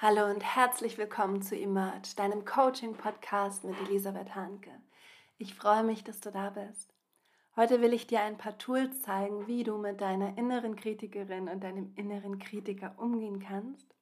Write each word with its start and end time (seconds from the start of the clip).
Hallo 0.00 0.26
und 0.26 0.44
herzlich 0.44 0.96
willkommen 0.96 1.42
zu 1.42 1.56
Emerge, 1.56 2.14
deinem 2.14 2.44
Coaching-Podcast 2.44 3.64
mit 3.64 3.76
Elisabeth 3.80 4.36
Hanke. 4.36 4.70
Ich 5.38 5.56
freue 5.56 5.82
mich, 5.82 6.04
dass 6.04 6.20
du 6.20 6.30
da 6.30 6.50
bist. 6.50 6.94
Heute 7.56 7.80
will 7.80 7.92
ich 7.92 8.06
dir 8.06 8.20
ein 8.20 8.38
paar 8.38 8.56
Tools 8.58 9.02
zeigen, 9.02 9.48
wie 9.48 9.64
du 9.64 9.76
mit 9.76 10.00
deiner 10.00 10.38
inneren 10.38 10.76
Kritikerin 10.76 11.48
und 11.48 11.64
deinem 11.64 11.94
inneren 11.96 12.38
Kritiker 12.38 12.94
umgehen 12.96 13.40
kannst. 13.40 13.92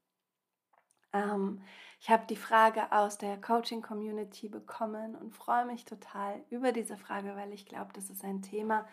Ähm, 1.14 1.63
ich 1.99 2.10
habe 2.10 2.26
die 2.28 2.37
Frage 2.37 2.92
aus 2.92 3.17
der 3.17 3.40
Coaching-Community 3.40 4.51
bekommen 4.51 5.17
und 5.17 5.35
freue 5.35 5.65
mich 5.65 5.87
total 5.87 6.44
über 6.51 6.72
diese 6.72 6.99
Frage, 6.99 7.35
weil 7.37 7.54
ich 7.54 7.65
glaube, 7.65 7.94
das 7.94 8.10
ist 8.10 8.22
ein 8.22 8.42
Thema, 8.42 8.87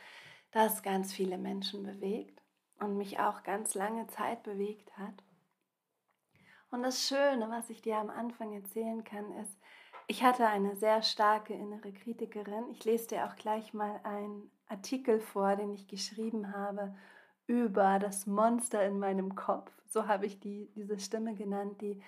das 0.52 0.84
ganz 0.84 1.12
viele 1.12 1.38
Menschen 1.38 1.84
bewegt 1.84 2.42
und 2.80 2.96
mich 2.96 3.20
auch 3.20 3.44
ganz 3.44 3.76
lange 3.76 4.08
Zeit 4.08 4.44
bewegt 4.44 4.98
hat. 4.98 5.22
Und 6.74 6.82
das 6.82 7.08
Schöne, 7.08 7.52
was 7.52 7.70
ich 7.70 7.84
dir 7.84 7.98
am 7.98 8.10
Anfang 8.10 8.52
erzählen 8.52 9.04
kann, 9.04 9.32
ist, 9.34 9.60
ich 10.08 10.24
hatte 10.24 10.48
eine 10.48 10.76
sehr 10.76 11.04
starke 11.04 11.54
innere 11.54 11.92
Kritikerin. 11.94 12.68
Ich 12.72 12.84
lese 12.84 13.10
dir 13.10 13.28
auch 13.28 13.36
gleich 13.36 13.76
mal 13.76 14.00
einen 14.04 14.50
Artikel 14.68 15.20
vor, 15.20 15.56
den 15.56 15.72
ich 15.72 15.88
geschrieben 15.88 16.52
habe 16.52 16.96
über 17.46 18.00
das 18.00 18.26
Monster 18.26 18.84
in 18.88 18.98
meinem 18.98 19.36
Kopf. 19.36 19.72
So 19.88 20.08
habe 20.08 20.26
ich 20.26 20.40
die, 20.40 20.72
diese 20.76 20.98
Stimme 20.98 21.36
genannt, 21.36 21.80
die 21.80 22.02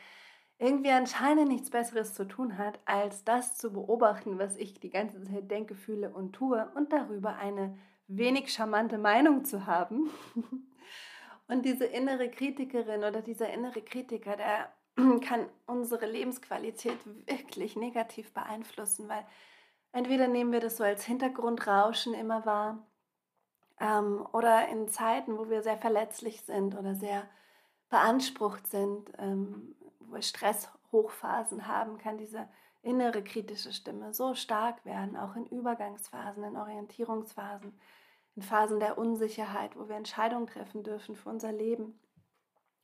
irgendwie 0.57 0.89
anscheinend 0.89 1.49
nichts 1.49 1.69
Besseres 1.69 2.15
zu 2.15 2.25
tun 2.27 2.57
hat, 2.57 2.79
als 2.85 3.23
das 3.23 3.55
zu 3.59 3.71
beobachten, 3.71 4.39
was 4.39 4.57
ich 4.57 4.79
die 4.79 4.89
ganze 4.89 5.23
Zeit 5.25 5.51
denke, 5.51 5.75
fühle 5.75 6.09
und 6.09 6.33
tue 6.33 6.67
und 6.73 6.91
darüber 6.91 7.35
eine 7.35 7.77
wenig 8.07 8.51
charmante 8.51 8.97
Meinung 8.97 9.45
zu 9.45 9.67
haben. 9.67 10.09
Und 11.47 11.63
diese 11.63 11.85
innere 11.85 12.29
Kritikerin 12.29 13.03
oder 13.03 13.21
dieser 13.21 13.51
innere 13.51 13.81
Kritiker, 13.81 14.35
der 14.35 14.73
kann 15.21 15.47
unsere 15.67 16.05
Lebensqualität 16.05 16.97
wirklich 17.27 17.75
negativ 17.75 18.33
beeinflussen, 18.33 19.07
weil 19.07 19.25
entweder 19.91 20.27
nehmen 20.27 20.51
wir 20.51 20.59
das 20.59 20.77
so 20.77 20.83
als 20.83 21.05
Hintergrundrauschen 21.05 22.13
immer 22.13 22.45
wahr 22.45 22.85
ähm, 23.79 24.25
oder 24.33 24.67
in 24.69 24.87
Zeiten, 24.87 25.37
wo 25.37 25.49
wir 25.49 25.61
sehr 25.61 25.77
verletzlich 25.77 26.41
sind 26.41 26.75
oder 26.75 26.95
sehr 26.95 27.27
beansprucht 27.89 28.67
sind, 28.67 29.11
ähm, 29.19 29.75
wo 29.99 30.15
wir 30.15 30.21
Stresshochphasen 30.21 31.67
haben, 31.67 31.97
kann 31.97 32.17
diese 32.17 32.47
innere 32.81 33.23
kritische 33.23 33.73
Stimme 33.73 34.13
so 34.13 34.35
stark 34.35 34.85
werden, 34.85 35.17
auch 35.17 35.35
in 35.35 35.45
Übergangsphasen, 35.47 36.43
in 36.43 36.55
Orientierungsphasen, 36.55 37.73
in 38.35 38.41
Phasen 38.41 38.79
der 38.79 38.97
Unsicherheit, 38.97 39.75
wo 39.77 39.87
wir 39.87 39.95
Entscheidungen 39.95 40.47
treffen 40.47 40.83
dürfen 40.83 41.15
für 41.15 41.29
unser 41.29 41.51
Leben, 41.51 41.99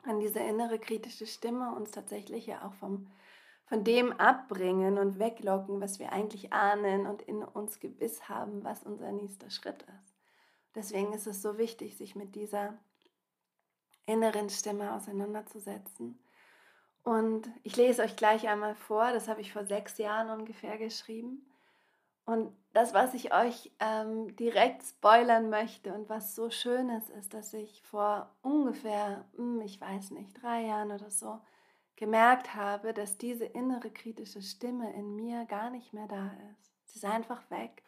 an 0.03 0.19
diese 0.19 0.39
innere 0.39 0.79
kritische 0.79 1.27
Stimme 1.27 1.75
uns 1.75 1.91
tatsächlich 1.91 2.47
ja 2.47 2.65
auch 2.65 2.73
vom, 2.73 3.07
von 3.65 3.83
dem 3.83 4.13
abbringen 4.13 4.97
und 4.97 5.19
weglocken, 5.19 5.81
was 5.81 5.99
wir 5.99 6.11
eigentlich 6.11 6.53
ahnen 6.53 7.05
und 7.05 7.21
in 7.21 7.43
uns 7.43 7.79
gewiss 7.79 8.27
haben, 8.27 8.63
was 8.63 8.83
unser 8.83 9.11
nächster 9.11 9.49
Schritt 9.49 9.83
ist. 9.83 10.15
Deswegen 10.73 11.13
ist 11.13 11.27
es 11.27 11.41
so 11.41 11.57
wichtig, 11.57 11.97
sich 11.97 12.15
mit 12.15 12.35
dieser 12.35 12.77
inneren 14.05 14.49
Stimme 14.49 14.93
auseinanderzusetzen. 14.93 16.17
Und 17.03 17.49
ich 17.63 17.75
lese 17.75 18.03
euch 18.03 18.15
gleich 18.15 18.47
einmal 18.47 18.75
vor, 18.75 19.11
das 19.11 19.27
habe 19.27 19.41
ich 19.41 19.51
vor 19.51 19.65
sechs 19.65 19.97
Jahren 19.97 20.29
ungefähr 20.29 20.77
geschrieben. 20.77 21.50
Und 22.25 22.55
das, 22.73 22.93
was 22.93 23.13
ich 23.13 23.33
euch 23.33 23.71
ähm, 23.79 24.35
direkt 24.35 24.83
spoilern 24.83 25.49
möchte 25.49 25.93
und 25.93 26.07
was 26.09 26.35
so 26.35 26.49
schön 26.49 26.89
ist, 26.89 27.09
ist, 27.09 27.33
dass 27.33 27.53
ich 27.53 27.81
vor 27.83 28.33
ungefähr, 28.41 29.25
hm, 29.35 29.61
ich 29.61 29.81
weiß 29.81 30.11
nicht, 30.11 30.41
drei 30.41 30.61
Jahren 30.61 30.91
oder 30.91 31.09
so, 31.09 31.39
gemerkt 31.95 32.55
habe, 32.55 32.93
dass 32.93 33.17
diese 33.17 33.45
innere 33.45 33.91
kritische 33.91 34.41
Stimme 34.41 34.93
in 34.93 35.15
mir 35.15 35.45
gar 35.45 35.69
nicht 35.69 35.93
mehr 35.93 36.07
da 36.07 36.31
ist. 36.51 36.71
Sie 36.85 36.99
ist 36.99 37.05
einfach 37.05 37.49
weg. 37.51 37.83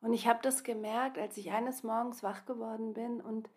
Und 0.00 0.12
ich 0.12 0.26
habe 0.26 0.40
das 0.42 0.64
gemerkt, 0.64 1.18
als 1.18 1.36
ich 1.36 1.50
eines 1.50 1.82
Morgens 1.82 2.22
wach 2.22 2.44
geworden 2.44 2.92
bin 2.94 3.20
und 3.20 3.48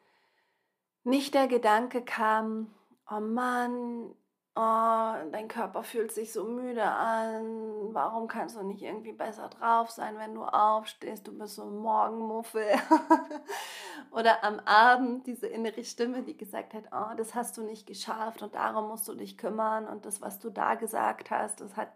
nicht 1.04 1.34
der 1.34 1.48
Gedanke 1.48 2.04
kam, 2.04 2.74
oh 3.10 3.20
Mann, 3.20 4.16
oh, 4.56 5.14
dein 5.32 5.48
Körper 5.48 5.84
fühlt 5.84 6.12
sich 6.12 6.34
so 6.34 6.44
müde 6.44 6.84
an, 6.84 7.94
warum 7.94 8.28
kannst 8.28 8.56
du 8.56 8.64
nicht 8.64 8.82
irgendwie 8.82 9.14
besser 9.14 9.50
drauf 9.50 9.90
sein, 9.92 10.18
wenn 10.18 10.36
du 10.36 10.44
aufstehst, 10.44 11.28
du 11.28 11.38
bist 11.38 11.56
so 11.56 11.64
ein 11.64 11.78
Morgenmuffel. 11.78 12.66
Oder 14.12 14.44
am 14.44 14.60
Abend 14.60 15.26
diese 15.28 15.48
innere 15.48 15.84
Stimme, 15.84 16.24
die 16.24 16.36
gesagt 16.36 16.74
hat, 16.74 16.84
oh, 16.92 17.16
das 17.16 17.34
hast 17.34 17.58
du 17.58 17.64
nicht 17.64 17.88
geschafft 17.88 18.42
und 18.42 18.56
darum 18.56 18.90
musst 18.90 19.08
du 19.08 19.16
dich 19.16 19.38
kümmern 19.38 19.88
und 19.88 20.06
das, 20.06 20.22
was 20.22 20.40
du 20.40 20.50
da 20.50 20.76
gesagt 20.76 21.32
hast, 21.32 21.62
das 21.62 21.78
hat 21.78 21.92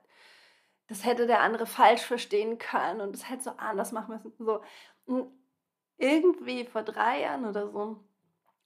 das 0.88 1.04
hätte 1.04 1.26
der 1.28 1.42
andere 1.42 1.66
falsch 1.66 2.04
verstehen 2.04 2.58
können 2.58 3.02
und 3.02 3.14
das 3.14 3.30
hätte 3.30 3.44
so 3.44 3.50
anders 3.52 3.92
machen 3.92 4.16
müssen. 4.16 4.34
So. 4.38 4.62
Und 5.06 5.32
irgendwie 5.98 6.66
vor 6.66 6.84
drei 6.84 7.22
Jahren 7.22 7.46
oder 7.46 7.72
so 7.72 8.04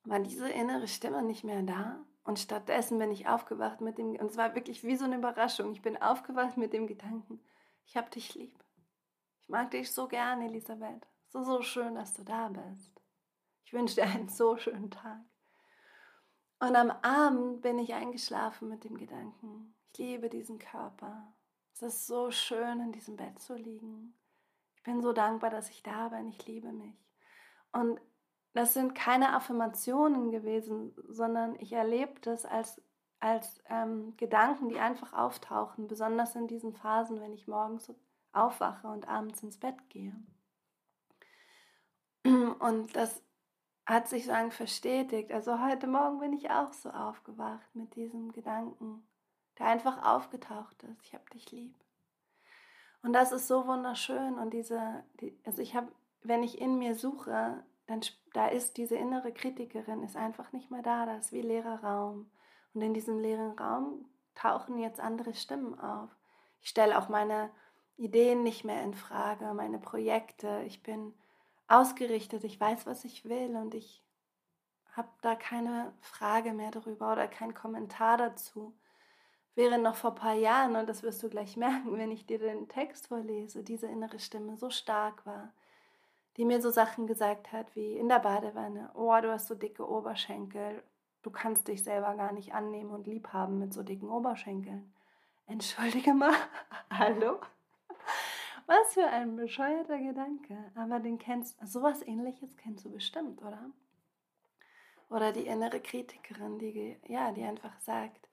war 0.04 0.20
diese 0.20 0.50
innere 0.50 0.88
Stimme 0.88 1.22
nicht 1.22 1.44
mehr 1.44 1.62
da. 1.62 2.06
Und 2.24 2.40
stattdessen 2.40 3.00
bin 3.00 3.12
ich 3.12 3.28
aufgewacht 3.28 3.82
mit 3.82 3.98
dem, 3.98 4.12
und 4.12 4.30
es 4.30 4.38
war 4.38 4.56
wirklich 4.56 4.84
wie 4.84 4.96
so 4.96 5.06
eine 5.06 5.18
Überraschung. 5.18 5.72
Ich 5.72 5.82
bin 5.82 5.98
aufgewacht 5.98 6.58
mit 6.58 6.74
dem 6.74 6.88
Gedanken, 6.88 7.42
ich 7.86 7.98
habe 7.98 8.10
dich 8.10 8.36
lieb. 8.36 8.64
Ich 9.42 9.50
mag 9.50 9.72
dich 9.72 9.92
so 9.92 10.08
gern, 10.08 10.42
Elisabeth. 10.42 11.08
So, 11.28 11.44
so 11.44 11.62
schön, 11.62 11.96
dass 11.96 12.14
du 12.14 12.24
da 12.24 12.50
bist. 12.50 13.02
Ich 13.66 13.74
wünsche 13.74 13.96
dir 13.96 14.04
einen 14.04 14.30
so 14.30 14.58
schönen 14.58 14.92
Tag. 14.92 15.22
Und 16.60 16.76
am 16.76 16.92
Abend 16.92 17.62
bin 17.62 17.80
ich 17.80 17.94
eingeschlafen 17.94 18.68
mit 18.68 18.84
dem 18.84 18.98
Gedanken, 18.98 19.76
ich 19.92 19.98
liebe 19.98 20.30
diesen 20.30 20.60
Körper. 20.60 21.34
Es 21.74 21.82
ist 21.82 22.08
so 22.08 22.32
schön, 22.32 22.82
in 22.82 22.92
diesem 22.92 23.16
Bett 23.16 23.40
zu 23.40 23.56
liegen. 23.56 24.14
Ich 24.76 24.84
bin 24.84 25.02
so 25.02 25.14
dankbar, 25.14 25.50
dass 25.50 25.70
ich 25.70 25.82
da 25.82 26.10
bin. 26.10 26.28
Ich 26.28 26.46
liebe 26.46 26.72
mich. 26.72 26.98
Und 27.72 28.02
das 28.54 28.74
sind 28.74 28.96
keine 28.96 29.34
Affirmationen 29.34 30.32
gewesen, 30.32 30.94
sondern 31.08 31.56
ich 31.60 31.74
erlebe 31.74 32.20
das 32.22 32.46
als, 32.46 32.82
als 33.20 33.62
ähm, 33.70 34.16
Gedanken, 34.18 34.70
die 34.70 34.80
einfach 34.80 35.14
auftauchen, 35.14 35.88
besonders 35.88 36.36
in 36.36 36.48
diesen 36.48 36.74
Phasen, 36.74 37.22
wenn 37.22 37.34
ich 37.34 37.48
morgens 37.48 37.94
aufwache 38.32 38.88
und 38.88 39.08
abends 39.08 39.44
ins 39.44 39.58
Bett 39.58 39.90
gehe. 39.90 40.16
Und 42.24 42.96
das 42.96 43.24
hat 43.86 44.08
sich 44.08 44.26
so 44.26 44.34
verstetigt. 44.52 45.32
Also 45.32 45.62
heute 45.62 45.88
Morgen 45.88 46.20
bin 46.20 46.34
ich 46.34 46.52
auch 46.52 46.74
so 46.74 46.90
aufgewacht 46.90 47.74
mit 47.74 47.96
diesem 47.96 48.32
Gedanken, 48.32 49.08
der 49.58 49.68
einfach 49.68 50.04
aufgetaucht 50.04 50.84
ist. 50.84 51.02
Ich 51.04 51.14
habe 51.14 51.30
dich 51.34 51.52
lieb. 51.52 51.76
Und 53.02 53.14
das 53.14 53.32
ist 53.32 53.48
so 53.48 53.66
wunderschön. 53.66 54.38
Und 54.38 54.54
diese, 54.54 55.04
die, 55.22 55.40
also 55.46 55.62
ich 55.62 55.76
habe, 55.76 55.92
wenn 56.22 56.44
ich 56.44 56.60
in 56.60 56.78
mir 56.78 56.96
suche, 56.96 57.64
dann 57.90 58.02
da 58.34 58.48
ist 58.48 58.78
diese 58.78 58.96
innere 58.96 59.34
Kritikerin 59.34 60.04
ist 60.04 60.16
einfach 60.16 60.52
nicht 60.52 60.70
mehr 60.70 60.84
da, 60.84 61.06
da 61.06 61.18
ist 61.18 61.32
wie 61.32 61.42
leerer 61.42 61.84
Raum. 61.84 62.30
Und 62.74 62.82
in 62.84 62.94
diesem 62.94 63.20
leeren 63.20 63.58
Raum 63.58 64.06
tauchen 64.36 64.78
jetzt 64.78 65.00
andere 65.00 65.34
Stimmen 65.34 65.80
auf. 65.80 66.10
Ich 66.62 66.70
stelle 66.70 66.98
auch 67.00 67.10
meine 67.10 67.50
Ideen 67.98 68.44
nicht 68.44 68.64
mehr 68.64 68.84
in 68.84 68.94
Frage, 68.94 69.54
meine 69.54 69.80
Projekte. 69.80 70.64
Ich 70.68 70.84
bin 70.84 71.14
ausgerichtet, 71.68 72.44
ich 72.44 72.60
weiß, 72.60 72.86
was 72.86 73.06
ich 73.06 73.26
will 73.26 73.56
und 73.56 73.74
ich 73.74 74.04
habe 74.92 75.10
da 75.22 75.36
keine 75.36 75.94
Frage 76.02 76.54
mehr 76.54 76.72
darüber 76.72 77.12
oder 77.14 77.28
keinen 77.28 77.54
Kommentar 77.56 78.18
dazu. 78.18 78.78
Während 79.56 79.84
noch 79.84 79.96
vor 79.96 80.12
ein 80.12 80.16
paar 80.16 80.36
Jahren, 80.36 80.76
und 80.76 80.88
das 80.88 81.02
wirst 81.02 81.24
du 81.24 81.30
gleich 81.30 81.58
merken, 81.58 81.98
wenn 81.98 82.12
ich 82.12 82.28
dir 82.28 82.38
den 82.38 82.70
Text 82.70 83.08
vorlese, 83.08 83.64
diese 83.64 83.88
innere 83.88 84.20
Stimme 84.20 84.58
so 84.58 84.70
stark 84.70 85.26
war, 85.26 85.54
die 86.40 86.46
mir 86.46 86.62
so 86.62 86.70
Sachen 86.70 87.06
gesagt 87.06 87.52
hat 87.52 87.76
wie 87.76 87.98
in 87.98 88.08
der 88.08 88.20
Badewanne, 88.20 88.90
oh, 88.94 89.14
du 89.22 89.30
hast 89.30 89.48
so 89.48 89.56
dicke 89.56 89.86
Oberschenkel, 89.86 90.82
du 91.22 91.32
kannst 91.32 91.68
dich 91.68 91.84
selber 91.84 92.16
gar 92.16 92.32
nicht 92.32 92.54
annehmen 92.54 92.92
und 92.92 93.08
lieb 93.08 93.34
haben 93.34 93.60
mit 93.60 93.74
so 93.74 93.84
dicken 93.84 94.10
Oberschenkeln. 94.10 94.94
Entschuldige 95.48 96.14
mal, 96.14 96.34
hallo? 96.90 97.42
Was 98.68 98.94
für 98.94 99.06
ein 99.06 99.36
bescheuerter 99.36 99.98
Gedanke. 99.98 100.56
Aber 100.76 101.02
den 101.02 101.20
kennst, 101.20 101.58
sowas 101.68 102.02
ähnliches 102.08 102.56
kennst 102.56 102.86
du 102.86 102.90
bestimmt, 102.90 103.42
oder? 103.42 103.72
Oder 105.10 105.34
die 105.34 105.46
innere 105.46 105.82
Kritikerin, 105.82 106.58
die, 106.58 106.96
ja, 107.10 107.34
die 107.34 107.44
einfach 107.44 107.78
sagt, 107.82 108.30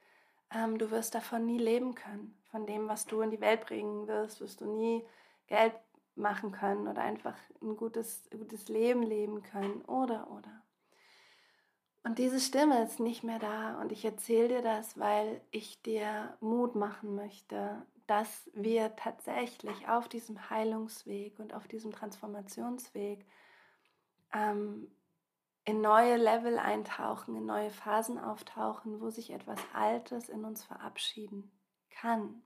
ähm, 0.55 0.79
du 0.79 0.93
wirst 0.93 1.17
davon 1.17 1.45
nie 1.45 1.59
leben 1.59 1.97
können. 1.97 2.39
Von 2.53 2.67
dem, 2.67 2.87
was 2.87 3.07
du 3.07 3.21
in 3.23 3.33
die 3.33 3.41
Welt 3.41 3.67
bringen 3.67 4.07
wirst, 4.07 4.41
wirst 4.41 4.61
du 4.61 4.67
nie 4.67 5.05
Geld 5.49 5.75
machen 6.17 6.53
können 6.53 6.89
oder 6.89 7.03
einfach 7.03 7.37
ein 7.63 7.77
gutes, 7.77 8.29
gutes 8.31 8.69
Leben 8.69 9.03
leben 9.03 9.43
können 9.43 9.83
oder 9.83 10.31
oder. 10.31 10.63
Und 12.05 12.19
diese 12.19 12.39
Stimme 12.41 12.85
ist 12.85 13.01
nicht 13.01 13.25
mehr 13.25 13.39
da 13.39 13.81
und 13.81 13.91
ich 13.91 14.05
erzähle 14.05 14.49
dir 14.49 14.63
das, 14.63 14.99
weil 14.99 15.41
ich 15.51 15.83
dir 15.83 16.37
Mut 16.41 16.77
machen 16.77 17.17
möchte, 17.17 17.85
dass 18.07 18.49
wir 18.55 18.95
tatsächlich 18.95 19.89
auf 19.89 20.09
diesem 20.09 20.49
Heilungsweg 20.49 21.39
und 21.41 21.53
auf 21.53 21.67
diesem 21.67 21.91
Transformationsweg 21.91 23.27
ähm, 24.33 24.89
in 25.65 25.81
neue 25.81 26.17
Level 26.17 26.59
eintauchen, 26.59 27.35
in 27.35 27.45
neue 27.45 27.71
Phasen 27.71 28.19
auftauchen, 28.21 29.01
wo 29.01 29.11
sich 29.11 29.31
etwas 29.31 29.59
Altes 29.75 30.29
in 30.29 30.45
uns 30.45 30.63
verabschieden 30.63 31.51
kann. 31.91 32.43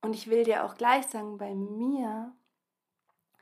Und 0.00 0.14
ich 0.14 0.28
will 0.28 0.44
dir 0.44 0.64
auch 0.64 0.76
gleich 0.76 1.06
sagen, 1.06 1.38
bei 1.38 1.54
mir 1.54 2.32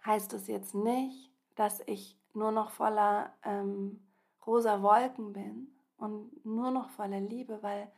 heißt 0.04 0.32
es 0.32 0.46
jetzt 0.46 0.74
nicht, 0.74 1.30
dass 1.54 1.80
ich 1.86 2.18
nur 2.32 2.52
noch 2.52 2.70
voller 2.70 3.32
ähm, 3.42 4.06
rosa 4.46 4.82
Wolken 4.82 5.32
bin 5.32 5.68
und 5.96 6.44
nur 6.44 6.70
noch 6.70 6.90
voller 6.90 7.20
Liebe, 7.20 7.62
weil 7.62 7.90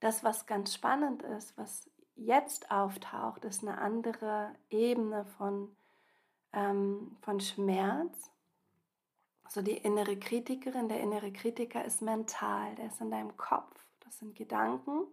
das, 0.00 0.24
was 0.24 0.46
ganz 0.46 0.74
spannend 0.74 1.22
ist, 1.22 1.56
was 1.56 1.90
jetzt 2.14 2.70
auftaucht, 2.70 3.44
ist 3.44 3.62
eine 3.62 3.78
andere 3.78 4.54
Ebene 4.70 5.24
von, 5.24 5.74
ähm, 6.52 7.16
von 7.20 7.40
Schmerz. 7.40 8.30
So 9.48 9.62
die 9.62 9.76
innere 9.76 10.18
Kritikerin, 10.18 10.88
der 10.88 11.00
innere 11.00 11.32
Kritiker 11.32 11.84
ist 11.84 12.02
mental, 12.02 12.74
der 12.74 12.86
ist 12.86 13.00
in 13.00 13.10
deinem 13.10 13.36
Kopf. 13.36 13.86
Das 14.00 14.18
sind 14.18 14.34
Gedanken. 14.34 15.06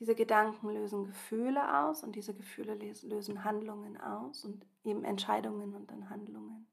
Diese 0.00 0.14
Gedanken 0.14 0.70
lösen 0.70 1.04
Gefühle 1.04 1.84
aus 1.84 2.02
und 2.02 2.16
diese 2.16 2.34
Gefühle 2.34 2.74
lösen 2.74 3.44
Handlungen 3.44 4.00
aus 4.00 4.46
und 4.46 4.66
eben 4.82 5.04
Entscheidungen 5.04 5.74
und 5.74 5.90
dann 5.90 6.08
Handlungen 6.08 6.66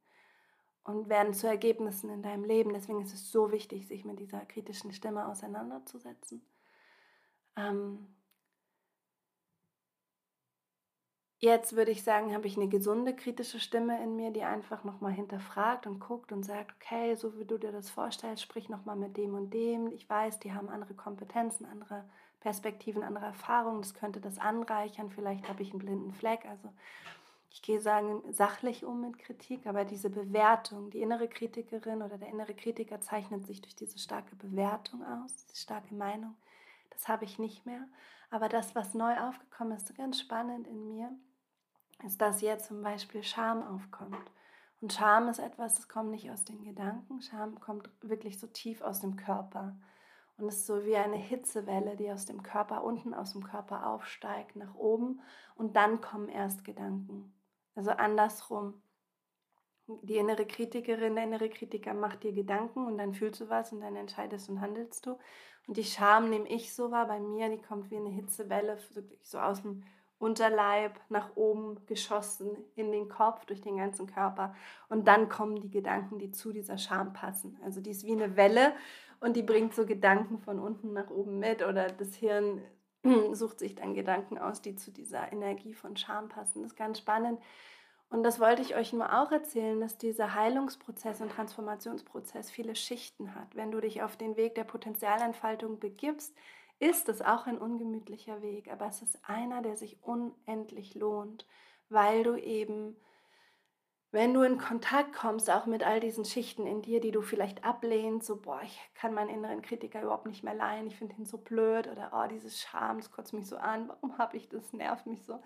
und 0.87 1.09
werden 1.09 1.33
zu 1.33 1.47
Ergebnissen 1.47 2.09
in 2.09 2.21
deinem 2.21 2.45
Leben. 2.45 2.73
Deswegen 2.73 3.01
ist 3.01 3.13
es 3.13 3.29
so 3.29 3.51
wichtig, 3.51 3.87
sich 3.87 4.05
mit 4.05 4.19
dieser 4.19 4.45
kritischen 4.45 4.93
Stimme 4.93 5.27
auseinanderzusetzen. 5.27 6.41
Ähm 7.57 8.07
jetzt 11.39 11.75
würde 11.75 11.91
ich 11.91 12.03
sagen, 12.03 12.33
habe 12.33 12.47
ich 12.47 12.55
eine 12.55 12.69
gesunde 12.69 13.13
kritische 13.13 13.59
Stimme 13.59 14.01
in 14.01 14.15
mir, 14.15 14.31
die 14.31 14.43
einfach 14.43 14.85
nochmal 14.85 15.11
hinterfragt 15.11 15.85
und 15.85 15.99
guckt 15.99 16.31
und 16.31 16.43
sagt, 16.43 16.73
okay, 16.77 17.15
so 17.15 17.37
wie 17.37 17.45
du 17.45 17.57
dir 17.57 17.73
das 17.73 17.89
vorstellst, 17.89 18.41
sprich 18.41 18.69
nochmal 18.69 18.95
mit 18.95 19.17
dem 19.17 19.33
und 19.33 19.53
dem. 19.53 19.91
Ich 19.91 20.09
weiß, 20.09 20.39
die 20.39 20.53
haben 20.53 20.69
andere 20.69 20.93
Kompetenzen, 20.93 21.65
andere 21.65 22.09
Perspektiven, 22.39 23.03
andere 23.03 23.25
Erfahrungen. 23.25 23.81
Das 23.81 23.93
könnte 23.93 24.21
das 24.21 24.39
anreichern. 24.39 25.09
Vielleicht 25.09 25.47
habe 25.49 25.63
ich 25.63 25.71
einen 25.71 25.79
blinden 25.79 26.13
Fleck. 26.13 26.45
Also 26.45 26.71
ich 27.49 27.61
gehe 27.61 27.81
sagen, 27.81 28.21
sachlich 28.31 28.85
um 28.85 29.01
mit 29.01 29.17
Kritik, 29.17 29.65
aber 29.65 29.85
diese 29.85 30.09
Bewertung, 30.09 30.91
die 30.91 31.01
innere 31.01 31.27
Kritikerin 31.27 32.01
oder 32.01 32.17
der 32.17 32.29
innere 32.29 32.53
Kritiker 32.53 33.01
zeichnet 33.01 33.47
sich 33.47 33.61
durch 33.61 33.75
diese 33.75 33.97
starke 33.97 34.35
Bewertung 34.35 35.03
aus, 35.03 35.35
diese 35.35 35.55
starke 35.55 35.95
Meinung. 35.95 36.35
Das 36.91 37.07
habe 37.07 37.25
ich 37.25 37.39
nicht 37.39 37.65
mehr. 37.65 37.87
Aber 38.29 38.49
das, 38.49 38.75
was 38.75 38.93
neu 38.93 39.17
aufgekommen 39.17 39.75
ist, 39.75 39.95
ganz 39.95 40.19
spannend 40.19 40.67
in 40.67 40.87
mir, 40.87 41.11
ist, 42.05 42.21
dass 42.21 42.41
jetzt 42.41 42.67
zum 42.67 42.83
Beispiel 42.83 43.23
Scham 43.23 43.63
aufkommt. 43.63 44.31
Und 44.81 44.93
Scham 44.93 45.27
ist 45.27 45.39
etwas, 45.39 45.75
das 45.75 45.87
kommt 45.87 46.11
nicht 46.11 46.29
aus 46.29 46.45
den 46.45 46.63
Gedanken, 46.63 47.21
Scham 47.21 47.59
kommt 47.59 47.89
wirklich 48.01 48.39
so 48.39 48.47
tief 48.47 48.81
aus 48.81 48.99
dem 48.99 49.15
Körper. 49.15 49.75
Und 50.37 50.47
es 50.47 50.57
ist 50.57 50.67
so 50.67 50.85
wie 50.85 50.95
eine 50.95 51.15
Hitzewelle, 51.15 51.95
die 51.95 52.11
aus 52.11 52.25
dem 52.25 52.43
Körper, 52.43 52.83
unten 52.83 53.13
aus 53.13 53.33
dem 53.33 53.43
Körper 53.43 53.87
aufsteigt, 53.87 54.55
nach 54.55 54.75
oben. 54.75 55.21
Und 55.55 55.75
dann 55.75 55.99
kommen 55.99 56.29
erst 56.29 56.63
Gedanken. 56.63 57.33
Also 57.75 57.91
andersrum. 57.91 58.81
Die 59.87 60.17
innere 60.17 60.45
Kritikerin, 60.45 61.15
der 61.15 61.23
innere 61.23 61.49
Kritiker 61.49 61.93
macht 61.93 62.23
dir 62.23 62.33
Gedanken 62.33 62.85
und 62.85 62.97
dann 62.97 63.13
fühlst 63.13 63.39
du 63.39 63.49
was 63.49 63.71
und 63.71 63.81
dann 63.81 63.95
entscheidest 63.95 64.49
und 64.49 64.59
handelst 64.59 65.05
du. 65.05 65.17
Und 65.65 65.77
die 65.77 65.83
Scham 65.83 66.29
nehme 66.29 66.47
ich 66.49 66.73
so 66.73 66.91
wahr 66.91 67.07
bei 67.07 67.19
mir, 67.19 67.49
die 67.49 67.61
kommt 67.61 67.89
wie 67.89 67.97
eine 67.97 68.09
Hitzewelle, 68.09 68.77
so 69.21 69.39
aus 69.39 69.61
dem 69.61 69.83
Unterleib 70.19 70.99
nach 71.09 71.35
oben 71.35 71.85
geschossen 71.85 72.57
in 72.75 72.91
den 72.91 73.07
Kopf, 73.07 73.45
durch 73.45 73.61
den 73.61 73.77
ganzen 73.77 74.07
Körper. 74.07 74.55
Und 74.89 75.07
dann 75.07 75.29
kommen 75.29 75.61
die 75.61 75.69
Gedanken, 75.69 76.17
die 76.17 76.31
zu 76.31 76.51
dieser 76.51 76.77
Scham 76.77 77.13
passen. 77.13 77.59
Also 77.63 77.81
die 77.81 77.91
ist 77.91 78.05
wie 78.05 78.13
eine 78.13 78.35
Welle 78.35 78.73
und 79.19 79.35
die 79.35 79.43
bringt 79.43 79.73
so 79.73 79.85
Gedanken 79.85 80.39
von 80.39 80.59
unten 80.59 80.93
nach 80.93 81.09
oben 81.09 81.39
mit 81.39 81.63
oder 81.63 81.87
das 81.87 82.15
Hirn 82.15 82.61
sucht 83.33 83.59
sich 83.59 83.75
dann 83.75 83.93
Gedanken 83.93 84.37
aus, 84.37 84.61
die 84.61 84.75
zu 84.75 84.91
dieser 84.91 85.31
Energie 85.31 85.73
von 85.73 85.95
Scham 85.97 86.29
passen. 86.29 86.61
Das 86.61 86.71
ist 86.71 86.77
ganz 86.77 86.99
spannend. 86.99 87.39
Und 88.09 88.23
das 88.23 88.39
wollte 88.39 88.61
ich 88.61 88.75
euch 88.75 88.93
nur 88.93 89.13
auch 89.19 89.31
erzählen, 89.31 89.81
dass 89.81 89.97
dieser 89.97 90.33
Heilungsprozess 90.33 91.19
und 91.19 91.31
Transformationsprozess 91.31 92.49
viele 92.49 92.75
Schichten 92.75 93.35
hat. 93.35 93.55
Wenn 93.55 93.71
du 93.71 93.81
dich 93.81 94.01
auf 94.01 94.15
den 94.15 94.37
Weg 94.37 94.55
der 94.55 94.63
Potenzialentfaltung 94.63 95.79
begibst, 95.79 96.33
ist 96.79 97.09
es 97.09 97.21
auch 97.21 97.47
ein 97.47 97.57
ungemütlicher 97.57 98.41
Weg, 98.41 98.71
aber 98.71 98.87
es 98.87 99.01
ist 99.01 99.19
einer, 99.23 99.61
der 99.61 99.75
sich 99.75 99.97
unendlich 100.03 100.95
lohnt, 100.95 101.45
weil 101.89 102.23
du 102.23 102.35
eben 102.35 102.95
wenn 104.11 104.33
du 104.33 104.41
in 104.41 104.57
Kontakt 104.57 105.13
kommst, 105.13 105.49
auch 105.49 105.65
mit 105.65 105.83
all 105.83 105.99
diesen 105.99 106.23
Schichten 106.23 106.65
in 106.65 106.81
dir, 106.81 107.01
die 107.01 107.11
du 107.11 107.21
vielleicht 107.21 107.65
ablehnst, 107.65 108.27
so, 108.27 108.37
boah, 108.37 108.61
ich 108.63 108.79
kann 108.95 109.13
meinen 109.13 109.29
inneren 109.29 109.61
Kritiker 109.61 110.01
überhaupt 110.01 110.27
nicht 110.27 110.43
mehr 110.43 110.53
leihen, 110.53 110.87
ich 110.87 110.95
finde 110.95 111.15
ihn 111.15 111.25
so 111.25 111.37
blöd 111.37 111.87
oder, 111.87 112.11
oh, 112.13 112.27
dieses 112.27 112.61
Scham, 112.61 112.97
das 112.97 113.11
kotzt 113.11 113.33
mich 113.33 113.47
so 113.47 113.57
an, 113.57 113.89
warum 113.89 114.17
habe 114.17 114.37
ich 114.37 114.47
das, 114.47 114.71
nervt 114.71 115.07
mich 115.07 115.25
so. 115.25 115.41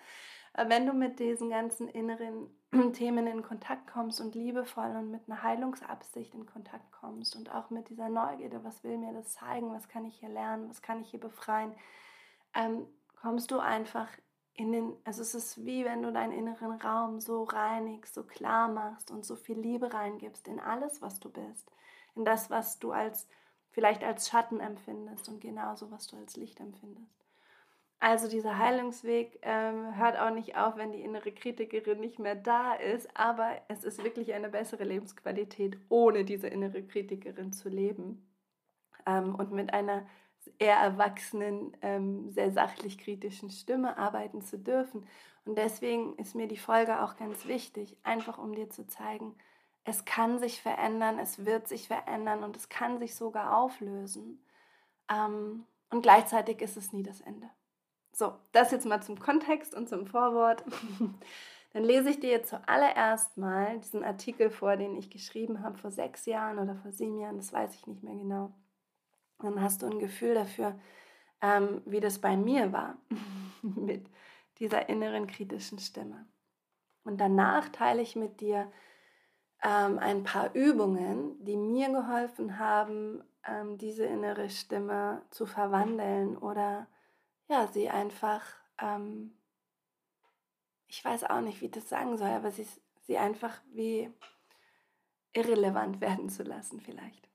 Wenn 0.54 0.86
du 0.86 0.94
mit 0.94 1.20
diesen 1.20 1.50
ganzen 1.50 1.88
inneren 1.88 2.50
Themen 2.94 3.26
in 3.26 3.42
Kontakt 3.42 3.88
kommst 3.88 4.20
und 4.20 4.36
liebevoll 4.36 4.96
und 4.98 5.10
mit 5.10 5.22
einer 5.28 5.42
Heilungsabsicht 5.42 6.36
in 6.36 6.46
Kontakt 6.46 6.92
kommst 6.92 7.36
und 7.36 7.54
auch 7.54 7.70
mit 7.70 7.90
dieser 7.90 8.10
Neugierde, 8.10 8.64
was 8.64 8.84
will 8.84 8.98
mir 8.98 9.14
das 9.14 9.34
zeigen, 9.34 9.74
was 9.74 9.88
kann 9.88 10.06
ich 10.06 10.20
hier 10.20 10.30
lernen, 10.30 10.70
was 10.70 10.82
kann 10.82 11.02
ich 11.02 11.10
hier 11.10 11.22
befreien, 11.22 11.74
ähm, 12.54 12.86
kommst 13.22 13.50
du 13.52 13.60
einfach 13.60 14.10
in 14.54 14.72
den, 14.72 14.94
also 15.04 15.22
es 15.22 15.34
ist 15.34 15.66
wie 15.66 15.86
wenn 15.86 16.02
du 16.02 16.12
deinen 16.12 16.34
inneren 16.34 16.74
Raum 16.74 17.20
so 17.20 17.44
reinigst, 17.44 18.14
so 18.14 18.24
klar 18.24 18.68
machst 18.68 19.12
und 19.12 19.26
so 19.26 19.36
viel 19.36 19.60
Liebe 19.60 19.94
reingibst 19.94 20.48
in 20.48 20.60
alles, 20.60 21.02
was 21.02 21.20
du 21.20 21.30
bist, 21.30 21.72
in 22.16 22.26
das, 22.26 22.50
was 22.50 22.80
du 22.80 22.92
als 22.92 23.28
vielleicht 23.70 24.04
als 24.04 24.28
Schatten 24.28 24.60
empfindest 24.60 25.30
und 25.30 25.40
genauso, 25.40 25.92
was 25.92 26.08
du 26.08 26.18
als 26.18 26.36
Licht 26.36 26.60
empfindest. 26.60 27.22
Also 28.00 28.28
dieser 28.28 28.58
Heilungsweg 28.58 29.40
ähm, 29.44 29.96
hört 29.96 30.20
auch 30.20 30.32
nicht 30.32 30.58
auf, 30.58 30.76
wenn 30.76 30.92
die 30.92 31.04
innere 31.04 31.32
Kritikerin 31.32 32.00
nicht 32.00 32.18
mehr 32.18 32.36
da 32.36 32.74
ist, 32.74 33.08
aber 33.16 33.62
es 33.68 33.84
ist 33.84 34.04
wirklich 34.04 34.34
eine 34.34 34.50
bessere 34.50 34.84
Lebensqualität, 34.84 35.78
ohne 35.88 36.26
diese 36.26 36.48
innere 36.48 36.82
Kritikerin 36.82 37.54
zu 37.54 37.70
leben 37.70 38.28
ähm, 39.06 39.36
und 39.36 39.52
mit 39.52 39.72
einer 39.72 40.08
eher 40.60 40.78
erwachsenen, 40.78 41.76
ähm, 41.82 42.30
sehr 42.32 42.52
sachlich 42.52 42.98
kritischen 42.98 43.50
Stimme 43.50 43.98
arbeiten 43.98 44.42
zu 44.42 44.58
dürfen. 44.58 45.06
Und 45.46 45.58
deswegen 45.58 46.16
ist 46.18 46.36
mir 46.36 46.48
die 46.48 46.58
Folge 46.58 47.02
auch 47.02 47.16
ganz 47.18 47.46
wichtig, 47.46 47.98
einfach 48.04 48.38
um 48.38 48.54
dir 48.54 48.70
zu 48.70 48.86
zeigen, 48.88 49.36
es 49.84 50.06
kann 50.06 50.40
sich 50.40 50.62
verändern, 50.62 51.18
es 51.18 51.46
wird 51.46 51.68
sich 51.68 51.88
verändern 51.88 52.44
und 52.44 52.56
es 52.56 52.70
kann 52.70 53.00
sich 53.00 53.16
sogar 53.16 53.58
auflösen. 53.58 54.46
Ähm, 55.10 55.66
und 55.90 56.02
gleichzeitig 56.02 56.62
ist 56.62 56.78
es 56.78 56.94
nie 56.94 57.04
das 57.04 57.22
Ende. 57.22 57.50
So, 58.14 58.34
das 58.52 58.72
jetzt 58.72 58.86
mal 58.86 59.02
zum 59.02 59.20
Kontext 59.20 59.74
und 59.74 59.90
zum 59.90 60.06
Vorwort. 60.06 60.64
Dann 61.74 61.84
lese 61.84 62.10
ich 62.10 62.20
dir 62.20 62.30
jetzt 62.30 62.50
zuallererst 62.50 63.38
mal 63.38 63.80
diesen 63.80 64.04
Artikel 64.04 64.50
vor, 64.50 64.76
den 64.76 64.98
ich 64.98 65.10
geschrieben 65.10 65.64
habe 65.64 65.78
vor 65.78 65.90
sechs 65.90 66.26
Jahren 66.26 66.60
oder 66.60 66.76
vor 66.76 66.92
sieben 66.92 67.18
Jahren, 67.18 67.38
das 67.38 67.54
weiß 67.54 67.76
ich 67.76 67.88
nicht 67.88 68.04
mehr 68.04 68.16
genau. 68.16 68.52
Dann 69.42 69.62
hast 69.62 69.82
du 69.82 69.88
ein 69.88 70.00
Gefühl 70.00 70.36
dafür, 70.36 70.80
ähm, 71.42 71.82
wie 71.86 72.00
das 72.00 72.20
bei 72.20 72.38
mir 72.38 72.72
war 72.72 72.98
mit 73.62 74.10
dieser 74.60 74.90
inneren 74.90 75.28
kritischen 75.28 75.80
Stimme. 75.80 76.28
Und 77.04 77.20
danach 77.20 77.70
teile 77.70 78.02
ich 78.02 78.16
mit 78.16 78.42
dir 78.42 78.72
ähm, 79.64 80.00
ein 80.00 80.24
paar 80.24 80.54
Übungen, 80.54 81.44
die 81.44 81.58
mir 81.58 81.90
geholfen 81.90 82.60
haben, 82.60 83.24
ähm, 83.46 83.78
diese 83.78 84.06
innere 84.06 84.50
Stimme 84.50 85.24
zu 85.32 85.46
verwandeln 85.46 86.38
oder 86.38 86.88
ja, 87.48 87.68
sie 87.68 87.90
einfach, 87.90 88.44
ähm, 88.80 89.36
ich 90.88 91.04
weiß 91.04 91.26
auch 91.26 91.42
nicht, 91.42 91.62
wie 91.62 91.66
ich 91.66 91.72
das 91.72 91.90
sagen 91.90 92.18
soll, 92.18 92.30
aber 92.30 92.52
sie, 92.52 92.68
sie 93.02 93.18
einfach 93.18 93.62
wie 93.74 94.12
irrelevant 95.34 96.02
werden 96.02 96.30
zu 96.30 96.44
lassen 96.44 96.82
vielleicht. 96.82 97.30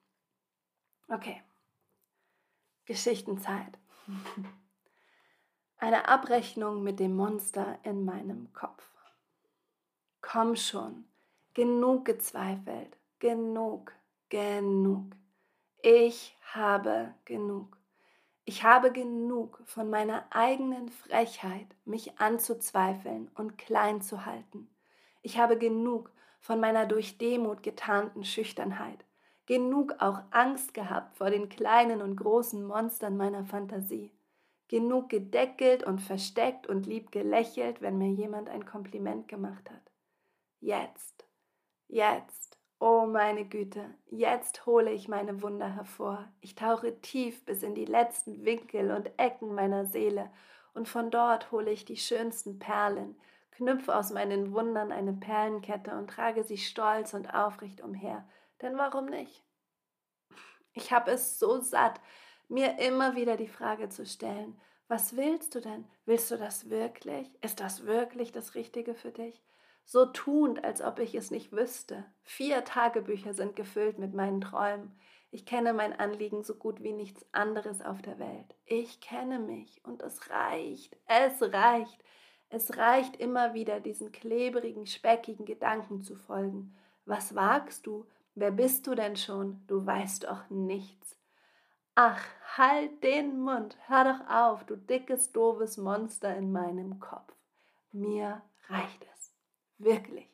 Okay. 1.08 1.42
Geschichtenzeit. 2.86 3.78
Eine 5.78 6.08
Abrechnung 6.08 6.82
mit 6.82 7.00
dem 7.00 7.16
Monster 7.16 7.78
in 7.82 8.04
meinem 8.04 8.52
Kopf. 8.52 8.82
Komm 10.22 10.56
schon, 10.56 11.04
genug 11.52 12.04
gezweifelt, 12.04 12.96
genug, 13.18 13.92
genug. 14.28 15.14
Ich 15.82 16.36
habe 16.52 17.14
genug. 17.24 17.76
Ich 18.44 18.62
habe 18.62 18.92
genug 18.92 19.60
von 19.64 19.90
meiner 19.90 20.24
eigenen 20.30 20.88
Frechheit, 20.88 21.66
mich 21.84 22.20
anzuzweifeln 22.20 23.28
und 23.34 23.58
klein 23.58 24.00
zu 24.00 24.24
halten. 24.24 24.70
Ich 25.22 25.38
habe 25.38 25.58
genug 25.58 26.12
von 26.38 26.60
meiner 26.60 26.86
durch 26.86 27.18
Demut 27.18 27.64
getarnten 27.64 28.24
Schüchternheit 28.24 29.05
genug 29.46 29.94
auch 30.00 30.20
Angst 30.30 30.74
gehabt 30.74 31.16
vor 31.16 31.30
den 31.30 31.48
kleinen 31.48 32.02
und 32.02 32.16
großen 32.16 32.64
Monstern 32.64 33.16
meiner 33.16 33.44
Fantasie, 33.44 34.12
genug 34.68 35.08
gedeckelt 35.08 35.84
und 35.84 36.00
versteckt 36.00 36.66
und 36.66 36.86
lieb 36.86 37.12
gelächelt, 37.12 37.80
wenn 37.80 37.98
mir 37.98 38.10
jemand 38.10 38.48
ein 38.48 38.66
Kompliment 38.66 39.28
gemacht 39.28 39.70
hat. 39.70 39.92
Jetzt, 40.60 41.26
jetzt 41.88 42.56
Oh 42.78 43.06
meine 43.06 43.46
Güte, 43.46 43.94
jetzt 44.10 44.66
hole 44.66 44.92
ich 44.92 45.08
meine 45.08 45.40
Wunder 45.40 45.74
hervor. 45.74 46.28
Ich 46.42 46.54
tauche 46.54 47.00
tief 47.00 47.42
bis 47.46 47.62
in 47.62 47.74
die 47.74 47.86
letzten 47.86 48.44
Winkel 48.44 48.90
und 48.90 49.10
Ecken 49.18 49.54
meiner 49.54 49.86
Seele, 49.86 50.30
und 50.74 50.86
von 50.86 51.10
dort 51.10 51.50
hole 51.52 51.70
ich 51.70 51.86
die 51.86 51.96
schönsten 51.96 52.58
Perlen, 52.58 53.16
knüpfe 53.52 53.96
aus 53.96 54.12
meinen 54.12 54.52
Wundern 54.52 54.92
eine 54.92 55.14
Perlenkette 55.14 55.96
und 55.96 56.10
trage 56.10 56.44
sie 56.44 56.58
stolz 56.58 57.14
und 57.14 57.32
aufrecht 57.32 57.80
umher. 57.80 58.28
Denn 58.62 58.76
warum 58.78 59.06
nicht? 59.06 59.42
Ich 60.72 60.92
habe 60.92 61.10
es 61.10 61.38
so 61.38 61.60
satt, 61.60 62.00
mir 62.48 62.78
immer 62.78 63.16
wieder 63.16 63.36
die 63.36 63.48
Frage 63.48 63.88
zu 63.88 64.06
stellen, 64.06 64.60
was 64.88 65.16
willst 65.16 65.54
du 65.54 65.60
denn? 65.60 65.84
Willst 66.04 66.30
du 66.30 66.36
das 66.36 66.70
wirklich? 66.70 67.28
Ist 67.42 67.60
das 67.60 67.86
wirklich 67.86 68.30
das 68.30 68.54
Richtige 68.54 68.94
für 68.94 69.10
dich? 69.10 69.42
so 69.86 70.04
tuend, 70.04 70.64
als 70.64 70.82
ob 70.82 70.98
ich 70.98 71.14
es 71.14 71.30
nicht 71.30 71.52
wüsste. 71.52 72.04
Vier 72.25 72.64
Tagebücher 72.64 73.32
sind 73.32 73.54
gefüllt 73.54 73.98
mit 73.98 74.14
meinen 74.14 74.40
Träumen. 74.40 74.98
Ich 75.30 75.46
kenne 75.46 75.72
mein 75.72 75.98
Anliegen 75.98 76.42
so 76.42 76.56
gut 76.56 76.82
wie 76.82 76.92
nichts 76.92 77.25
anderes 77.32 77.82
auf 77.82 78.02
der 78.02 78.18
Welt. 78.18 78.56
Ich 78.64 79.00
kenne 79.00 79.38
mich 79.38 79.80
und 79.84 80.02
es 80.02 80.28
reicht, 80.28 80.96
es 81.06 81.40
reicht. 81.40 82.04
Es 82.48 82.76
reicht 82.76 83.16
immer 83.16 83.54
wieder, 83.54 83.80
diesen 83.80 84.12
klebrigen, 84.12 84.86
speckigen 84.86 85.46
Gedanken 85.46 86.02
zu 86.02 86.16
folgen. 86.16 86.76
Was 87.04 87.34
wagst 87.34 87.86
du? 87.86 88.06
Wer 88.38 88.50
bist 88.50 88.86
du 88.86 88.94
denn 88.94 89.16
schon? 89.16 89.66
Du 89.66 89.86
weißt 89.86 90.24
doch 90.24 90.50
nichts. 90.50 91.16
Ach, 91.94 92.22
halt 92.58 93.02
den 93.02 93.40
Mund, 93.40 93.78
hör 93.86 94.04
doch 94.04 94.28
auf, 94.28 94.64
du 94.64 94.76
dickes, 94.76 95.32
doofes 95.32 95.78
Monster 95.78 96.36
in 96.36 96.52
meinem 96.52 97.00
Kopf. 97.00 97.32
Mir 97.92 98.42
reicht 98.68 99.06
es. 99.14 99.32
Wirklich. 99.78 100.28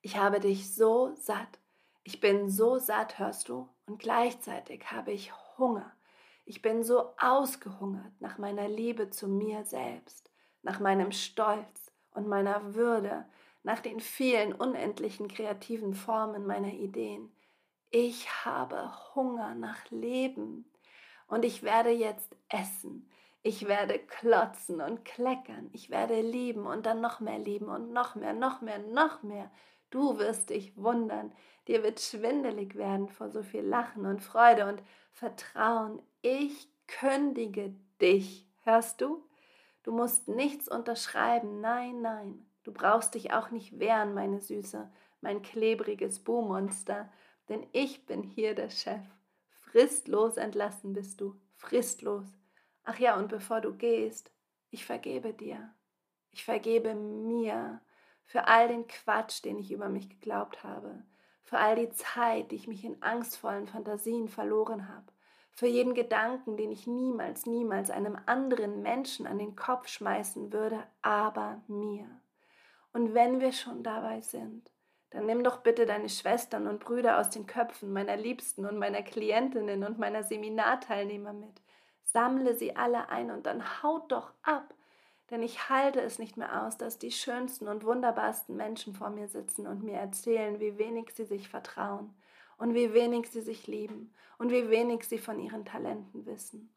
Ich 0.00 0.16
habe 0.16 0.38
dich 0.38 0.72
so 0.72 1.12
satt. 1.16 1.58
Ich 2.04 2.20
bin 2.20 2.48
so 2.48 2.78
satt, 2.78 3.18
hörst 3.18 3.48
du? 3.48 3.68
Und 3.86 3.98
gleichzeitig 3.98 4.92
habe 4.92 5.10
ich 5.10 5.32
Hunger. 5.58 5.92
Ich 6.44 6.62
bin 6.62 6.84
so 6.84 7.12
ausgehungert 7.18 8.12
nach 8.20 8.38
meiner 8.38 8.68
Liebe 8.68 9.10
zu 9.10 9.26
mir 9.26 9.64
selbst, 9.64 10.30
nach 10.62 10.78
meinem 10.78 11.10
Stolz 11.10 11.90
und 12.12 12.28
meiner 12.28 12.76
Würde, 12.76 13.26
nach 13.62 13.80
den 13.80 14.00
vielen 14.00 14.52
unendlichen 14.52 15.28
kreativen 15.28 15.94
Formen 15.94 16.46
meiner 16.46 16.72
Ideen. 16.72 17.30
Ich 17.90 18.44
habe 18.44 18.90
Hunger 19.14 19.54
nach 19.54 19.90
Leben 19.90 20.70
und 21.26 21.44
ich 21.44 21.62
werde 21.62 21.90
jetzt 21.90 22.36
essen. 22.48 23.10
Ich 23.42 23.66
werde 23.66 23.98
klotzen 23.98 24.80
und 24.80 25.04
kleckern. 25.04 25.70
Ich 25.72 25.90
werde 25.90 26.20
lieben 26.20 26.66
und 26.66 26.86
dann 26.86 27.00
noch 27.00 27.20
mehr 27.20 27.38
lieben 27.38 27.68
und 27.68 27.92
noch 27.92 28.14
mehr, 28.14 28.34
noch 28.34 28.60
mehr, 28.60 28.78
noch 28.78 29.22
mehr. 29.22 29.50
Du 29.88 30.18
wirst 30.18 30.50
dich 30.50 30.76
wundern. 30.76 31.32
Dir 31.66 31.82
wird 31.82 32.00
schwindelig 32.00 32.74
werden 32.74 33.08
vor 33.08 33.30
so 33.30 33.42
viel 33.42 33.62
Lachen 33.62 34.06
und 34.06 34.22
Freude 34.22 34.66
und 34.68 34.82
Vertrauen. 35.12 36.02
Ich 36.22 36.68
kündige 36.86 37.74
dich. 38.00 38.46
Hörst 38.62 39.00
du? 39.00 39.24
Du 39.82 39.92
musst 39.92 40.28
nichts 40.28 40.68
unterschreiben. 40.68 41.60
Nein, 41.60 42.02
nein. 42.02 42.49
Du 42.62 42.72
brauchst 42.72 43.14
dich 43.14 43.32
auch 43.32 43.50
nicht 43.50 43.78
wehren, 43.78 44.14
meine 44.14 44.40
Süße, 44.40 44.90
mein 45.20 45.42
klebriges 45.42 46.20
Buhmonster, 46.20 47.10
denn 47.48 47.66
ich 47.72 48.06
bin 48.06 48.22
hier 48.22 48.54
der 48.54 48.70
Chef. 48.70 49.02
Fristlos 49.48 50.36
entlassen 50.36 50.92
bist 50.92 51.20
du. 51.20 51.36
Fristlos. 51.56 52.26
Ach 52.84 52.98
ja, 52.98 53.16
und 53.16 53.28
bevor 53.28 53.60
du 53.60 53.74
gehst, 53.74 54.30
ich 54.70 54.84
vergebe 54.84 55.32
dir. 55.32 55.74
Ich 56.32 56.44
vergebe 56.44 56.94
mir 56.94 57.80
für 58.24 58.46
all 58.46 58.68
den 58.68 58.86
Quatsch, 58.86 59.44
den 59.44 59.58
ich 59.58 59.72
über 59.72 59.88
mich 59.88 60.08
geglaubt 60.08 60.62
habe, 60.62 61.02
für 61.42 61.58
all 61.58 61.74
die 61.74 61.90
Zeit, 61.90 62.50
die 62.50 62.56
ich 62.56 62.68
mich 62.68 62.84
in 62.84 63.02
angstvollen 63.02 63.66
Fantasien 63.66 64.28
verloren 64.28 64.88
habe, 64.88 65.06
für 65.50 65.66
jeden 65.66 65.94
Gedanken, 65.94 66.56
den 66.56 66.70
ich 66.70 66.86
niemals, 66.86 67.46
niemals 67.46 67.90
einem 67.90 68.16
anderen 68.26 68.82
Menschen 68.82 69.26
an 69.26 69.38
den 69.38 69.56
Kopf 69.56 69.88
schmeißen 69.88 70.52
würde, 70.52 70.82
aber 71.02 71.60
mir. 71.66 72.08
Und 72.92 73.14
wenn 73.14 73.40
wir 73.40 73.52
schon 73.52 73.82
dabei 73.82 74.20
sind, 74.20 74.70
dann 75.10 75.26
nimm 75.26 75.42
doch 75.42 75.58
bitte 75.58 75.86
deine 75.86 76.08
Schwestern 76.08 76.66
und 76.66 76.80
Brüder 76.80 77.18
aus 77.18 77.30
den 77.30 77.46
Köpfen 77.46 77.92
meiner 77.92 78.16
Liebsten 78.16 78.64
und 78.64 78.78
meiner 78.78 79.02
Klientinnen 79.02 79.84
und 79.84 79.98
meiner 79.98 80.22
Seminarteilnehmer 80.22 81.32
mit, 81.32 81.60
Sammle 82.02 82.54
sie 82.54 82.74
alle 82.74 83.08
ein 83.08 83.30
und 83.30 83.46
dann 83.46 83.82
haut 83.82 84.10
doch 84.10 84.32
ab. 84.42 84.74
Denn 85.30 85.42
ich 85.42 85.68
halte 85.68 86.00
es 86.00 86.18
nicht 86.18 86.36
mehr 86.36 86.64
aus, 86.64 86.76
dass 86.76 86.98
die 86.98 87.12
schönsten 87.12 87.68
und 87.68 87.84
wunderbarsten 87.84 88.56
Menschen 88.56 88.94
vor 88.94 89.10
mir 89.10 89.28
sitzen 89.28 89.66
und 89.66 89.84
mir 89.84 89.94
erzählen, 89.94 90.58
wie 90.58 90.76
wenig 90.76 91.12
sie 91.14 91.24
sich 91.24 91.48
vertrauen 91.48 92.12
und 92.56 92.74
wie 92.74 92.92
wenig 92.92 93.30
sie 93.30 93.42
sich 93.42 93.68
lieben 93.68 94.12
und 94.38 94.50
wie 94.50 94.70
wenig 94.70 95.04
sie 95.04 95.18
von 95.18 95.38
ihren 95.38 95.64
Talenten 95.64 96.26
wissen. 96.26 96.74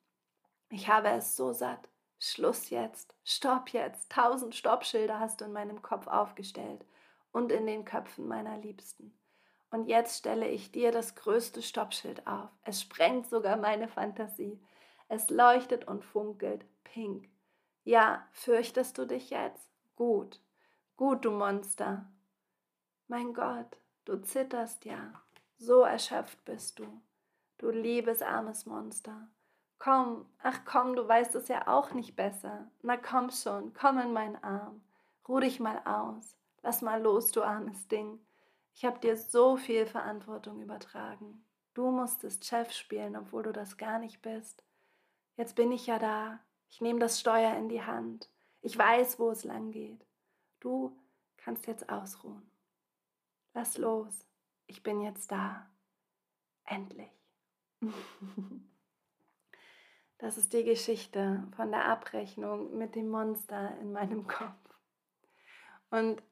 Ich 0.69 0.87
habe 0.87 1.09
es 1.09 1.35
so 1.35 1.51
satt. 1.51 1.89
Schluss 2.25 2.69
jetzt, 2.69 3.13
stopp 3.25 3.69
jetzt. 3.71 4.09
Tausend 4.09 4.55
Stoppschilder 4.55 5.19
hast 5.19 5.41
du 5.41 5.45
in 5.45 5.51
meinem 5.51 5.81
Kopf 5.81 6.07
aufgestellt 6.07 6.85
und 7.33 7.51
in 7.51 7.65
den 7.65 7.83
Köpfen 7.83 8.29
meiner 8.29 8.57
Liebsten. 8.57 9.13
Und 9.71 9.87
jetzt 9.87 10.19
stelle 10.19 10.47
ich 10.47 10.71
dir 10.71 10.93
das 10.93 11.15
größte 11.15 11.61
Stoppschild 11.61 12.25
auf. 12.25 12.49
Es 12.63 12.79
sprengt 12.79 13.27
sogar 13.27 13.57
meine 13.57 13.89
Fantasie. 13.89 14.57
Es 15.09 15.29
leuchtet 15.29 15.85
und 15.85 16.05
funkelt 16.05 16.63
pink. 16.85 17.27
Ja, 17.83 18.25
fürchtest 18.31 18.97
du 18.97 19.05
dich 19.05 19.29
jetzt? 19.29 19.67
Gut, 19.97 20.39
gut, 20.95 21.25
du 21.25 21.31
Monster. 21.31 22.09
Mein 23.09 23.33
Gott, 23.33 23.77
du 24.05 24.15
zitterst 24.21 24.85
ja. 24.85 25.11
So 25.57 25.81
erschöpft 25.81 26.45
bist 26.45 26.79
du. 26.79 27.01
Du 27.57 27.69
liebes 27.69 28.21
armes 28.21 28.65
Monster. 28.65 29.27
Komm, 29.83 30.25
ach 30.41 30.61
komm, 30.63 30.95
du 30.95 31.05
weißt 31.05 31.35
es 31.35 31.49
ja 31.49 31.67
auch 31.67 31.91
nicht 31.91 32.15
besser. 32.15 32.71
Na 32.83 32.95
komm 32.95 33.31
schon, 33.31 33.73
komm 33.73 33.99
in 33.99 34.13
meinen 34.13 34.41
Arm. 34.41 34.81
Ruh 35.27 35.41
dich 35.41 35.59
mal 35.59 35.77
aus. 35.83 36.37
Lass 36.61 36.81
mal 36.81 37.01
los, 37.01 37.33
du 37.33 37.43
armes 37.43 37.89
Ding. 37.89 38.17
Ich 38.73 38.85
hab 38.85 39.01
dir 39.01 39.17
so 39.17 39.57
viel 39.57 39.85
Verantwortung 39.85 40.61
übertragen. 40.61 41.43
Du 41.73 41.91
musstest 41.91 42.45
Chef 42.45 42.71
spielen, 42.71 43.17
obwohl 43.17 43.43
du 43.43 43.51
das 43.51 43.75
gar 43.75 43.99
nicht 43.99 44.21
bist. 44.21 44.63
Jetzt 45.35 45.57
bin 45.57 45.69
ich 45.73 45.85
ja 45.85 45.99
da. 45.99 46.39
Ich 46.69 46.79
nehme 46.79 46.99
das 46.99 47.19
Steuer 47.19 47.53
in 47.57 47.67
die 47.67 47.83
Hand. 47.83 48.29
Ich 48.61 48.77
weiß, 48.77 49.19
wo 49.19 49.31
es 49.31 49.43
lang 49.43 49.71
geht. 49.71 50.05
Du 50.61 50.97
kannst 51.35 51.67
jetzt 51.67 51.89
ausruhen. 51.89 52.49
Lass 53.53 53.77
los. 53.77 54.25
Ich 54.65 54.81
bin 54.81 55.01
jetzt 55.01 55.29
da. 55.29 55.69
Endlich. 56.63 57.11
Das 60.23 60.37
ist 60.37 60.53
die 60.53 60.63
Geschichte 60.63 61.43
von 61.53 61.69
der 61.71 61.83
Abrechnung 61.83 62.77
mit 62.77 62.95
dem 62.95 63.09
Monster 63.09 63.77
in 63.81 63.91
meinem 63.91 64.25
Kopf. 64.27 64.55
Und 65.91 66.23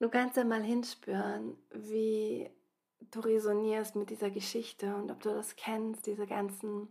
du 0.00 0.08
kannst 0.08 0.38
ja 0.38 0.44
mal 0.44 0.62
hinspüren, 0.62 1.54
wie 1.70 2.48
du 3.10 3.20
resonierst 3.20 3.94
mit 3.94 4.08
dieser 4.08 4.30
Geschichte 4.30 4.96
und 4.96 5.10
ob 5.10 5.20
du 5.20 5.34
das 5.34 5.54
kennst, 5.56 6.06
diese 6.06 6.26
ganzen 6.26 6.88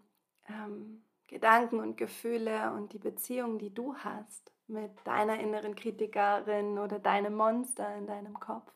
ähm, 0.48 1.04
Gedanken 1.28 1.80
und 1.80 1.98
Gefühle 1.98 2.72
und 2.74 2.94
die 2.94 3.00
Beziehung, 3.00 3.58
die 3.58 3.74
du 3.74 3.96
hast 3.96 4.52
mit 4.68 4.92
deiner 5.04 5.40
inneren 5.40 5.74
Kritikerin 5.74 6.78
oder 6.78 7.00
deinem 7.00 7.34
Monster 7.34 7.96
in 7.96 8.06
deinem 8.06 8.40
Kopf. 8.40 8.72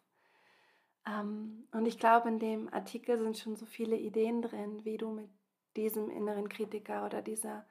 Ähm, 1.06 1.68
und 1.72 1.86
ich 1.86 2.00
glaube, 2.00 2.30
in 2.30 2.40
dem 2.40 2.74
Artikel 2.74 3.20
sind 3.20 3.38
schon 3.38 3.56
so 3.56 3.68
viele 3.68 3.96
Ideen 3.96 4.42
drin, 4.42 4.84
wie 4.86 4.98
du 4.98 5.12
mit 5.12 5.30
diesem 5.78 6.10
inneren 6.10 6.50
Kritiker 6.50 7.06
oder 7.06 7.22
dieser, 7.22 7.66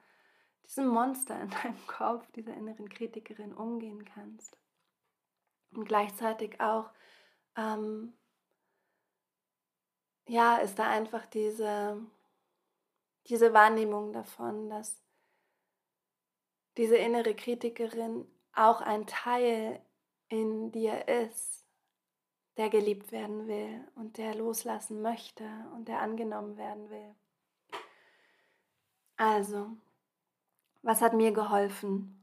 diesem 0.65 0.87
Monster 0.87 1.41
in 1.41 1.51
deinem 1.63 1.87
Kopf, 1.87 2.31
dieser 2.33 2.55
inneren 2.55 2.89
Kritikerin 2.89 3.53
umgehen 3.53 4.05
kannst. 4.05 4.57
Und 5.73 5.87
gleichzeitig 5.87 6.61
auch, 6.61 6.91
ähm, 7.57 8.15
ja, 10.29 10.57
ist 10.57 10.79
da 10.79 10.89
einfach 10.89 11.27
diese, 11.27 12.01
diese 13.27 13.53
Wahrnehmung 13.53 14.13
davon, 14.13 14.71
dass 14.71 15.03
diese 16.77 16.97
innere 16.97 17.35
Kritikerin 17.35 18.27
auch 18.53 18.81
ein 18.81 19.07
Teil 19.07 19.81
in 20.29 20.73
dir 20.73 21.09
ist, 21.09 21.65
der 22.57 22.71
geliebt 22.71 23.13
werden 23.13 23.47
will 23.49 23.87
und 23.95 24.19
der 24.19 24.35
loslassen 24.35 25.03
möchte 25.03 25.45
und 25.75 25.89
der 25.89 26.01
angenommen 26.01 26.57
werden 26.57 26.89
will. 26.91 27.15
Also, 29.17 29.71
was 30.83 31.01
hat 31.01 31.15
mir 31.15 31.33
geholfen? 31.33 32.23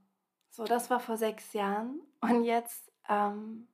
So, 0.49 0.65
das 0.65 0.89
war 0.89 0.99
vor 0.99 1.17
sechs 1.17 1.53
Jahren 1.53 2.01
und 2.21 2.43
jetzt, 2.43 2.91
ähm, 3.09 3.67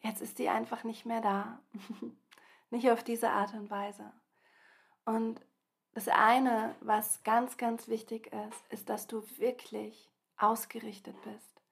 jetzt 0.00 0.20
ist 0.20 0.38
die 0.38 0.48
einfach 0.48 0.84
nicht 0.84 1.06
mehr 1.06 1.20
da. 1.20 1.60
nicht 2.70 2.90
auf 2.90 3.02
diese 3.02 3.30
Art 3.30 3.54
und 3.54 3.70
Weise. 3.70 4.12
Und 5.04 5.40
das 5.94 6.08
eine, 6.08 6.74
was 6.80 7.22
ganz, 7.22 7.56
ganz 7.56 7.88
wichtig 7.88 8.30
ist, 8.48 8.72
ist, 8.72 8.88
dass 8.90 9.06
du 9.06 9.22
wirklich 9.38 10.10
ausgerichtet 10.36 11.16
bist. 11.22 11.62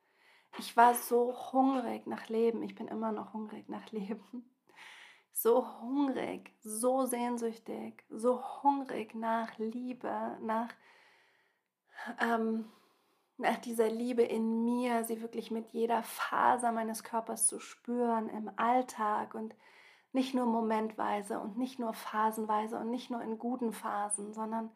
Ich 0.58 0.76
war 0.76 0.94
so 0.94 1.52
hungrig 1.52 2.06
nach 2.06 2.28
Leben. 2.28 2.62
Ich 2.62 2.74
bin 2.74 2.88
immer 2.88 3.12
noch 3.12 3.34
hungrig 3.34 3.68
nach 3.68 3.90
Leben. 3.90 4.48
so 5.32 5.80
hungrig, 5.80 6.54
so 6.62 7.04
sehnsüchtig, 7.04 8.04
so 8.08 8.42
hungrig 8.62 9.14
nach 9.14 9.58
Liebe, 9.58 10.38
nach, 10.40 10.70
ähm, 12.20 12.66
nach 13.36 13.58
dieser 13.58 13.88
Liebe 13.88 14.22
in 14.22 14.64
mir, 14.64 15.04
sie 15.04 15.20
wirklich 15.20 15.50
mit 15.50 15.70
jeder 15.72 16.02
Faser 16.02 16.72
meines 16.72 17.02
Körpers 17.02 17.46
zu 17.46 17.58
spüren 17.58 18.28
im 18.28 18.50
Alltag 18.56 19.34
und 19.34 19.54
nicht 20.12 20.34
nur 20.34 20.46
momentweise 20.46 21.40
und 21.40 21.58
nicht 21.58 21.78
nur 21.80 21.92
phasenweise 21.92 22.78
und 22.78 22.90
nicht 22.90 23.10
nur 23.10 23.20
in 23.22 23.38
guten 23.38 23.72
Phasen, 23.72 24.32
sondern 24.32 24.70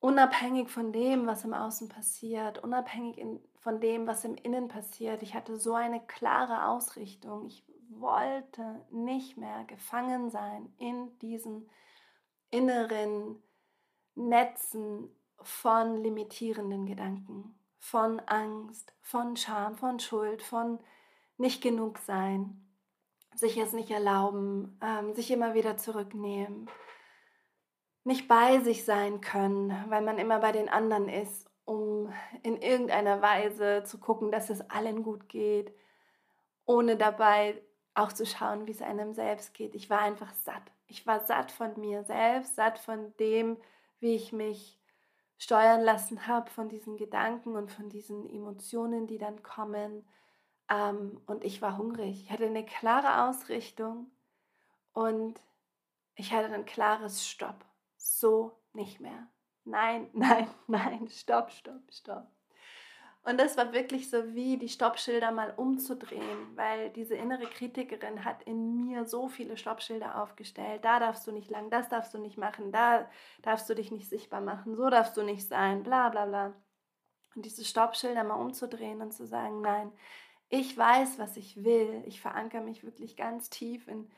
unabhängig 0.00 0.68
von 0.68 0.92
dem, 0.92 1.26
was 1.26 1.44
im 1.44 1.54
Außen 1.54 1.88
passiert, 1.88 2.62
unabhängig 2.62 3.16
in, 3.16 3.40
von 3.60 3.80
dem, 3.80 4.06
was 4.06 4.26
im 4.26 4.34
Innen 4.34 4.68
passiert. 4.68 5.22
Ich 5.22 5.34
hatte 5.34 5.56
so 5.56 5.72
eine 5.72 6.04
klare 6.04 6.68
Ausrichtung. 6.68 7.46
Ich 7.46 7.64
wollte 7.88 8.84
nicht 8.90 9.38
mehr 9.38 9.64
gefangen 9.64 10.28
sein 10.28 10.70
in 10.76 11.18
diesen 11.20 11.70
inneren 12.50 13.42
Netzen 14.14 15.08
von 15.42 16.02
limitierenden 16.02 16.86
Gedanken, 16.86 17.58
von 17.78 18.20
Angst, 18.20 18.94
von 19.00 19.36
Scham, 19.36 19.76
von 19.76 19.98
Schuld, 20.00 20.42
von 20.42 20.78
nicht 21.36 21.62
genug 21.62 21.98
sein, 21.98 22.64
sich 23.34 23.56
es 23.56 23.72
nicht 23.72 23.90
erlauben, 23.90 24.78
ähm, 24.82 25.14
sich 25.14 25.30
immer 25.30 25.54
wieder 25.54 25.76
zurücknehmen, 25.76 26.70
nicht 28.04 28.28
bei 28.28 28.60
sich 28.60 28.84
sein 28.84 29.20
können, 29.20 29.74
weil 29.88 30.02
man 30.02 30.18
immer 30.18 30.38
bei 30.38 30.52
den 30.52 30.68
anderen 30.68 31.08
ist, 31.08 31.50
um 31.64 32.12
in 32.42 32.60
irgendeiner 32.60 33.22
Weise 33.22 33.82
zu 33.84 33.98
gucken, 33.98 34.30
dass 34.30 34.50
es 34.50 34.68
allen 34.70 35.02
gut 35.02 35.28
geht, 35.28 35.74
ohne 36.66 36.96
dabei 36.96 37.60
auch 37.94 38.12
zu 38.12 38.26
schauen, 38.26 38.66
wie 38.66 38.72
es 38.72 38.82
einem 38.82 39.14
selbst 39.14 39.54
geht. 39.54 39.74
Ich 39.74 39.88
war 39.88 40.00
einfach 40.00 40.32
satt. 40.34 40.62
Ich 40.86 41.06
war 41.06 41.20
satt 41.20 41.50
von 41.50 41.78
mir 41.80 42.04
selbst, 42.04 42.56
satt 42.56 42.78
von 42.78 43.16
dem, 43.16 43.56
wie 44.00 44.14
ich 44.14 44.32
mich 44.32 44.78
steuern 45.44 45.82
lassen 45.82 46.26
habe, 46.26 46.50
von 46.50 46.70
diesen 46.70 46.96
Gedanken 46.96 47.54
und 47.54 47.70
von 47.70 47.90
diesen 47.90 48.28
Emotionen, 48.28 49.06
die 49.06 49.18
dann 49.18 49.42
kommen. 49.42 50.08
Ähm, 50.70 51.20
und 51.26 51.44
ich 51.44 51.60
war 51.60 51.76
hungrig. 51.76 52.22
Ich 52.24 52.30
hatte 52.30 52.46
eine 52.46 52.64
klare 52.64 53.28
Ausrichtung 53.28 54.10
und 54.94 55.38
ich 56.14 56.32
hatte 56.32 56.52
ein 56.52 56.64
klares 56.64 57.28
Stopp. 57.28 57.64
So 57.98 58.52
nicht 58.72 59.00
mehr. 59.00 59.28
Nein, 59.64 60.08
nein, 60.14 60.48
nein, 60.66 61.08
stopp, 61.08 61.50
stopp, 61.50 61.92
stopp. 61.92 62.33
Und 63.24 63.40
das 63.40 63.56
war 63.56 63.72
wirklich 63.72 64.10
so 64.10 64.34
wie 64.34 64.58
die 64.58 64.68
Stoppschilder 64.68 65.30
mal 65.32 65.54
umzudrehen, 65.56 66.56
weil 66.56 66.90
diese 66.90 67.14
innere 67.14 67.46
Kritikerin 67.46 68.22
hat 68.22 68.42
in 68.42 68.84
mir 68.84 69.06
so 69.06 69.28
viele 69.28 69.56
Stoppschilder 69.56 70.22
aufgestellt. 70.22 70.84
Da 70.84 71.00
darfst 71.00 71.26
du 71.26 71.32
nicht 71.32 71.50
lang, 71.50 71.70
das 71.70 71.88
darfst 71.88 72.12
du 72.12 72.18
nicht 72.18 72.36
machen, 72.36 72.70
da 72.70 73.08
darfst 73.40 73.68
du 73.70 73.74
dich 73.74 73.90
nicht 73.90 74.10
sichtbar 74.10 74.42
machen, 74.42 74.76
so 74.76 74.90
darfst 74.90 75.16
du 75.16 75.22
nicht 75.22 75.48
sein, 75.48 75.82
bla 75.82 76.10
bla 76.10 76.26
bla. 76.26 76.54
Und 77.34 77.46
diese 77.46 77.64
Stoppschilder 77.64 78.24
mal 78.24 78.34
umzudrehen 78.34 79.00
und 79.00 79.12
zu 79.12 79.26
sagen, 79.26 79.62
nein, 79.62 79.90
ich 80.50 80.76
weiß, 80.76 81.18
was 81.18 81.38
ich 81.38 81.64
will. 81.64 82.04
Ich 82.06 82.20
verankere 82.20 82.60
mich 82.60 82.84
wirklich 82.84 83.16
ganz 83.16 83.48
tief 83.48 83.88
in 83.88 84.10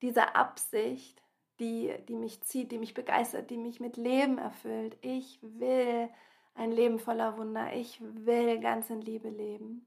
dieser 0.00 0.34
Absicht, 0.34 1.22
die, 1.60 1.94
die 2.08 2.16
mich 2.16 2.42
zieht, 2.42 2.72
die 2.72 2.78
mich 2.78 2.94
begeistert, 2.94 3.50
die 3.50 3.58
mich 3.58 3.80
mit 3.80 3.98
Leben 3.98 4.38
erfüllt. 4.38 4.96
Ich 5.02 5.38
will 5.42 6.08
ein 6.54 6.72
Leben 6.72 6.98
voller 6.98 7.38
Wunder. 7.38 7.72
Ich 7.74 8.00
will 8.00 8.60
ganz 8.60 8.90
in 8.90 9.00
Liebe 9.00 9.28
leben. 9.28 9.86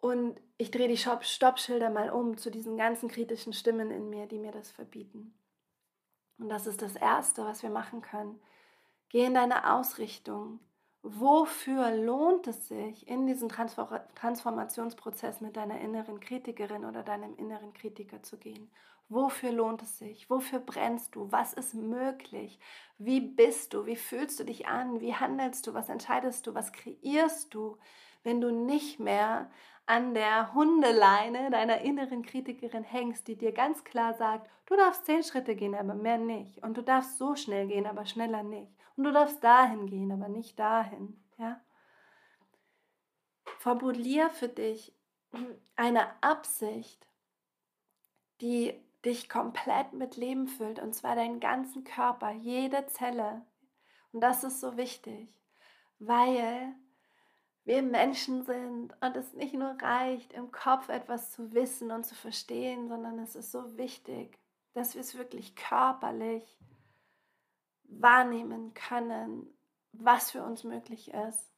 Und 0.00 0.40
ich 0.58 0.70
drehe 0.70 0.88
die 0.88 0.96
Stoppschilder 0.96 1.88
mal 1.88 2.10
um 2.10 2.36
zu 2.36 2.50
diesen 2.50 2.76
ganzen 2.76 3.08
kritischen 3.08 3.52
Stimmen 3.52 3.90
in 3.90 4.10
mir, 4.10 4.26
die 4.26 4.38
mir 4.38 4.50
das 4.50 4.70
verbieten. 4.70 5.32
Und 6.38 6.48
das 6.48 6.66
ist 6.66 6.82
das 6.82 6.96
Erste, 6.96 7.44
was 7.44 7.62
wir 7.62 7.70
machen 7.70 8.02
können. 8.02 8.40
Geh 9.10 9.24
in 9.24 9.34
deine 9.34 9.72
Ausrichtung. 9.74 10.58
Wofür 11.04 11.90
lohnt 11.90 12.46
es 12.46 12.68
sich, 12.68 13.08
in 13.08 13.26
diesen 13.26 13.48
Transformationsprozess 13.48 15.40
mit 15.40 15.56
deiner 15.56 15.80
inneren 15.80 16.20
Kritikerin 16.20 16.84
oder 16.84 17.02
deinem 17.02 17.34
inneren 17.36 17.72
Kritiker 17.72 18.22
zu 18.22 18.38
gehen? 18.38 18.70
Wofür 19.08 19.50
lohnt 19.50 19.82
es 19.82 19.98
sich? 19.98 20.30
Wofür 20.30 20.60
brennst 20.60 21.16
du? 21.16 21.30
Was 21.32 21.54
ist 21.54 21.74
möglich? 21.74 22.60
Wie 22.98 23.20
bist 23.20 23.74
du? 23.74 23.84
Wie 23.84 23.96
fühlst 23.96 24.38
du 24.38 24.44
dich 24.44 24.68
an? 24.68 25.00
Wie 25.00 25.14
handelst 25.14 25.66
du? 25.66 25.74
Was 25.74 25.88
entscheidest 25.88 26.46
du? 26.46 26.54
Was 26.54 26.72
kreierst 26.72 27.52
du, 27.52 27.78
wenn 28.22 28.40
du 28.40 28.52
nicht 28.52 29.00
mehr 29.00 29.50
an 29.86 30.14
der 30.14 30.54
Hundeleine 30.54 31.50
deiner 31.50 31.80
inneren 31.80 32.22
Kritikerin 32.22 32.84
hängst, 32.84 33.26
die 33.26 33.36
dir 33.36 33.52
ganz 33.52 33.82
klar 33.82 34.14
sagt, 34.14 34.48
du 34.66 34.76
darfst 34.76 35.04
zehn 35.04 35.24
Schritte 35.24 35.56
gehen, 35.56 35.74
aber 35.74 35.94
mehr 35.94 36.18
nicht. 36.18 36.62
Und 36.62 36.76
du 36.76 36.82
darfst 36.82 37.18
so 37.18 37.34
schnell 37.34 37.66
gehen, 37.66 37.86
aber 37.86 38.06
schneller 38.06 38.44
nicht. 38.44 38.72
Und 38.96 39.04
du 39.04 39.12
darfst 39.12 39.42
dahin 39.42 39.86
gehen, 39.86 40.12
aber 40.12 40.28
nicht 40.28 40.58
dahin. 40.58 41.22
Ja? 41.38 41.60
Formulier 43.58 44.30
für 44.30 44.48
dich 44.48 44.94
eine 45.76 46.22
Absicht, 46.22 47.08
die 48.40 48.74
dich 49.04 49.28
komplett 49.28 49.92
mit 49.92 50.16
Leben 50.16 50.46
füllt, 50.46 50.78
und 50.78 50.94
zwar 50.94 51.16
deinen 51.16 51.40
ganzen 51.40 51.84
Körper, 51.84 52.30
jede 52.30 52.86
Zelle. 52.86 53.44
Und 54.12 54.20
das 54.20 54.44
ist 54.44 54.60
so 54.60 54.76
wichtig, 54.76 55.34
weil 55.98 56.74
wir 57.64 57.82
Menschen 57.82 58.44
sind 58.44 58.94
und 59.00 59.16
es 59.16 59.32
nicht 59.34 59.54
nur 59.54 59.76
reicht, 59.80 60.32
im 60.32 60.50
Kopf 60.50 60.88
etwas 60.88 61.30
zu 61.30 61.52
wissen 61.52 61.90
und 61.90 62.04
zu 62.04 62.14
verstehen, 62.14 62.88
sondern 62.88 63.18
es 63.20 63.36
ist 63.36 63.52
so 63.52 63.76
wichtig, 63.76 64.38
dass 64.74 64.94
wir 64.94 65.00
es 65.00 65.16
wirklich 65.16 65.54
körperlich 65.54 66.58
wahrnehmen 68.00 68.74
können, 68.74 69.46
was 69.92 70.30
für 70.30 70.42
uns 70.42 70.64
möglich 70.64 71.12
ist. 71.12 71.50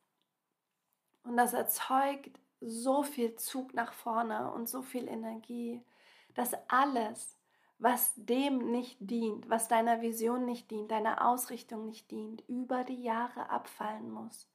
Und 1.25 1.37
das 1.37 1.53
erzeugt 1.53 2.39
so 2.61 3.03
viel 3.03 3.37
Zug 3.37 3.75
nach 3.75 3.93
vorne 3.93 4.53
und 4.53 4.69
so 4.69 4.83
viel 4.83 5.09
Energie, 5.09 5.83
dass 6.35 6.53
alles, 6.69 7.39
was 7.79 8.13
dem 8.17 8.71
nicht 8.71 8.97
dient, 9.01 9.49
was 9.49 9.69
deiner 9.69 10.01
Vision 10.01 10.45
nicht 10.45 10.71
dient, 10.71 10.91
deiner 10.91 11.27
Ausrichtung 11.27 11.87
nicht 11.87 12.11
dient, 12.11 12.43
über 12.49 12.85
die 12.85 13.03
Jahre 13.03 13.51
abfallen 13.51 14.11
muss. 14.11 14.49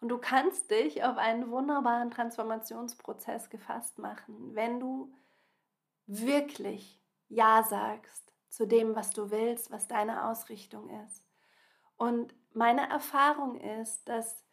Und 0.00 0.08
du 0.08 0.18
kannst 0.18 0.70
dich 0.70 1.02
auf 1.04 1.16
einen 1.16 1.50
wunderbaren 1.50 2.10
Transformationsprozess 2.10 3.48
gefasst 3.48 3.98
machen, 3.98 4.54
wenn 4.54 4.80
du 4.80 5.14
wirklich 6.06 7.00
Ja 7.28 7.62
sagst 7.62 8.23
zu 8.54 8.66
dem, 8.66 8.94
was 8.94 9.10
du 9.10 9.30
willst, 9.30 9.72
was 9.72 9.88
deine 9.88 10.26
Ausrichtung 10.26 10.88
ist. 11.04 11.24
Und 11.96 12.34
meine 12.52 12.88
Erfahrung 12.88 13.56
ist, 13.56 14.08
dass 14.08 14.44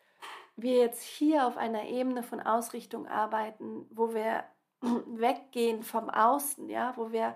wir 0.55 0.77
jetzt 0.77 1.03
hier 1.03 1.45
auf 1.45 1.55
einer 1.55 1.83
Ebene 1.83 2.23
von 2.23 2.39
Ausrichtung 2.39 3.07
arbeiten, 3.07 3.85
wo 3.91 4.13
wir 4.13 4.43
weggehen 4.81 5.83
vom 5.83 6.09
Außen, 6.09 6.67
ja, 6.69 6.93
wo 6.97 7.11
wir 7.11 7.35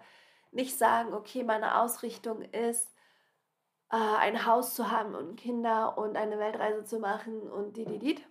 nicht 0.51 0.77
sagen, 0.77 1.13
okay, 1.13 1.43
meine 1.43 1.79
Ausrichtung 1.79 2.41
ist, 2.41 2.91
äh, 3.91 3.97
ein 3.97 4.45
Haus 4.47 4.73
zu 4.73 4.89
haben 4.89 5.13
und 5.13 5.35
Kinder 5.35 5.97
und 5.97 6.17
eine 6.17 6.39
Weltreise 6.39 6.83
zu 6.83 6.99
machen 6.99 7.41
und 7.41 7.77
die, 7.77 7.85
die, 7.85 7.99
die, 7.99 8.23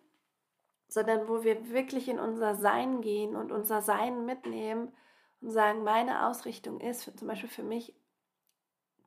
sondern 0.89 1.29
wo 1.29 1.45
wir 1.45 1.71
wirklich 1.71 2.09
in 2.09 2.19
unser 2.19 2.57
Sein 2.57 3.01
gehen 3.01 3.37
und 3.37 3.53
unser 3.53 3.81
Sein 3.81 4.25
mitnehmen 4.25 4.93
und 5.41 5.51
sagen, 5.51 5.85
meine 5.85 6.27
Ausrichtung 6.27 6.81
ist 6.81 7.17
zum 7.17 7.29
Beispiel 7.29 7.51
für 7.51 7.63
mich, 7.63 7.95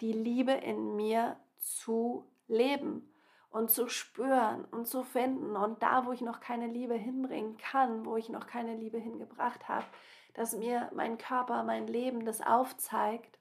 die 0.02 0.14
Liebe 0.14 0.52
in 0.52 0.96
mir 0.96 1.38
zu 1.58 2.26
leben 2.48 3.10
und 3.50 3.72
zu 3.72 3.90
spüren 3.90 4.66
und 4.66 4.88
zu 4.88 5.04
finden. 5.04 5.56
Und 5.56 5.82
da, 5.82 6.06
wo 6.06 6.12
ich 6.12 6.22
noch 6.22 6.40
keine 6.40 6.68
Liebe 6.68 6.94
hinbringen 6.94 7.58
kann, 7.58 8.06
wo 8.06 8.18
ich 8.18 8.30
noch 8.30 8.48
keine 8.48 8.76
Liebe 8.76 8.98
hingebracht 8.98 9.68
habe, 9.68 9.86
dass 10.34 10.56
mir 10.56 10.92
mein 10.94 11.18
Körper, 11.18 11.64
mein 11.64 11.88
Leben 11.88 12.26
das 12.26 12.42
aufzeigt, 12.42 13.40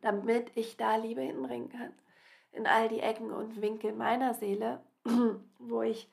damit 0.00 0.50
ich 0.56 0.76
da 0.76 0.96
Liebe 0.96 1.20
hinbringen 1.20 1.68
kann. 1.68 1.94
In 2.52 2.66
all 2.66 2.88
die 2.88 3.00
Ecken 3.00 3.30
und 3.30 3.60
Winkel 3.60 3.92
meiner 3.92 4.34
Seele, 4.34 4.80
wo 5.58 5.82
ich, 5.82 6.10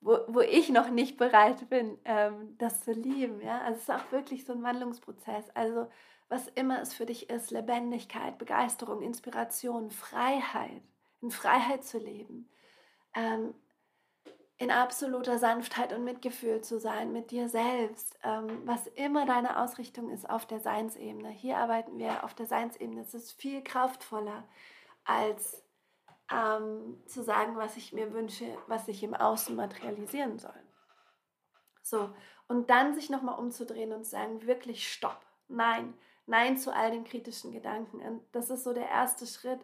wo, 0.00 0.18
wo 0.28 0.40
ich 0.40 0.70
noch 0.70 0.90
nicht 0.90 1.16
bereit 1.16 1.68
bin, 1.68 1.98
ähm, 2.04 2.56
das 2.58 2.84
zu 2.84 2.92
lieben. 2.92 3.40
Ja? 3.40 3.60
Also 3.62 3.76
es 3.76 3.82
ist 3.82 3.90
auch 3.90 4.12
wirklich 4.12 4.44
so 4.44 4.52
ein 4.52 4.62
Wandlungsprozess. 4.62 5.50
Also 5.54 5.88
was 6.28 6.48
immer 6.48 6.80
es 6.80 6.94
für 6.94 7.06
dich 7.06 7.30
ist, 7.30 7.50
Lebendigkeit, 7.50 8.38
Begeisterung, 8.38 9.02
Inspiration, 9.02 9.90
Freiheit, 9.90 10.82
in 11.20 11.30
Freiheit 11.30 11.84
zu 11.84 11.98
leben, 11.98 12.48
ähm, 13.14 13.54
in 14.58 14.70
absoluter 14.70 15.38
Sanftheit 15.38 15.92
und 15.92 16.04
Mitgefühl 16.04 16.60
zu 16.62 16.80
sein 16.80 17.12
mit 17.12 17.30
dir 17.30 17.48
selbst, 17.48 18.18
ähm, 18.24 18.62
was 18.64 18.88
immer 18.88 19.24
deine 19.24 19.60
Ausrichtung 19.62 20.10
ist 20.10 20.28
auf 20.28 20.46
der 20.46 20.58
Seinsebene. 20.58 21.30
Hier 21.30 21.58
arbeiten 21.58 21.96
wir 21.98 22.24
auf 22.24 22.34
der 22.34 22.46
Seinsebene. 22.46 23.00
Es 23.00 23.14
ist 23.14 23.32
viel 23.32 23.62
kraftvoller 23.62 24.44
als 25.04 25.64
ähm, 26.30 27.00
zu 27.06 27.22
sagen, 27.22 27.56
was 27.56 27.76
ich 27.76 27.92
mir 27.92 28.12
wünsche, 28.12 28.46
was 28.66 28.86
sich 28.86 29.02
im 29.02 29.14
Außen 29.14 29.54
materialisieren 29.54 30.38
soll. 30.38 30.60
So, 31.82 32.10
und 32.48 32.68
dann 32.68 32.94
sich 32.94 33.08
nochmal 33.10 33.38
umzudrehen 33.38 33.92
und 33.92 34.04
zu 34.04 34.10
sagen, 34.10 34.46
wirklich 34.46 34.92
stopp. 34.92 35.24
Nein, 35.46 35.94
Nein 36.28 36.58
zu 36.58 36.74
all 36.74 36.90
den 36.90 37.04
kritischen 37.04 37.52
Gedanken. 37.52 38.00
Und 38.00 38.22
das 38.32 38.50
ist 38.50 38.62
so 38.62 38.74
der 38.74 38.88
erste 38.88 39.26
Schritt, 39.26 39.60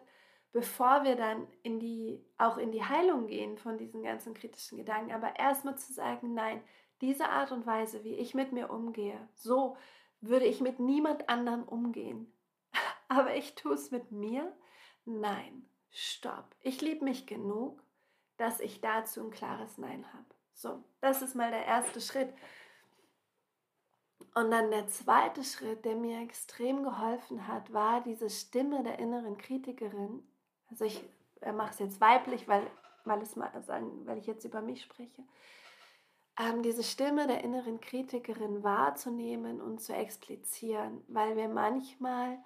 bevor 0.51 1.03
wir 1.03 1.15
dann 1.15 1.47
in 1.61 1.79
die, 1.79 2.25
auch 2.37 2.57
in 2.57 2.71
die 2.71 2.83
Heilung 2.83 3.27
gehen 3.27 3.57
von 3.57 3.77
diesen 3.77 4.01
ganzen 4.01 4.33
kritischen 4.33 4.79
Gedanken. 4.79 5.11
Aber 5.11 5.37
erstmal 5.37 5.77
zu 5.77 5.93
sagen, 5.93 6.33
nein, 6.33 6.63
diese 7.01 7.29
Art 7.29 7.51
und 7.51 7.67
Weise, 7.67 8.03
wie 8.03 8.15
ich 8.15 8.33
mit 8.33 8.51
mir 8.51 8.71
umgehe, 8.71 9.29
so 9.35 9.77
würde 10.21 10.45
ich 10.45 10.59
mit 10.59 10.79
niemand 10.79 11.29
anderem 11.29 11.63
umgehen. 11.63 12.33
Aber 13.09 13.35
ich 13.35 13.53
tue 13.53 13.75
es 13.75 13.91
mit 13.91 14.11
mir. 14.11 14.51
Nein, 15.05 15.69
stopp. 15.91 16.55
Ich 16.61 16.81
liebe 16.81 17.05
mich 17.05 17.27
genug, 17.27 17.83
dass 18.37 18.59
ich 18.59 18.81
dazu 18.81 19.23
ein 19.23 19.29
klares 19.29 19.77
Nein 19.77 20.11
habe. 20.13 20.25
So, 20.53 20.83
das 20.99 21.21
ist 21.21 21.35
mal 21.35 21.51
der 21.51 21.65
erste 21.65 22.01
Schritt. 22.01 22.33
Und 24.33 24.51
dann 24.51 24.69
der 24.69 24.87
zweite 24.87 25.43
Schritt, 25.43 25.85
der 25.85 25.95
mir 25.95 26.21
extrem 26.21 26.83
geholfen 26.83 27.47
hat, 27.47 27.71
war 27.71 28.01
diese 28.01 28.29
Stimme 28.29 28.83
der 28.83 28.99
inneren 28.99 29.37
Kritikerin. 29.37 30.23
Also 30.69 30.85
ich 30.85 31.01
mache 31.53 31.71
es 31.71 31.79
jetzt 31.79 32.01
weiblich, 32.01 32.47
weil, 32.47 32.65
weil, 33.05 33.21
es 33.21 33.35
mal 33.35 33.49
sagen, 33.63 34.05
weil 34.05 34.17
ich 34.17 34.25
jetzt 34.25 34.45
über 34.45 34.61
mich 34.61 34.81
spreche. 34.81 35.23
Ähm, 36.37 36.63
diese 36.63 36.83
Stimme 36.83 37.27
der 37.27 37.43
inneren 37.43 37.79
Kritikerin 37.79 38.61
wahrzunehmen 38.63 39.61
und 39.61 39.79
zu 39.79 39.93
explizieren, 39.93 41.01
weil 41.07 41.37
wir 41.37 41.47
manchmal 41.47 42.37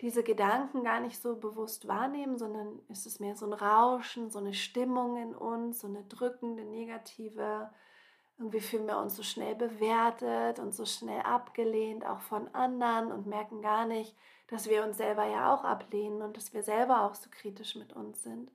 diese 0.00 0.22
Gedanken 0.22 0.82
gar 0.82 1.00
nicht 1.00 1.20
so 1.20 1.36
bewusst 1.36 1.86
wahrnehmen, 1.86 2.38
sondern 2.38 2.80
ist 2.88 3.06
es 3.06 3.20
mehr 3.20 3.36
so 3.36 3.46
ein 3.46 3.52
Rauschen, 3.52 4.30
so 4.30 4.38
eine 4.38 4.54
Stimmung 4.54 5.16
in 5.18 5.34
uns, 5.34 5.80
so 5.80 5.86
eine 5.86 6.04
drückende, 6.04 6.64
negative 6.64 7.70
irgendwie 8.38 8.60
fühlen 8.60 8.86
wir 8.86 8.98
uns 8.98 9.16
so 9.16 9.22
schnell 9.22 9.54
bewertet 9.54 10.58
und 10.58 10.74
so 10.74 10.84
schnell 10.84 11.20
abgelehnt, 11.20 12.04
auch 12.04 12.20
von 12.20 12.52
anderen 12.54 13.12
und 13.12 13.26
merken 13.26 13.62
gar 13.62 13.86
nicht, 13.86 14.16
dass 14.48 14.68
wir 14.68 14.84
uns 14.84 14.96
selber 14.96 15.24
ja 15.24 15.54
auch 15.54 15.64
ablehnen 15.64 16.20
und 16.20 16.36
dass 16.36 16.52
wir 16.52 16.62
selber 16.62 17.02
auch 17.02 17.14
so 17.14 17.30
kritisch 17.30 17.76
mit 17.76 17.92
uns 17.92 18.22
sind. 18.22 18.50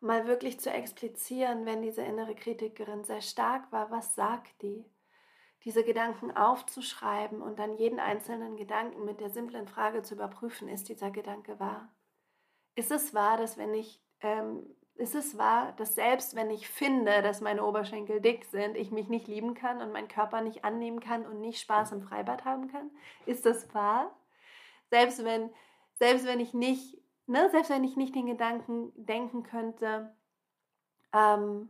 Um 0.00 0.08
mal 0.08 0.26
wirklich 0.26 0.58
zu 0.58 0.70
explizieren, 0.70 1.66
wenn 1.66 1.82
diese 1.82 2.02
innere 2.02 2.34
Kritikerin 2.34 3.04
sehr 3.04 3.20
stark 3.20 3.70
war, 3.72 3.90
was 3.90 4.14
sagt 4.14 4.62
die? 4.62 4.84
Diese 5.64 5.84
Gedanken 5.84 6.30
aufzuschreiben 6.36 7.40
und 7.40 7.58
dann 7.58 7.76
jeden 7.76 7.98
einzelnen 7.98 8.56
Gedanken 8.56 9.04
mit 9.04 9.20
der 9.20 9.30
simplen 9.30 9.66
Frage 9.66 10.02
zu 10.02 10.14
überprüfen, 10.14 10.68
ist 10.68 10.88
dieser 10.88 11.10
Gedanke 11.10 11.58
wahr? 11.58 11.94
Ist 12.74 12.90
es 12.90 13.14
wahr, 13.14 13.36
dass 13.36 13.56
wenn 13.56 13.72
ich 13.72 14.02
ähm, 14.20 14.66
ist 14.96 15.14
es 15.14 15.36
wahr, 15.36 15.72
dass 15.76 15.94
selbst 15.94 16.36
wenn 16.36 16.50
ich 16.50 16.68
finde, 16.68 17.22
dass 17.22 17.40
meine 17.40 17.64
Oberschenkel 17.64 18.20
dick 18.20 18.44
sind, 18.44 18.76
ich 18.76 18.90
mich 18.90 19.08
nicht 19.08 19.26
lieben 19.26 19.54
kann 19.54 19.80
und 19.80 19.92
meinen 19.92 20.08
Körper 20.08 20.40
nicht 20.40 20.64
annehmen 20.64 21.00
kann 21.00 21.26
und 21.26 21.40
nicht 21.40 21.60
Spaß 21.60 21.92
im 21.92 22.02
Freibad 22.02 22.44
haben 22.44 22.68
kann? 22.70 22.90
Ist 23.26 23.44
das 23.44 23.74
wahr? 23.74 24.16
Selbst 24.90 25.24
wenn, 25.24 25.50
selbst 25.94 26.26
wenn 26.26 26.38
ich 26.38 26.54
nicht, 26.54 26.96
ne, 27.26 27.48
selbst 27.50 27.70
wenn 27.70 27.84
ich 27.84 27.96
nicht 27.96 28.14
den 28.14 28.26
Gedanken 28.26 28.92
denken 28.96 29.42
könnte, 29.42 30.14
ähm, 31.12 31.68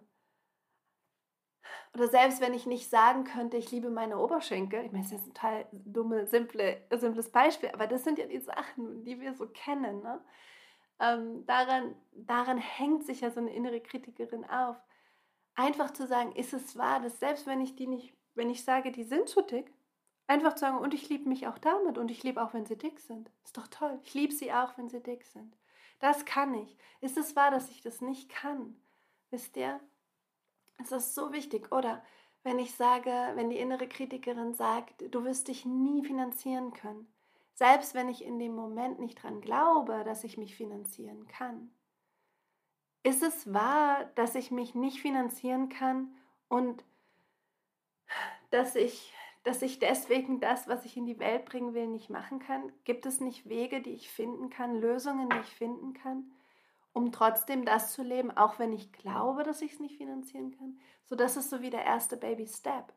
oder 1.94 2.08
selbst 2.08 2.40
wenn 2.40 2.54
ich 2.54 2.66
nicht 2.66 2.90
sagen 2.90 3.24
könnte, 3.24 3.56
ich 3.56 3.70
liebe 3.70 3.88
meine 3.88 4.18
Oberschenkel, 4.18 4.84
ich 4.84 4.92
meine, 4.92 5.04
das 5.04 5.12
ist 5.12 5.26
ein 5.26 5.34
total 5.34 5.66
dumme, 5.72 6.26
simple, 6.26 6.82
simples 6.90 7.30
Beispiel, 7.30 7.70
aber 7.70 7.86
das 7.86 8.04
sind 8.04 8.18
ja 8.18 8.26
die 8.26 8.40
Sachen, 8.40 9.04
die 9.04 9.20
wir 9.20 9.34
so 9.34 9.46
kennen. 9.46 10.02
Ne? 10.02 10.20
Ähm, 11.00 11.44
daran, 11.46 11.94
daran 12.12 12.58
hängt 12.58 13.04
sich 13.04 13.20
ja 13.20 13.30
so 13.30 13.40
eine 13.40 13.54
innere 13.54 13.80
Kritikerin 13.80 14.44
auf. 14.44 14.76
Einfach 15.54 15.92
zu 15.92 16.06
sagen, 16.06 16.32
ist 16.32 16.52
es 16.52 16.76
wahr, 16.76 17.00
dass 17.00 17.20
selbst 17.20 17.46
wenn 17.46 17.60
ich 17.60 17.76
die 17.76 17.86
nicht, 17.86 18.14
wenn 18.34 18.50
ich 18.50 18.64
sage, 18.64 18.90
die 18.90 19.04
sind 19.04 19.28
zu 19.28 19.42
dick, 19.42 19.72
einfach 20.26 20.54
zu 20.54 20.60
sagen, 20.60 20.78
und 20.78 20.94
ich 20.94 21.08
liebe 21.08 21.28
mich 21.28 21.46
auch 21.46 21.58
damit 21.58 21.98
und 21.98 22.10
ich 22.10 22.22
liebe 22.22 22.42
auch, 22.42 22.54
wenn 22.54 22.66
sie 22.66 22.76
dick 22.76 22.98
sind. 22.98 23.30
Ist 23.44 23.56
doch 23.56 23.68
toll. 23.68 23.98
Ich 24.04 24.14
liebe 24.14 24.32
sie 24.32 24.52
auch, 24.52 24.76
wenn 24.76 24.88
sie 24.88 25.00
dick 25.00 25.24
sind. 25.24 25.56
Das 26.00 26.24
kann 26.24 26.54
ich. 26.54 26.76
Ist 27.00 27.16
es 27.16 27.36
wahr, 27.36 27.50
dass 27.50 27.70
ich 27.70 27.80
das 27.80 28.00
nicht 28.00 28.28
kann? 28.28 28.76
Wisst 29.30 29.56
ihr? 29.56 29.80
Es 30.80 30.92
ist 30.92 31.14
so 31.14 31.32
wichtig. 31.32 31.72
Oder 31.72 32.02
wenn 32.42 32.58
ich 32.58 32.74
sage, 32.74 33.10
wenn 33.34 33.50
die 33.50 33.58
innere 33.58 33.88
Kritikerin 33.88 34.54
sagt, 34.54 35.04
du 35.14 35.24
wirst 35.24 35.48
dich 35.48 35.64
nie 35.64 36.04
finanzieren 36.04 36.72
können. 36.72 37.06
Selbst 37.54 37.94
wenn 37.94 38.08
ich 38.08 38.24
in 38.24 38.38
dem 38.38 38.54
Moment 38.54 38.98
nicht 38.98 39.22
dran 39.22 39.40
glaube, 39.40 40.02
dass 40.04 40.24
ich 40.24 40.36
mich 40.36 40.56
finanzieren 40.56 41.26
kann. 41.28 41.70
Ist 43.04 43.22
es 43.22 43.52
wahr, 43.52 44.10
dass 44.16 44.34
ich 44.34 44.50
mich 44.50 44.74
nicht 44.74 45.00
finanzieren 45.00 45.68
kann 45.68 46.14
und 46.48 46.84
dass 48.50 48.74
ich, 48.74 49.12
dass 49.44 49.62
ich 49.62 49.78
deswegen 49.78 50.40
das, 50.40 50.66
was 50.68 50.84
ich 50.84 50.96
in 50.96 51.06
die 51.06 51.18
Welt 51.20 51.44
bringen 51.44 51.74
will, 51.74 51.86
nicht 51.86 52.10
machen 52.10 52.40
kann? 52.40 52.72
Gibt 52.84 53.06
es 53.06 53.20
nicht 53.20 53.48
Wege, 53.48 53.80
die 53.80 53.92
ich 53.92 54.10
finden 54.10 54.50
kann, 54.50 54.80
Lösungen, 54.80 55.28
die 55.28 55.38
ich 55.38 55.54
finden 55.54 55.92
kann, 55.92 56.32
um 56.92 57.12
trotzdem 57.12 57.64
das 57.64 57.92
zu 57.92 58.02
leben, 58.02 58.36
auch 58.36 58.58
wenn 58.58 58.72
ich 58.72 58.90
glaube, 58.92 59.44
dass 59.44 59.62
ich 59.62 59.74
es 59.74 59.80
nicht 59.80 59.98
finanzieren 59.98 60.56
kann? 60.56 60.80
So, 61.04 61.14
das 61.14 61.36
ist 61.36 61.50
so 61.50 61.60
wie 61.60 61.70
der 61.70 61.84
erste 61.84 62.16
Baby 62.16 62.48
Step. 62.48 62.92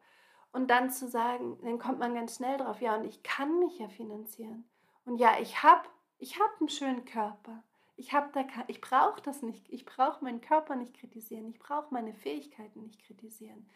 Und 0.57 0.71
dann 0.71 0.89
zu 0.89 1.07
sagen, 1.07 1.59
dann 1.61 1.77
kommt 1.77 1.99
man 1.99 2.15
ganz 2.15 2.37
schnell 2.37 2.57
drauf, 2.57 2.81
ja, 2.81 2.95
und 2.95 3.03
ich 3.03 3.21
kann 3.21 3.59
mich 3.59 3.77
ja 3.77 3.89
finanzieren. 3.89 4.67
Und 5.05 5.19
ja, 5.19 5.39
ich 5.39 5.61
habe 5.61 5.87
ich 6.17 6.39
hab 6.39 6.49
einen 6.59 6.67
schönen 6.67 7.05
Körper. 7.05 7.63
Ich, 7.95 8.09
da, 8.09 8.43
ich 8.65 8.81
brauche 8.81 9.21
das 9.21 9.43
nicht. 9.43 9.69
Ich 9.69 9.85
brauche 9.85 10.23
meinen 10.23 10.41
Körper 10.41 10.75
nicht 10.75 10.95
kritisieren. 10.95 11.47
Ich 11.47 11.59
brauche 11.59 11.93
meine 11.93 12.11
Fähigkeiten 12.11 12.81
nicht 12.81 13.05
kritisieren. 13.05 13.69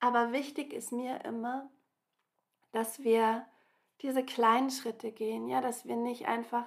Aber 0.00 0.32
wichtig 0.32 0.72
ist 0.72 0.90
mir 0.90 1.24
immer, 1.24 1.70
dass 2.72 3.04
wir 3.04 3.46
diese 4.02 4.24
kleinen 4.24 4.70
Schritte 4.70 5.12
gehen, 5.12 5.46
ja, 5.46 5.60
dass 5.60 5.84
wir 5.84 5.94
nicht 5.94 6.26
einfach 6.26 6.66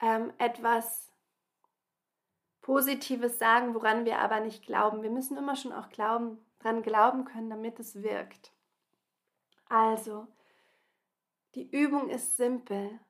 ähm, 0.00 0.32
etwas 0.38 1.12
Positives 2.62 3.38
sagen, 3.38 3.74
woran 3.74 4.06
wir 4.06 4.20
aber 4.20 4.40
nicht 4.40 4.64
glauben. 4.64 5.02
Wir 5.02 5.10
müssen 5.10 5.36
immer 5.36 5.54
schon 5.54 5.74
auch 5.74 5.90
glauben, 5.90 6.38
dran 6.60 6.80
glauben 6.80 7.26
können, 7.26 7.50
damit 7.50 7.78
es 7.78 8.02
wirkt. 8.02 8.53
Also, 9.74 10.28
die 11.56 11.68
Übung 11.68 12.08
ist 12.08 12.36
simpel. 12.36 13.00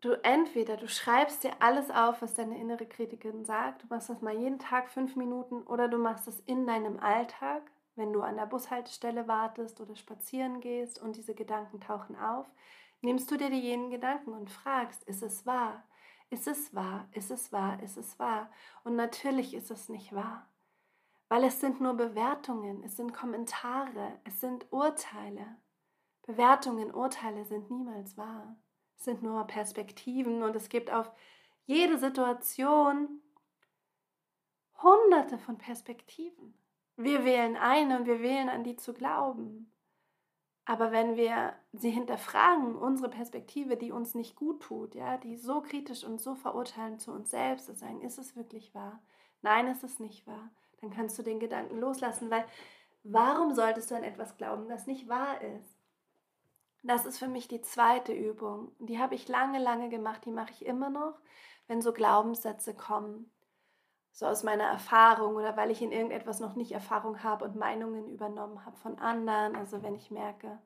Du 0.00 0.12
entweder 0.24 0.78
du 0.78 0.88
schreibst 0.88 1.44
dir 1.44 1.52
alles 1.60 1.90
auf, 1.90 2.22
was 2.22 2.32
deine 2.32 2.58
innere 2.58 2.86
Kritikerin 2.86 3.44
sagt, 3.44 3.82
du 3.82 3.88
machst 3.90 4.08
das 4.08 4.22
mal 4.22 4.34
jeden 4.34 4.58
Tag 4.58 4.90
fünf 4.90 5.14
Minuten 5.14 5.64
oder 5.64 5.88
du 5.88 5.98
machst 5.98 6.28
das 6.28 6.40
in 6.40 6.66
deinem 6.66 6.98
Alltag, 6.98 7.70
wenn 7.94 8.14
du 8.14 8.22
an 8.22 8.36
der 8.36 8.46
Bushaltestelle 8.46 9.28
wartest 9.28 9.82
oder 9.82 9.96
spazieren 9.96 10.62
gehst 10.62 10.98
und 10.98 11.14
diese 11.16 11.34
Gedanken 11.34 11.82
tauchen 11.82 12.16
auf, 12.16 12.46
nimmst 13.02 13.30
du 13.30 13.36
dir 13.36 13.50
die 13.50 13.60
jenen 13.60 13.90
Gedanken 13.90 14.32
und 14.32 14.50
fragst, 14.50 15.04
ist 15.04 15.22
es 15.22 15.44
wahr? 15.44 15.86
Ist 16.30 16.48
es 16.48 16.74
wahr? 16.74 17.06
Ist 17.12 17.30
es 17.30 17.52
wahr? 17.52 17.82
Ist 17.82 17.98
es 17.98 18.18
wahr? 18.18 18.50
Und 18.82 18.96
natürlich 18.96 19.52
ist 19.52 19.70
es 19.70 19.90
nicht 19.90 20.14
wahr. 20.14 20.48
Weil 21.32 21.44
es 21.44 21.60
sind 21.60 21.80
nur 21.80 21.94
Bewertungen, 21.94 22.84
es 22.84 22.98
sind 22.98 23.14
Kommentare, 23.14 24.20
es 24.24 24.42
sind 24.42 24.70
Urteile. 24.70 25.56
Bewertungen, 26.26 26.92
Urteile 26.92 27.46
sind 27.46 27.70
niemals 27.70 28.18
wahr. 28.18 28.54
Es 28.98 29.04
sind 29.04 29.22
nur 29.22 29.42
Perspektiven 29.46 30.42
und 30.42 30.54
es 30.54 30.68
gibt 30.68 30.92
auf 30.92 31.10
jede 31.64 31.96
Situation 31.96 33.22
hunderte 34.82 35.38
von 35.38 35.56
Perspektiven. 35.56 36.52
Wir 36.96 37.24
wählen 37.24 37.56
eine 37.56 37.98
und 37.98 38.04
wir 38.04 38.20
wählen 38.20 38.50
an 38.50 38.62
die 38.62 38.76
zu 38.76 38.92
glauben. 38.92 39.72
Aber 40.66 40.92
wenn 40.92 41.16
wir 41.16 41.54
sie 41.72 41.92
hinterfragen, 41.92 42.76
unsere 42.76 43.08
Perspektive, 43.08 43.78
die 43.78 43.90
uns 43.90 44.14
nicht 44.14 44.36
gut 44.36 44.64
tut, 44.64 44.94
ja, 44.94 45.16
die 45.16 45.38
so 45.38 45.62
kritisch 45.62 46.04
und 46.04 46.20
so 46.20 46.34
verurteilen 46.34 46.98
zu 46.98 47.10
uns 47.10 47.30
selbst, 47.30 47.64
zu 47.64 47.74
sagen, 47.74 48.02
ist 48.02 48.18
es 48.18 48.36
wirklich 48.36 48.74
wahr? 48.74 49.02
Nein, 49.40 49.66
ist 49.68 49.82
es 49.82 49.98
nicht 49.98 50.26
wahr 50.26 50.50
dann 50.82 50.90
kannst 50.90 51.18
du 51.18 51.22
den 51.22 51.40
Gedanken 51.40 51.78
loslassen, 51.78 52.30
weil 52.30 52.44
warum 53.04 53.54
solltest 53.54 53.90
du 53.90 53.94
an 53.94 54.02
etwas 54.02 54.36
glauben, 54.36 54.68
das 54.68 54.86
nicht 54.86 55.08
wahr 55.08 55.40
ist? 55.40 55.78
Das 56.82 57.06
ist 57.06 57.18
für 57.18 57.28
mich 57.28 57.46
die 57.46 57.62
zweite 57.62 58.12
Übung. 58.12 58.72
Die 58.80 58.98
habe 58.98 59.14
ich 59.14 59.28
lange, 59.28 59.60
lange 59.60 59.88
gemacht, 59.88 60.24
die 60.24 60.32
mache 60.32 60.50
ich 60.50 60.66
immer 60.66 60.90
noch, 60.90 61.14
wenn 61.68 61.80
so 61.80 61.92
Glaubenssätze 61.92 62.74
kommen, 62.74 63.30
so 64.10 64.26
aus 64.26 64.42
meiner 64.42 64.64
Erfahrung 64.64 65.36
oder 65.36 65.56
weil 65.56 65.70
ich 65.70 65.80
in 65.80 65.92
irgendetwas 65.92 66.40
noch 66.40 66.56
nicht 66.56 66.72
Erfahrung 66.72 67.22
habe 67.22 67.44
und 67.44 67.54
Meinungen 67.54 68.10
übernommen 68.10 68.66
habe 68.66 68.76
von 68.76 68.98
anderen. 68.98 69.54
Also 69.54 69.84
wenn 69.84 69.94
ich 69.94 70.10
merke, 70.10 70.60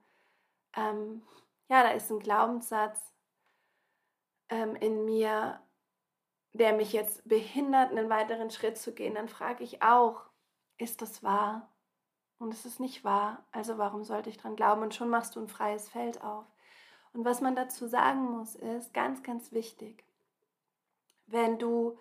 ähm, 0.75 1.23
ja, 1.69 1.83
da 1.83 1.91
ist 1.91 2.11
ein 2.11 2.21
Glaubenssatz 2.21 3.13
ähm, 4.49 4.75
in 4.77 5.05
mir, 5.05 5.61
der 6.57 6.73
mich 6.73 6.93
jetzt 6.93 7.27
behindert, 7.29 7.91
einen 7.91 8.11
weiteren 8.11 8.51
Schritt 8.51 8.79
zu 8.79 8.93
gehen, 8.93 9.15
dann 9.15 9.29
frage 9.29 9.65
ich 9.65 9.83
auch, 9.83 10.23
ist 10.79 11.03
das 11.03 11.23
wahr? 11.23 11.73
Und 12.39 12.53
es 12.53 12.67
ist 12.67 12.81
nicht 12.81 13.05
wahr, 13.05 13.45
also 13.51 13.79
warum 13.79 14.05
sollte 14.05 14.29
ich 14.29 14.37
dran 14.37 14.57
glauben? 14.57 14.83
Und 14.83 14.95
schon 14.95 15.09
machst 15.09 15.37
du 15.37 15.41
ein 15.41 15.49
freies 15.49 15.89
Feld 15.89 16.23
auf. 16.23 16.45
Und 17.13 17.25
was 17.25 17.41
man 17.41 17.57
dazu 17.57 17.87
sagen 17.87 18.25
muss, 18.31 18.57
ist 18.57 18.93
ganz, 18.93 19.23
ganz 19.23 19.53
wichtig. 19.53 20.05
Wenn 21.27 21.59
du 21.59 21.99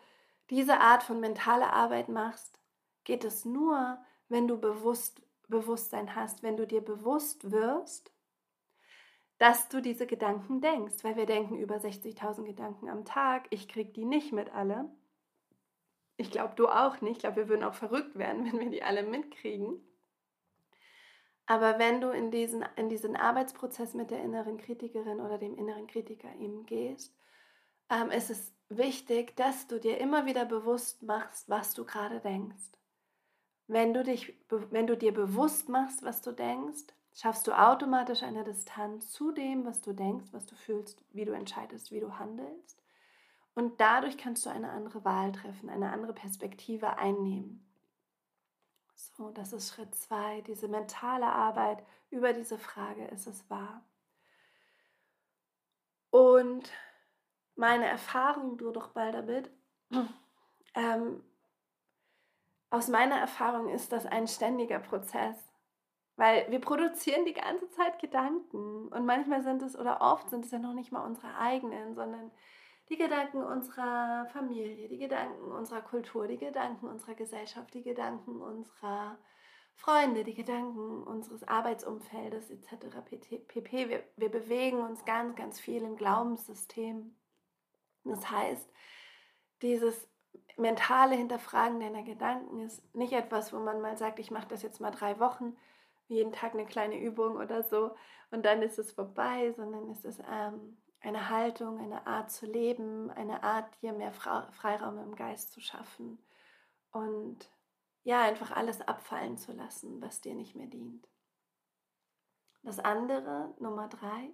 diese 0.50 0.80
Art 0.80 1.04
von 1.04 1.20
mentaler 1.20 1.72
Arbeit 1.72 2.10
machst, 2.10 2.60
geht 3.06 3.24
es 3.24 3.46
nur, 3.46 3.98
wenn 4.28 4.48
du 4.48 4.60
bewusst, 4.60 5.22
Bewusstsein 5.48 6.16
hast, 6.16 6.44
wenn 6.44 6.58
du 6.58 6.66
dir 6.66 6.82
bewusst 6.82 7.52
wirst, 7.52 8.12
dass 9.38 9.68
du 9.70 9.82
diese 9.82 10.08
Gedanken 10.08 10.62
denkst, 10.62 11.04
weil 11.04 11.18
wir 11.18 11.26
denken 11.26 11.58
über 11.58 11.76
60.000 11.76 12.44
Gedanken 12.44 12.90
am 12.90 13.06
Tag. 13.06 13.48
Ich 13.50 13.68
kriege 13.68 13.92
die 13.92 14.06
nicht 14.06 14.32
mit 14.32 14.54
alle. 14.54 14.90
Ich 16.18 16.32
glaube, 16.32 16.54
du 16.56 16.68
auch 16.68 17.02
nicht. 17.02 17.18
Ich 17.18 17.20
glaube, 17.20 17.38
wir 17.38 17.50
würden 17.50 17.64
auch 17.64 17.74
verrückt 17.74 18.18
werden, 18.18 18.46
wenn 18.52 18.60
wir 18.60 18.70
die 18.70 18.84
alle 18.84 19.04
mitkriegen. 19.04 19.82
Aber 21.48 21.78
wenn 21.78 22.02
du 22.02 22.10
in 22.10 22.32
diesen, 22.32 22.66
in 22.76 22.90
diesen 22.90 23.16
Arbeitsprozess 23.16 23.94
mit 23.94 24.10
der 24.10 24.24
inneren 24.24 24.58
Kritikerin 24.58 25.20
oder 25.20 25.38
dem 25.38 25.56
inneren 25.56 25.86
Kritiker 25.86 26.34
eben 26.40 26.66
gehst, 26.66 27.16
ähm, 27.90 28.10
ist 28.10 28.32
es 28.32 28.56
wichtig, 28.70 29.36
dass 29.36 29.68
du 29.68 29.80
dir 29.80 30.00
immer 30.00 30.26
wieder 30.26 30.46
bewusst 30.46 31.04
machst, 31.04 31.48
was 31.50 31.74
du 31.74 31.86
gerade 31.86 32.20
denkst. 32.20 32.72
Wenn 33.68 33.94
du, 33.94 34.04
dich, 34.04 34.34
wenn 34.50 34.88
du 34.88 34.98
dir 34.98 35.14
bewusst 35.14 35.70
machst, 35.70 36.04
was 36.04 36.22
du 36.22 36.32
denkst, 36.32 36.86
schaffst 37.16 37.48
du 37.48 37.58
automatisch 37.58 38.22
eine 38.22 38.44
Distanz 38.44 39.12
zu 39.12 39.32
dem, 39.32 39.66
was 39.66 39.82
du 39.82 39.94
denkst, 39.94 40.26
was 40.32 40.46
du 40.46 40.56
fühlst, 40.56 41.04
wie 41.14 41.26
du 41.26 41.32
entscheidest, 41.32 41.92
wie 41.92 42.02
du 42.02 42.20
handelst. 42.20 42.84
Und 43.56 43.80
dadurch 43.80 44.18
kannst 44.18 44.46
du 44.46 44.50
eine 44.50 44.70
andere 44.70 45.04
Wahl 45.06 45.32
treffen, 45.32 45.70
eine 45.70 45.92
andere 45.92 46.14
Perspektive 46.14 46.98
einnehmen. 46.98 47.66
So, 48.96 49.32
das 49.32 49.54
ist 49.54 49.74
Schritt 49.74 49.96
zwei, 49.96 50.42
diese 50.42 50.68
mentale 50.68 51.28
Arbeit 51.28 51.84
über 52.10 52.34
diese 52.34 52.58
Frage, 52.58 53.06
ist 53.06 53.28
es 53.28 53.50
wahr? 53.50 53.82
Und 56.10 56.70
meine 57.56 57.86
Erfahrung, 57.86 58.58
du 58.58 58.72
doch 58.72 58.90
bald 58.90 59.16
damit, 59.16 59.50
ähm, 60.74 61.24
aus 62.70 62.90
meiner 62.90 63.16
Erfahrung 63.16 63.70
ist 63.70 63.94
das 63.94 64.06
ein 64.06 64.28
ständiger 64.28 64.80
Prozess. 64.80 65.38
Weil 66.18 66.50
wir 66.50 66.60
produzieren 66.60 67.26
die 67.26 67.34
ganze 67.34 67.70
Zeit 67.72 68.00
Gedanken 68.00 68.88
und 68.88 69.06
manchmal 69.06 69.44
sind 69.44 69.62
es 69.62 69.78
oder 69.78 70.00
oft 70.02 70.30
sind 70.30 70.46
es 70.46 70.52
ja 70.52 70.60
noch 70.60 70.74
nicht 70.74 70.92
mal 70.92 71.06
unsere 71.06 71.38
eigenen, 71.38 71.94
sondern 71.94 72.32
die 72.90 72.98
Gedanken 72.98 73.44
unserer 73.44 74.28
Familie, 74.32 74.88
die 74.88 74.98
Gedanken 74.98 75.52
unserer 75.52 75.82
Kultur, 75.82 76.28
die 76.28 76.38
Gedanken 76.38 76.88
unserer 76.88 77.16
Gesellschaft, 77.16 77.74
die 77.74 77.84
Gedanken 77.84 78.40
unserer 78.42 79.18
Freunde, 79.74 80.24
die 80.24 80.36
Gedanken 80.36 81.04
unseres 81.04 81.46
Arbeitsumfeldes 81.46 82.50
etc. 82.50 82.76
pp. 83.48 83.90
Wir, 83.90 84.04
wir 84.16 84.30
bewegen 84.30 84.80
uns 84.80 85.04
ganz, 85.04 85.36
ganz 85.36 85.60
viel 85.60 85.84
in 85.84 85.98
Glaubenssystemen. 85.98 87.16
Das 88.06 88.30
heißt, 88.30 88.70
dieses 89.62 90.08
mentale 90.58 91.16
Hinterfragen 91.16 91.80
deiner 91.80 92.04
Gedanken 92.04 92.62
ist 92.62 92.82
nicht 92.96 93.14
etwas, 93.14 93.52
wo 93.52 93.58
man 93.58 93.82
mal 93.82 93.98
sagt, 93.98 94.20
ich 94.20 94.32
mache 94.32 94.48
das 94.48 94.62
jetzt 94.62 94.80
mal 94.80 94.92
drei 94.92 95.20
Wochen, 95.20 95.58
jeden 96.08 96.32
Tag 96.32 96.54
eine 96.54 96.66
kleine 96.66 97.00
Übung 97.00 97.38
oder 97.38 97.64
so 97.64 97.96
und 98.32 98.46
dann 98.46 98.62
ist 98.62 98.80
es 98.80 98.92
vorbei, 98.92 99.54
sondern 99.56 99.90
es 99.90 100.06
ist 100.06 100.22
ähm, 100.32 100.78
eine 101.02 101.30
Haltung, 101.30 101.80
eine 101.80 102.06
Art 102.08 102.32
zu 102.32 102.46
leben, 102.46 103.12
eine 103.12 103.44
Art, 103.44 103.82
dir 103.82 103.94
mehr 103.94 104.12
Freiraum 104.12 104.98
im 104.98 105.16
Geist 105.16 105.52
zu 105.52 105.62
schaffen 105.62 106.20
und 106.92 107.50
ja, 108.04 108.22
einfach 108.22 108.52
alles 108.52 108.82
abfallen 108.82 109.38
zu 109.38 109.52
lassen, 109.52 110.02
was 110.02 110.22
dir 110.22 110.36
nicht 110.36 110.56
mehr 110.56 110.68
dient. 110.68 111.08
Das 112.62 112.80
andere, 112.80 113.54
Nummer 113.60 113.88
drei, 113.88 114.32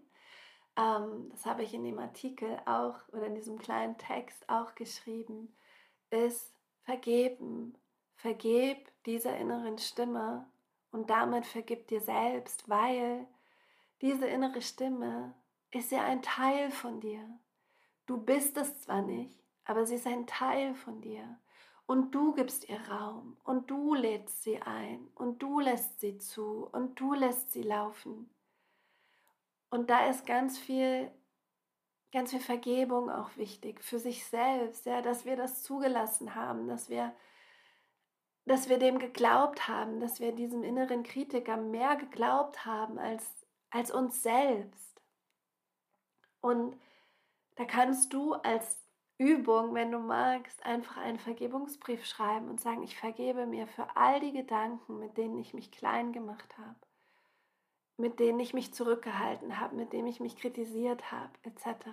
ähm, 0.78 1.30
das 1.30 1.46
habe 1.46 1.64
ich 1.64 1.74
in 1.74 1.84
dem 1.84 2.00
Artikel 2.00 2.60
auch 2.66 3.08
oder 3.10 3.28
in 3.28 3.36
diesem 3.36 3.58
kleinen 3.60 3.98
Text 3.98 4.48
auch 4.50 4.76
geschrieben, 4.76 5.56
ist 6.10 6.54
vergeben. 6.84 7.78
Vergeb 8.16 8.92
dieser 9.06 9.36
inneren 9.38 9.78
Stimme 9.78 10.50
und 10.92 11.10
damit 11.10 11.46
vergib 11.46 11.88
dir 11.88 12.02
selbst, 12.02 12.70
weil 12.70 13.28
diese 14.02 14.28
innere 14.28 14.62
Stimme 14.62 15.34
ist 15.72 15.92
ja 15.92 16.04
ein 16.04 16.22
Teil 16.22 16.70
von 16.72 17.00
dir. 17.00 17.24
Du 18.06 18.18
bist 18.18 18.58
es 18.58 18.82
zwar 18.82 19.02
nicht, 19.02 19.40
aber 19.64 19.86
sie 19.86 19.96
ist 19.96 20.08
ein 20.08 20.28
Teil 20.28 20.76
von 20.76 21.02
dir. 21.02 21.40
Und 21.86 22.12
du 22.12 22.34
gibst 22.34 22.70
ihr 22.70 22.80
Raum 22.90 23.38
und 23.44 23.70
du 23.70 23.94
lädst 23.94 24.44
sie 24.44 24.62
ein 24.62 25.08
und 25.16 25.40
du 25.40 25.60
lässt 25.60 26.00
sie 26.00 26.18
zu 26.18 26.68
und 26.72 27.00
du 27.00 27.14
lässt 27.14 27.52
sie 27.52 27.64
laufen. 27.64 28.30
Und 29.70 29.90
da 29.90 30.08
ist 30.08 30.26
ganz 30.26 30.58
viel, 30.58 31.12
ganz 32.12 32.32
viel 32.32 32.40
Vergebung 32.40 33.10
auch 33.10 33.36
wichtig 33.38 33.84
für 33.84 34.00
sich 34.00 34.26
selbst, 34.26 34.86
ja, 34.86 35.02
dass 35.02 35.26
wir 35.26 35.36
das 35.36 35.64
zugelassen 35.64 36.36
haben, 36.36 36.68
dass 36.68 36.90
wir, 36.90 37.14
dass 38.52 38.68
wir 38.68 38.78
dem 38.78 39.00
geglaubt 39.00 39.70
haben, 39.70 40.02
dass 40.02 40.20
wir 40.20 40.34
diesem 40.34 40.66
inneren 40.66 41.04
Kritiker 41.04 41.56
mehr 41.56 41.96
geglaubt 41.96 42.66
haben 42.66 43.00
als, 43.00 43.26
als 43.70 43.92
uns 43.92 44.22
selbst. 44.22 45.02
Und 46.42 46.78
da 47.56 47.64
kannst 47.64 48.12
du 48.12 48.34
als 48.34 48.78
Übung, 49.18 49.74
wenn 49.74 49.90
du 49.90 50.00
magst, 50.00 50.66
einfach 50.66 50.98
einen 50.98 51.18
Vergebungsbrief 51.18 52.06
schreiben 52.06 52.50
und 52.50 52.60
sagen, 52.60 52.84
ich 52.84 52.98
vergebe 52.98 53.46
mir 53.46 53.68
für 53.68 53.96
all 53.96 54.20
die 54.20 54.34
Gedanken, 54.34 55.00
mit 55.00 55.16
denen 55.16 55.38
ich 55.38 55.54
mich 55.54 55.72
klein 55.72 56.12
gemacht 56.12 56.58
habe, 56.58 56.80
mit 57.96 58.20
denen 58.20 58.42
ich 58.42 58.54
mich 58.54 58.74
zurückgehalten 58.74 59.62
habe, 59.62 59.78
mit 59.78 59.94
denen 59.94 60.08
ich 60.08 60.20
mich 60.20 60.36
kritisiert 60.36 61.10
habe, 61.14 61.32
etc. 61.44 61.86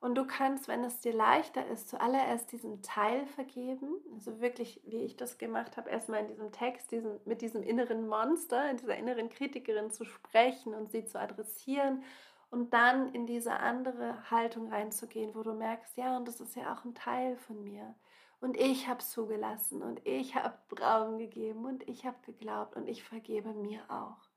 Und 0.00 0.14
du 0.14 0.26
kannst, 0.26 0.68
wenn 0.68 0.84
es 0.84 1.00
dir 1.00 1.12
leichter 1.12 1.66
ist, 1.66 1.88
zuallererst 1.88 2.52
diesen 2.52 2.82
Teil 2.82 3.26
vergeben, 3.26 3.96
also 4.14 4.40
wirklich, 4.40 4.80
wie 4.84 5.02
ich 5.02 5.16
das 5.16 5.38
gemacht 5.38 5.76
habe, 5.76 5.90
erstmal 5.90 6.20
in 6.20 6.28
diesem 6.28 6.52
Text 6.52 6.92
diesen, 6.92 7.18
mit 7.24 7.40
diesem 7.40 7.62
inneren 7.62 8.06
Monster, 8.06 8.70
in 8.70 8.76
dieser 8.76 8.96
inneren 8.96 9.30
Kritikerin 9.30 9.90
zu 9.90 10.04
sprechen 10.04 10.74
und 10.74 10.90
sie 10.90 11.04
zu 11.06 11.18
adressieren 11.18 12.02
und 12.50 12.72
dann 12.74 13.12
in 13.12 13.26
diese 13.26 13.54
andere 13.54 14.30
Haltung 14.30 14.72
reinzugehen, 14.72 15.34
wo 15.34 15.42
du 15.42 15.52
merkst, 15.52 15.96
ja, 15.96 16.16
und 16.16 16.28
das 16.28 16.40
ist 16.40 16.56
ja 16.56 16.72
auch 16.72 16.84
ein 16.84 16.94
Teil 16.94 17.36
von 17.36 17.62
mir. 17.64 17.94
Und 18.40 18.56
ich 18.56 18.86
habe 18.86 19.02
zugelassen 19.02 19.82
und 19.82 20.06
ich 20.06 20.34
habe 20.34 20.56
Raum 20.78 21.18
gegeben 21.18 21.64
und 21.64 21.88
ich 21.88 22.04
habe 22.04 22.18
geglaubt 22.24 22.76
und 22.76 22.86
ich 22.86 23.02
vergebe 23.02 23.54
mir 23.54 23.82
auch. 23.88 24.28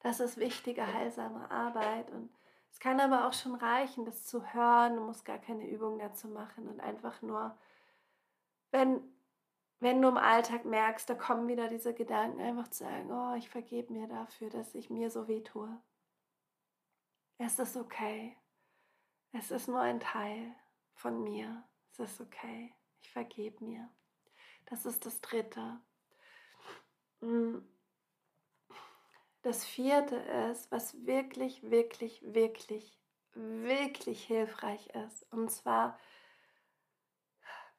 Das 0.00 0.20
ist 0.20 0.36
wichtige, 0.36 0.86
heilsame 0.92 1.50
Arbeit 1.50 2.10
und 2.10 2.28
es 2.72 2.80
kann 2.80 3.00
aber 3.00 3.28
auch 3.28 3.32
schon 3.34 3.54
reichen, 3.54 4.04
das 4.04 4.26
zu 4.26 4.52
hören. 4.54 4.96
Du 4.96 5.02
musst 5.02 5.24
gar 5.24 5.38
keine 5.38 5.68
Übung 5.68 5.98
dazu 5.98 6.26
machen 6.26 6.66
und 6.68 6.80
einfach 6.80 7.20
nur, 7.22 7.56
wenn, 8.70 9.02
wenn 9.78 10.00
du 10.00 10.08
im 10.08 10.16
Alltag 10.16 10.64
merkst, 10.64 11.08
da 11.08 11.14
kommen 11.14 11.48
wieder 11.48 11.68
diese 11.68 11.94
Gedanken, 11.94 12.40
einfach 12.40 12.68
zu 12.68 12.84
sagen, 12.84 13.12
oh, 13.12 13.34
ich 13.34 13.50
vergebe 13.50 13.92
mir 13.92 14.08
dafür, 14.08 14.48
dass 14.50 14.74
ich 14.74 14.88
mir 14.90 15.10
so 15.10 15.28
weh 15.28 15.42
tue. 15.42 15.80
Es 17.38 17.58
ist 17.58 17.76
okay. 17.76 18.36
Es 19.32 19.50
ist 19.50 19.68
nur 19.68 19.80
ein 19.80 20.00
Teil 20.00 20.54
von 20.94 21.22
mir. 21.22 21.64
Es 21.92 21.98
ist 21.98 22.20
okay. 22.20 22.74
Ich 23.00 23.10
vergebe 23.10 23.62
mir. 23.64 23.88
Das 24.66 24.86
ist 24.86 25.04
das 25.04 25.20
Dritte. 25.20 25.80
Mm. 27.20 27.58
Das 29.42 29.64
Vierte 29.64 30.16
ist, 30.50 30.70
was 30.70 31.06
wirklich, 31.06 31.70
wirklich, 31.70 32.22
wirklich, 32.24 32.98
wirklich 33.34 34.24
hilfreich 34.24 34.88
ist. 35.06 35.26
Und 35.32 35.50
zwar 35.50 35.98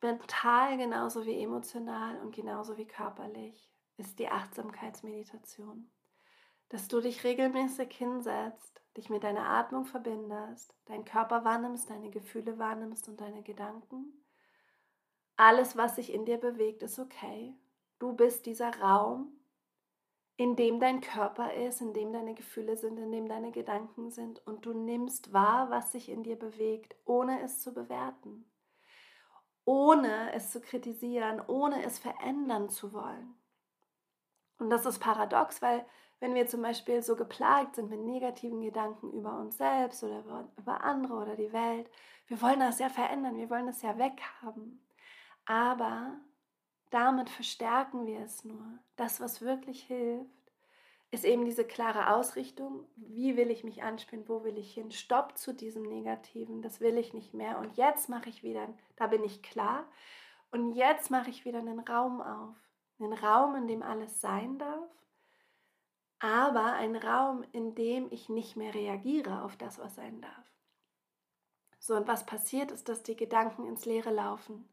mental 0.02 0.78
genauso 0.78 1.26
wie 1.26 1.42
emotional 1.42 2.20
und 2.20 2.36
genauso 2.36 2.78
wie 2.78 2.86
körperlich, 2.86 3.72
ist 3.98 4.20
die 4.20 4.28
Achtsamkeitsmeditation. 4.28 5.90
Dass 6.70 6.88
du 6.88 7.00
dich 7.00 7.24
regelmäßig 7.24 7.96
hinsetzt 7.96 8.84
dich 8.98 9.10
mit 9.10 9.24
deiner 9.24 9.50
Atmung 9.50 9.86
verbindest, 9.86 10.76
deinen 10.86 11.06
Körper 11.06 11.44
wahrnimmst, 11.44 11.90
deine 11.90 12.10
Gefühle 12.10 12.60
wahrnimmst 12.60 13.08
und 13.10 13.22
deine 13.22 13.42
Gedanken. 13.44 14.24
Alles, 15.36 15.76
was 15.76 15.96
sich 15.96 16.14
in 16.14 16.26
dir 16.26 16.38
bewegt, 16.38 16.84
ist 16.84 17.00
okay. 17.00 17.56
Du 17.98 18.14
bist 18.14 18.46
dieser 18.46 18.80
Raum, 18.80 19.32
in 20.36 20.56
dem 20.56 20.80
dein 20.80 21.02
Körper 21.02 21.54
ist, 21.54 21.82
in 21.82 21.94
dem 21.94 22.12
deine 22.12 22.34
Gefühle 22.34 22.76
sind, 22.76 22.98
in 22.98 23.12
dem 23.12 23.28
deine 23.28 23.52
Gedanken 23.52 24.10
sind 24.10 24.46
und 24.48 24.66
du 24.66 24.74
nimmst 24.74 25.32
wahr, 25.32 25.70
was 25.70 25.92
sich 25.92 26.10
in 26.10 26.24
dir 26.24 26.38
bewegt, 26.38 26.96
ohne 27.06 27.42
es 27.42 27.62
zu 27.62 27.74
bewerten, 27.74 28.50
ohne 29.66 30.34
es 30.34 30.52
zu 30.52 30.60
kritisieren, 30.60 31.42
ohne 31.48 31.84
es 31.86 32.00
verändern 32.00 32.70
zu 32.70 32.94
wollen. 32.94 33.36
Und 34.58 34.70
das 34.70 34.86
ist 34.86 35.00
paradox, 35.00 35.62
weil 35.62 35.86
wenn 36.20 36.36
wir 36.36 36.48
zum 36.48 36.62
Beispiel 36.62 37.04
so 37.04 37.16
geplagt 37.16 37.76
sind 37.76 37.90
mit 37.90 38.00
negativen 38.00 38.62
Gedanken 38.62 39.12
über 39.12 39.38
uns 39.40 39.58
selbst 39.58 40.04
oder 40.04 40.50
über 40.58 40.84
andere 40.84 41.16
oder 41.16 41.36
die 41.36 41.52
Welt, 41.52 41.90
wir 42.28 42.42
wollen 42.42 42.62
das 42.62 42.80
ja 42.80 42.90
verändern, 42.90 43.36
wir 43.36 43.50
wollen 43.50 43.68
das 43.68 43.82
ja 43.82 43.98
weghaben. 43.98 44.88
Aber 45.46 46.18
damit 46.94 47.30
verstärken 47.30 48.06
wir 48.06 48.20
es 48.20 48.44
nur. 48.44 48.66
Das, 48.96 49.20
was 49.20 49.42
wirklich 49.42 49.84
hilft, 49.84 50.30
ist 51.12 51.26
eben 51.26 51.46
diese 51.46 51.66
klare 51.66 52.16
Ausrichtung. 52.16 52.88
Wie 52.96 53.38
will 53.38 53.52
ich 53.52 53.64
mich 53.64 53.84
anspielen? 53.84 54.28
Wo 54.28 54.44
will 54.44 54.58
ich 54.58 54.74
hin? 54.74 54.92
Stopp 54.92 55.38
zu 55.38 55.54
diesem 55.54 55.84
Negativen. 55.84 56.62
Das 56.62 56.80
will 56.80 56.98
ich 56.98 57.14
nicht 57.14 57.34
mehr. 57.34 57.60
Und 57.60 57.78
jetzt 57.78 58.10
mache 58.10 58.30
ich 58.30 58.44
wieder, 58.44 58.68
da 58.96 59.08
bin 59.08 59.24
ich 59.24 59.44
klar. 59.44 59.86
Und 60.52 60.74
jetzt 60.74 61.12
mache 61.12 61.30
ich 61.30 61.46
wieder 61.46 61.60
einen 61.60 61.80
Raum 61.80 62.22
auf. 62.22 62.56
Einen 63.00 63.14
Raum, 63.14 63.56
in 63.56 63.68
dem 63.68 63.84
alles 63.84 64.22
sein 64.22 64.58
darf 64.58 64.90
aber 66.24 66.76
ein 66.76 66.96
Raum, 66.96 67.44
in 67.52 67.76
dem 67.76 68.08
ich 68.10 68.30
nicht 68.30 68.56
mehr 68.56 68.74
reagiere 68.74 69.44
auf 69.44 69.58
das, 69.58 69.78
was 69.78 69.96
sein 69.96 70.22
darf. 70.22 70.54
So, 71.80 71.98
und 71.98 72.08
was 72.08 72.26
passiert 72.26 72.72
ist, 72.72 72.88
dass 72.88 73.04
die 73.04 73.18
Gedanken 73.18 73.68
ins 73.68 73.84
Leere 73.84 74.10
laufen, 74.10 74.70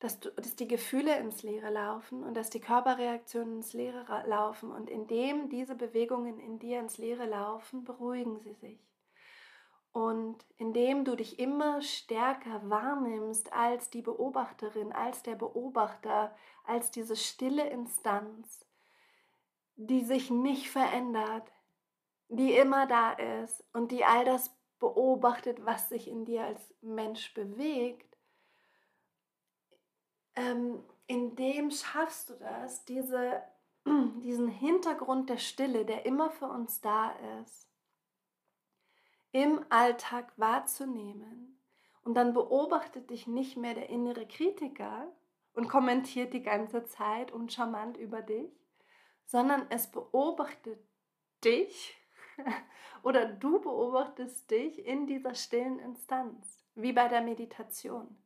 dass, 0.00 0.18
du, 0.18 0.30
dass 0.30 0.56
die 0.56 0.66
Gefühle 0.66 1.16
ins 1.18 1.42
Leere 1.42 1.70
laufen 1.70 2.24
und 2.24 2.34
dass 2.34 2.50
die 2.50 2.60
Körperreaktionen 2.60 3.56
ins 3.56 3.74
Leere 3.74 4.24
laufen. 4.26 4.72
Und 4.72 4.88
indem 4.88 5.50
diese 5.50 5.74
Bewegungen 5.74 6.40
in 6.40 6.58
dir 6.58 6.80
ins 6.80 6.98
Leere 6.98 7.26
laufen, 7.26 7.84
beruhigen 7.84 8.40
sie 8.40 8.54
sich. 8.54 8.80
Und 9.92 10.46
indem 10.56 11.04
du 11.04 11.16
dich 11.16 11.38
immer 11.38 11.82
stärker 11.82 12.68
wahrnimmst 12.70 13.52
als 13.52 13.90
die 13.90 14.02
Beobachterin, 14.02 14.92
als 14.92 15.22
der 15.22 15.34
Beobachter, 15.34 16.34
als 16.64 16.90
diese 16.90 17.16
stille 17.16 17.68
Instanz, 17.68 18.66
die 19.76 20.04
sich 20.04 20.30
nicht 20.30 20.70
verändert, 20.70 21.52
die 22.28 22.54
immer 22.54 22.86
da 22.86 23.12
ist 23.12 23.64
und 23.72 23.90
die 23.90 24.04
all 24.04 24.24
das 24.24 24.54
beobachtet, 24.78 25.66
was 25.66 25.88
sich 25.88 26.08
in 26.08 26.24
dir 26.24 26.44
als 26.44 26.74
Mensch 26.80 27.34
bewegt, 27.34 28.09
ähm, 30.36 30.82
in 31.06 31.34
dem 31.36 31.70
schaffst 31.70 32.30
du 32.30 32.34
das, 32.34 32.84
diese, 32.84 33.42
diesen 34.22 34.48
Hintergrund 34.48 35.28
der 35.28 35.38
Stille, 35.38 35.84
der 35.84 36.06
immer 36.06 36.30
für 36.30 36.46
uns 36.46 36.80
da 36.80 37.10
ist, 37.40 37.68
im 39.32 39.64
Alltag 39.68 40.32
wahrzunehmen. 40.36 41.58
Und 42.02 42.14
dann 42.14 42.32
beobachtet 42.32 43.10
dich 43.10 43.26
nicht 43.26 43.56
mehr 43.56 43.74
der 43.74 43.90
innere 43.90 44.26
Kritiker 44.26 45.12
und 45.54 45.68
kommentiert 45.68 46.32
die 46.32 46.42
ganze 46.42 46.84
Zeit 46.84 47.30
und 47.30 47.52
charmant 47.52 47.96
über 47.96 48.22
dich, 48.22 48.50
sondern 49.26 49.66
es 49.70 49.90
beobachtet 49.90 50.80
dich 51.44 51.94
oder 53.02 53.26
du 53.26 53.60
beobachtest 53.60 54.50
dich 54.50 54.84
in 54.86 55.06
dieser 55.06 55.34
stillen 55.34 55.78
Instanz, 55.78 56.64
wie 56.74 56.92
bei 56.92 57.08
der 57.08 57.20
Meditation. 57.20 58.16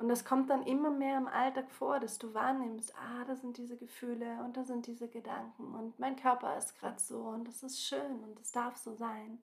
Und 0.00 0.08
das 0.08 0.24
kommt 0.24 0.48
dann 0.48 0.62
immer 0.62 0.90
mehr 0.90 1.18
im 1.18 1.28
Alltag 1.28 1.70
vor, 1.70 2.00
dass 2.00 2.18
du 2.18 2.32
wahrnimmst, 2.32 2.94
ah, 2.96 3.22
da 3.26 3.36
sind 3.36 3.58
diese 3.58 3.76
Gefühle 3.76 4.42
und 4.42 4.56
da 4.56 4.64
sind 4.64 4.86
diese 4.86 5.08
Gedanken 5.08 5.74
und 5.74 5.98
mein 5.98 6.16
Körper 6.16 6.56
ist 6.56 6.78
gerade 6.78 6.98
so 6.98 7.18
und 7.18 7.46
das 7.46 7.62
ist 7.62 7.82
schön 7.82 8.24
und 8.24 8.40
es 8.40 8.50
darf 8.50 8.78
so 8.78 8.94
sein. 8.94 9.42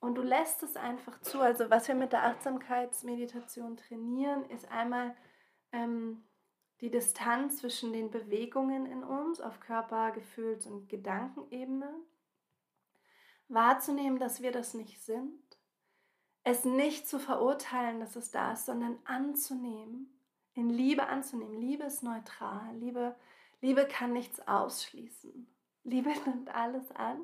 Und 0.00 0.16
du 0.16 0.22
lässt 0.22 0.64
es 0.64 0.74
einfach 0.74 1.20
zu. 1.20 1.38
Also 1.38 1.70
was 1.70 1.86
wir 1.86 1.94
mit 1.94 2.12
der 2.12 2.24
Achtsamkeitsmeditation 2.24 3.76
trainieren, 3.76 4.44
ist 4.46 4.68
einmal 4.68 5.14
ähm, 5.70 6.24
die 6.80 6.90
Distanz 6.90 7.58
zwischen 7.58 7.92
den 7.92 8.10
Bewegungen 8.10 8.84
in 8.86 9.04
uns 9.04 9.40
auf 9.40 9.60
Körper-, 9.60 10.10
Gefühls- 10.10 10.66
und 10.66 10.88
Gedankenebene, 10.88 11.94
wahrzunehmen, 13.46 14.18
dass 14.18 14.42
wir 14.42 14.50
das 14.50 14.74
nicht 14.74 15.00
sind, 15.04 15.40
es 16.44 16.64
nicht 16.64 17.08
zu 17.08 17.18
verurteilen, 17.18 18.00
dass 18.00 18.16
es 18.16 18.30
da 18.30 18.52
ist, 18.52 18.66
sondern 18.66 18.98
anzunehmen, 19.04 20.12
in 20.54 20.70
Liebe 20.70 21.06
anzunehmen. 21.06 21.60
Liebe 21.60 21.84
ist 21.84 22.02
neutral, 22.02 22.74
Liebe, 22.76 23.14
Liebe 23.60 23.86
kann 23.86 24.12
nichts 24.12 24.46
ausschließen. 24.46 25.46
Liebe 25.84 26.10
nimmt 26.26 26.54
alles 26.54 26.90
an. 26.92 27.20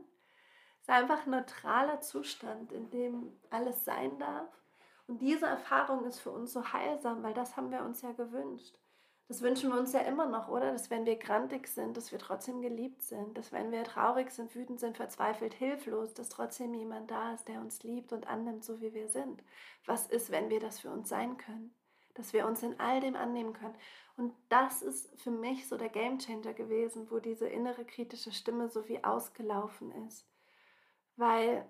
Es 0.76 0.82
ist 0.82 0.90
einfach 0.90 1.26
ein 1.26 1.30
neutraler 1.30 2.00
Zustand, 2.00 2.72
in 2.72 2.90
dem 2.90 3.32
alles 3.50 3.84
sein 3.84 4.18
darf. 4.18 4.48
Und 5.06 5.20
diese 5.20 5.46
Erfahrung 5.46 6.04
ist 6.04 6.20
für 6.20 6.30
uns 6.30 6.52
so 6.52 6.72
heilsam, 6.72 7.22
weil 7.22 7.34
das 7.34 7.56
haben 7.56 7.70
wir 7.70 7.82
uns 7.82 8.02
ja 8.02 8.12
gewünscht. 8.12 8.78
Das 9.28 9.42
wünschen 9.42 9.70
wir 9.70 9.78
uns 9.78 9.92
ja 9.92 10.00
immer 10.00 10.24
noch, 10.24 10.48
oder? 10.48 10.72
Dass 10.72 10.88
wenn 10.90 11.04
wir 11.04 11.16
grantig 11.16 11.68
sind, 11.68 11.98
dass 11.98 12.12
wir 12.12 12.18
trotzdem 12.18 12.62
geliebt 12.62 13.02
sind. 13.02 13.36
Dass 13.36 13.52
wenn 13.52 13.70
wir 13.70 13.84
traurig 13.84 14.30
sind, 14.30 14.54
wütend 14.54 14.80
sind, 14.80 14.96
verzweifelt, 14.96 15.52
hilflos, 15.52 16.14
dass 16.14 16.30
trotzdem 16.30 16.72
jemand 16.72 17.10
da 17.10 17.34
ist, 17.34 17.46
der 17.46 17.60
uns 17.60 17.82
liebt 17.82 18.14
und 18.14 18.26
annimmt, 18.26 18.64
so 18.64 18.80
wie 18.80 18.94
wir 18.94 19.08
sind. 19.08 19.44
Was 19.84 20.06
ist, 20.06 20.30
wenn 20.30 20.48
wir 20.48 20.60
das 20.60 20.80
für 20.80 20.90
uns 20.90 21.10
sein 21.10 21.36
können? 21.36 21.74
Dass 22.14 22.32
wir 22.32 22.46
uns 22.46 22.62
in 22.62 22.80
all 22.80 23.00
dem 23.00 23.16
annehmen 23.16 23.52
können. 23.52 23.76
Und 24.16 24.34
das 24.48 24.80
ist 24.80 25.20
für 25.20 25.30
mich 25.30 25.68
so 25.68 25.76
der 25.76 25.90
Gamechanger 25.90 26.54
gewesen, 26.54 27.10
wo 27.10 27.18
diese 27.18 27.46
innere 27.46 27.84
kritische 27.84 28.32
Stimme 28.32 28.70
so 28.70 28.88
wie 28.88 29.04
ausgelaufen 29.04 29.92
ist. 30.06 30.26
Weil, 31.16 31.68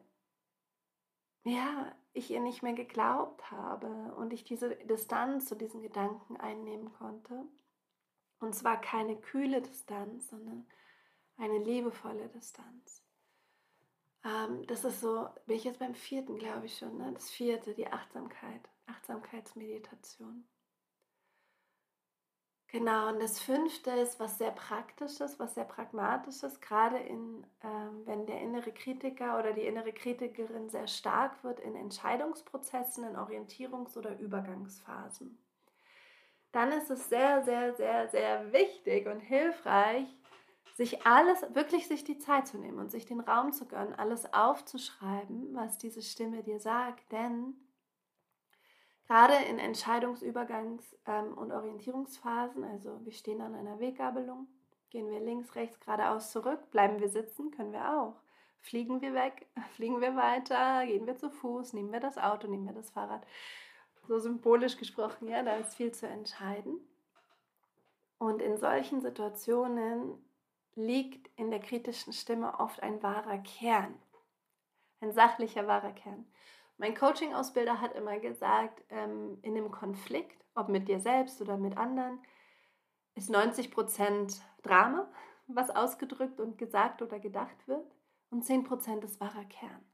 ja, 1.42 1.92
ich 2.12 2.30
ihr 2.30 2.40
nicht 2.40 2.62
mehr 2.62 2.72
geglaubt 2.72 3.50
habe 3.50 4.14
und 4.16 4.32
ich 4.32 4.44
diese 4.44 4.76
Distanz 4.76 5.46
zu 5.46 5.54
diesen 5.54 5.82
Gedanken 5.82 6.36
einnehmen 6.36 6.92
konnte. 6.92 7.44
Und 8.40 8.54
zwar 8.54 8.80
keine 8.80 9.16
kühle 9.16 9.62
Distanz, 9.62 10.28
sondern 10.28 10.66
eine 11.36 11.58
liebevolle 11.58 12.28
Distanz. 12.28 13.02
Ähm, 14.24 14.66
das 14.66 14.84
ist 14.84 15.00
so, 15.00 15.28
bin 15.46 15.56
ich 15.56 15.64
jetzt 15.64 15.78
beim 15.78 15.94
vierten, 15.94 16.38
glaube 16.38 16.66
ich 16.66 16.78
schon, 16.78 16.96
ne? 16.98 17.12
das 17.12 17.30
vierte, 17.30 17.74
die 17.74 17.86
Achtsamkeit, 17.86 18.68
Achtsamkeitsmeditation. 18.86 20.44
Genau, 22.70 23.08
und 23.08 23.20
das 23.22 23.40
fünfte 23.40 23.90
ist 23.92 24.20
was 24.20 24.36
sehr 24.36 24.50
Praktisches, 24.50 25.38
was 25.38 25.54
sehr 25.54 25.64
Pragmatisches, 25.64 26.60
gerade 26.60 26.98
in, 26.98 27.46
ähm, 27.62 28.02
wenn 28.04 28.26
der 28.26 28.42
innere 28.42 28.72
Kritiker 28.72 29.38
oder 29.38 29.54
die 29.54 29.62
innere 29.62 29.92
Kritikerin 29.92 30.68
sehr 30.68 30.86
stark 30.86 31.42
wird 31.42 31.60
in 31.60 31.74
Entscheidungsprozessen, 31.74 33.04
in 33.04 33.16
Orientierungs- 33.16 33.96
oder 33.96 34.18
Übergangsphasen. 34.18 35.38
Dann 36.52 36.70
ist 36.72 36.90
es 36.90 37.08
sehr, 37.08 37.42
sehr, 37.42 37.74
sehr, 37.74 38.08
sehr 38.08 38.52
wichtig 38.52 39.06
und 39.06 39.20
hilfreich, 39.20 40.06
sich 40.74 41.06
alles, 41.06 41.42
wirklich 41.54 41.88
sich 41.88 42.04
die 42.04 42.18
Zeit 42.18 42.46
zu 42.46 42.58
nehmen 42.58 42.78
und 42.78 42.90
sich 42.90 43.06
den 43.06 43.20
Raum 43.20 43.52
zu 43.52 43.66
gönnen, 43.66 43.94
alles 43.94 44.32
aufzuschreiben, 44.34 45.54
was 45.54 45.78
diese 45.78 46.02
Stimme 46.02 46.42
dir 46.42 46.60
sagt, 46.60 47.10
denn 47.12 47.56
Gerade 49.08 49.36
in 49.48 49.58
Entscheidungsübergangs- 49.58 50.94
ähm, 51.06 51.36
und 51.36 51.50
Orientierungsphasen, 51.50 52.62
also 52.62 53.00
wir 53.04 53.12
stehen 53.12 53.40
an 53.40 53.54
einer 53.54 53.80
Weggabelung, 53.80 54.46
gehen 54.90 55.10
wir 55.10 55.20
links, 55.20 55.54
rechts, 55.54 55.80
geradeaus 55.80 56.30
zurück, 56.30 56.70
bleiben 56.70 57.00
wir 57.00 57.08
sitzen, 57.08 57.50
können 57.50 57.72
wir 57.72 57.98
auch. 57.98 58.20
Fliegen 58.60 59.00
wir 59.00 59.14
weg, 59.14 59.46
fliegen 59.76 60.02
wir 60.02 60.14
weiter, 60.14 60.84
gehen 60.84 61.06
wir 61.06 61.16
zu 61.16 61.30
Fuß, 61.30 61.72
nehmen 61.72 61.90
wir 61.90 62.00
das 62.00 62.18
Auto, 62.18 62.48
nehmen 62.48 62.66
wir 62.66 62.74
das 62.74 62.90
Fahrrad. 62.90 63.26
So 64.06 64.18
symbolisch 64.18 64.76
gesprochen, 64.76 65.28
ja, 65.28 65.42
da 65.42 65.56
ist 65.56 65.74
viel 65.74 65.92
zu 65.92 66.06
entscheiden. 66.06 66.78
Und 68.18 68.42
in 68.42 68.58
solchen 68.58 69.00
Situationen 69.00 70.22
liegt 70.74 71.30
in 71.38 71.50
der 71.50 71.60
kritischen 71.60 72.12
Stimme 72.12 72.60
oft 72.60 72.82
ein 72.82 73.02
wahrer 73.02 73.38
Kern, 73.38 73.94
ein 75.00 75.12
sachlicher 75.12 75.66
wahrer 75.66 75.92
Kern. 75.92 76.26
Mein 76.78 76.94
Coaching-Ausbilder 76.94 77.80
hat 77.80 77.94
immer 77.94 78.18
gesagt, 78.20 78.84
ähm, 78.88 79.38
in 79.42 79.56
einem 79.56 79.70
Konflikt, 79.72 80.44
ob 80.54 80.68
mit 80.68 80.88
dir 80.88 81.00
selbst 81.00 81.42
oder 81.42 81.56
mit 81.56 81.76
anderen, 81.76 82.20
ist 83.16 83.30
90% 83.30 84.40
Drama, 84.62 85.10
was 85.48 85.70
ausgedrückt 85.70 86.40
und 86.40 86.56
gesagt 86.56 87.02
oder 87.02 87.18
gedacht 87.18 87.66
wird, 87.66 87.84
und 88.30 88.44
10% 88.44 89.02
ist 89.04 89.20
wahrer 89.20 89.44
Kern. 89.46 89.84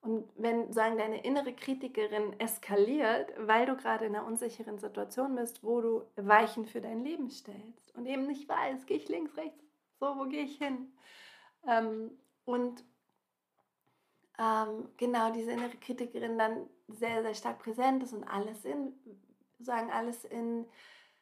Und 0.00 0.28
wenn 0.36 0.72
sagen 0.72 0.98
deine 0.98 1.24
innere 1.24 1.52
Kritikerin 1.52 2.38
eskaliert, 2.40 3.32
weil 3.38 3.66
du 3.66 3.76
gerade 3.76 4.06
in 4.06 4.16
einer 4.16 4.26
unsicheren 4.26 4.78
Situation 4.78 5.34
bist, 5.36 5.62
wo 5.62 5.80
du 5.80 6.04
Weichen 6.16 6.66
für 6.66 6.80
dein 6.80 7.04
Leben 7.04 7.30
stellst 7.30 7.94
und 7.94 8.06
eben 8.06 8.26
nicht 8.26 8.48
weißt, 8.48 8.86
gehe 8.86 8.96
ich 8.96 9.08
links, 9.08 9.36
rechts, 9.36 9.64
so, 9.98 10.16
wo 10.16 10.24
gehe 10.24 10.44
ich 10.44 10.58
hin? 10.58 10.92
Ähm, 11.66 12.10
und 12.44 12.84
ähm, 14.38 14.88
genau 14.96 15.32
diese 15.32 15.52
innere 15.52 15.76
Kritikerin 15.76 16.38
dann 16.38 16.68
sehr, 16.88 17.22
sehr 17.22 17.34
stark 17.34 17.58
präsent 17.58 18.02
ist 18.02 18.12
und 18.12 18.24
alles 18.24 18.64
in, 18.64 18.92
sagen, 19.58 19.90
alles 19.90 20.24
in 20.24 20.66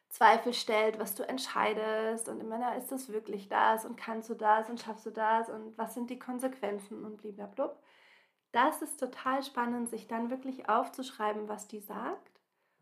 Zweifel 0.09 0.53
stellt, 0.53 0.99
was 0.99 1.15
du 1.15 1.27
entscheidest 1.27 2.29
und 2.29 2.39
immer, 2.39 2.57
na, 2.57 2.75
ist 2.75 2.91
das 2.91 3.11
wirklich 3.11 3.49
das 3.49 3.85
und 3.85 3.97
kannst 3.97 4.29
du 4.29 4.33
das 4.33 4.69
und 4.69 4.79
schaffst 4.79 5.05
du 5.05 5.11
das 5.11 5.49
und 5.49 5.77
was 5.77 5.93
sind 5.93 6.09
die 6.09 6.19
Konsequenzen 6.19 7.03
und 7.03 7.17
blablabla. 7.17 7.75
Das 8.51 8.81
ist 8.81 8.99
total 8.99 9.43
spannend, 9.43 9.89
sich 9.89 10.07
dann 10.07 10.29
wirklich 10.29 10.69
aufzuschreiben, 10.69 11.49
was 11.49 11.67
die 11.67 11.81
sagt 11.81 12.31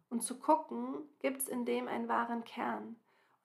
und 0.10 0.22
zu 0.22 0.38
gucken, 0.39 0.97
gibt 1.20 1.41
es 1.41 1.47
in 1.47 1.66
dem 1.66 1.88
einen 1.88 2.08
wahren 2.08 2.43
Kern. 2.43 2.95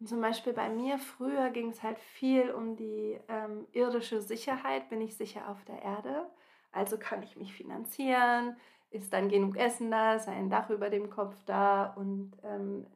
Und 0.00 0.08
zum 0.08 0.20
Beispiel 0.20 0.52
bei 0.52 0.68
mir 0.68 0.98
früher 0.98 1.48
ging 1.50 1.70
es 1.70 1.82
halt 1.82 1.98
viel 1.98 2.50
um 2.50 2.76
die 2.76 3.18
ähm, 3.28 3.66
irdische 3.72 4.20
Sicherheit, 4.20 4.90
bin 4.90 5.00
ich 5.00 5.16
sicher 5.16 5.48
auf 5.48 5.64
der 5.64 5.82
Erde 5.82 6.28
also 6.72 6.98
kann 6.98 7.22
ich 7.22 7.36
mich 7.36 7.54
finanzieren, 7.54 8.56
ist 8.90 9.12
dann 9.12 9.28
genug 9.28 9.56
Essen 9.56 9.90
da, 9.90 10.14
ist 10.14 10.28
ein 10.28 10.50
Dach 10.50 10.70
über 10.70 10.90
dem 10.90 11.10
Kopf 11.10 11.36
da 11.44 11.92
und 11.94 12.32
ähm, 12.42 12.86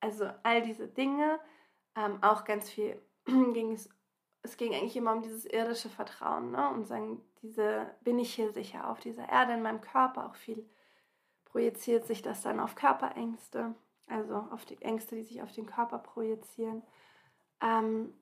also 0.00 0.28
all 0.42 0.62
diese 0.62 0.88
Dinge. 0.88 1.38
Ähm, 1.94 2.22
auch 2.22 2.44
ganz 2.44 2.70
viel 2.70 3.00
ging 3.26 3.72
es, 3.72 3.88
es 4.42 4.56
ging 4.56 4.74
eigentlich 4.74 4.96
immer 4.96 5.12
um 5.12 5.22
dieses 5.22 5.46
irdische 5.46 5.88
Vertrauen 5.88 6.50
ne? 6.50 6.68
und 6.70 6.86
sagen, 6.86 7.22
diese, 7.42 7.94
bin 8.02 8.18
ich 8.18 8.34
hier 8.34 8.52
sicher 8.52 8.90
auf 8.90 9.00
dieser 9.00 9.28
Erde, 9.28 9.54
in 9.54 9.62
meinem 9.62 9.80
Körper 9.80 10.26
auch 10.26 10.36
viel 10.36 10.68
projiziert 11.56 12.06
sich 12.06 12.20
das 12.20 12.42
dann 12.42 12.60
auf 12.60 12.74
Körperängste, 12.74 13.74
also 14.08 14.34
auf 14.50 14.66
die 14.66 14.80
Ängste, 14.82 15.16
die 15.16 15.22
sich 15.22 15.40
auf 15.40 15.52
den 15.52 15.64
Körper 15.64 15.98
projizieren. 15.98 16.82
Ähm, 17.62 18.12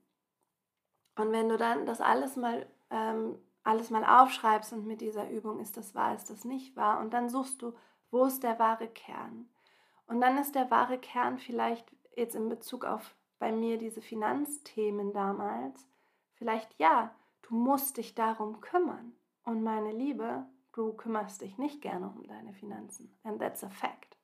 Und 1.17 1.33
wenn 1.33 1.49
du 1.49 1.57
dann 1.57 1.85
das 1.85 2.01
alles 2.01 2.37
mal, 2.37 2.65
ähm, 2.91 3.37
alles 3.65 3.91
mal 3.91 4.05
aufschreibst 4.05 4.73
und 4.73 4.87
mit 4.87 5.01
dieser 5.01 5.31
Übung 5.31 5.59
ist 5.59 5.77
das 5.77 5.95
wahr, 5.95 6.15
ist 6.15 6.31
das 6.31 6.45
nicht 6.45 6.77
wahr, 6.77 7.01
und 7.01 7.13
dann 7.13 7.29
suchst 7.29 7.63
du, 7.63 7.73
wo 8.11 8.25
ist 8.27 8.43
der 8.43 8.59
wahre 8.59 8.89
Kern? 8.89 9.49
Und 10.07 10.21
dann 10.21 10.39
ist 10.39 10.55
der 10.55 10.71
wahre 10.71 10.99
Kern 10.99 11.39
vielleicht 11.39 11.91
jetzt 12.15 12.37
in 12.37 12.49
Bezug 12.49 12.85
auf 12.85 13.17
bei 13.39 13.53
mir 13.53 13.79
diese 13.79 14.01
Finanzthemen 14.01 15.13
damals, 15.13 15.87
vielleicht 16.35 16.79
ja, 16.79 17.15
du 17.43 17.55
musst 17.55 17.97
dich 17.97 18.15
darum 18.15 18.61
kümmern. 18.61 19.13
Und 19.45 19.63
meine 19.63 19.93
Liebe, 19.93 20.47
du 20.73 20.93
kümmerst 20.95 21.43
dich 21.43 21.59
nicht 21.59 21.83
gerne 21.83 22.09
um 22.09 22.27
deine 22.27 22.55
Finanzen. 22.55 23.19
And 23.23 23.41
that's 23.41 23.65
a 23.65 23.69
fact. 23.69 24.17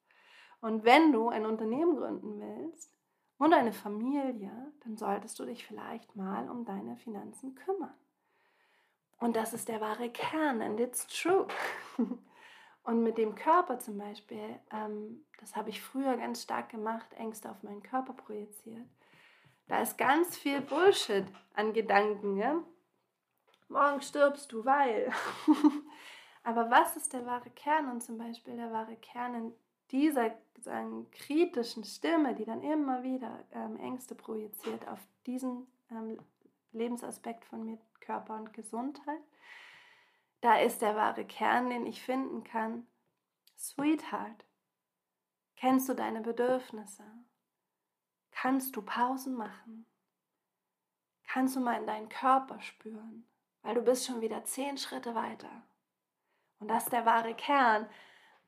Und 0.61 0.85
wenn 0.85 1.13
du 1.13 1.29
ein 1.29 1.47
Unternehmen 1.47 1.97
gründen 1.97 2.41
willst 2.41 2.95
und 3.39 3.53
eine 3.55 3.73
Familie, 3.73 4.73
dann 4.85 4.97
solltest 4.97 5.39
du 5.39 5.45
dich 5.45 5.67
vielleicht 5.67 6.17
mal 6.17 6.49
um 6.49 6.65
deine 6.65 6.97
Finanzen 6.97 7.55
kümmern. 7.55 7.95
Und 9.21 9.37
das 9.37 9.53
ist 9.53 9.69
der 9.69 9.81
wahre 9.81 10.11
Kern, 10.11 10.63
and 10.63 10.81
it's 10.81 11.07
true. 11.07 11.47
Und 12.83 13.03
mit 13.03 13.19
dem 13.19 13.35
Körper 13.35 13.79
zum 13.79 13.99
Beispiel, 13.99 14.59
ähm, 14.73 15.25
das 15.39 15.55
habe 15.55 15.69
ich 15.69 15.83
früher 15.83 16.17
ganz 16.17 16.43
stark 16.43 16.71
gemacht, 16.71 17.13
Ängste 17.15 17.51
auf 17.51 17.63
meinen 17.63 17.83
Körper 17.83 18.15
projiziert. 18.15 18.89
Da 19.69 19.83
ist 19.83 19.99
ganz 19.99 20.37
viel 20.37 20.61
Bullshit 20.63 21.27
an 21.55 21.73
Gedanken. 21.73 22.37
Ja? 22.37 22.63
Morgen 23.69 24.01
stirbst 24.01 24.51
du, 24.51 24.65
weil. 24.65 25.13
Aber 26.43 26.71
was 26.71 26.97
ist 26.97 27.13
der 27.13 27.27
wahre 27.27 27.51
Kern? 27.51 27.91
Und 27.91 28.03
zum 28.03 28.17
Beispiel 28.17 28.57
der 28.57 28.73
wahre 28.73 28.97
Kern 28.97 29.35
in 29.35 29.53
dieser 29.91 30.33
sagen, 30.61 31.11
kritischen 31.11 31.85
Stimme, 31.85 32.35
die 32.35 32.45
dann 32.45 32.63
immer 32.63 33.03
wieder 33.03 33.45
ähm, 33.53 33.77
Ängste 33.77 34.15
projiziert 34.15 34.89
auf 34.89 34.99
diesen 35.27 35.67
ähm, 35.91 36.19
Lebensaspekt 36.73 37.45
von 37.45 37.65
mir, 37.65 37.79
Körper 38.01 38.37
und 38.37 38.53
Gesundheit, 38.53 39.23
da 40.41 40.59
ist 40.59 40.81
der 40.83 40.97
wahre 40.97 41.25
Kern, 41.25 41.71
den 41.71 41.87
ich 41.87 42.03
finden 42.03 42.45
kann. 42.45 42.87
Sweetheart, 43.59 44.45
kennst 45.57 45.89
du 45.89 45.95
deine 45.95 46.21
Bedürfnisse? 46.23 47.05
Kannst 48.31 48.75
du 48.75 48.83
Pausen 48.83 49.35
machen? 49.35 49.87
Kannst 51.25 51.57
du 51.57 51.61
mal 51.61 51.79
in 51.79 51.87
deinen 51.87 52.09
Körper 52.09 52.61
spüren? 52.61 53.29
Weil 53.63 53.75
du 53.75 53.83
bist 53.83 54.07
schon 54.07 54.23
wieder 54.23 54.45
zehn 54.45 54.79
Schritte 54.79 55.15
weiter. 55.15 55.63
Und 56.59 56.69
das 56.69 56.85
ist 56.85 56.93
der 56.93 57.05
wahre 57.05 57.35
Kern. 57.35 57.87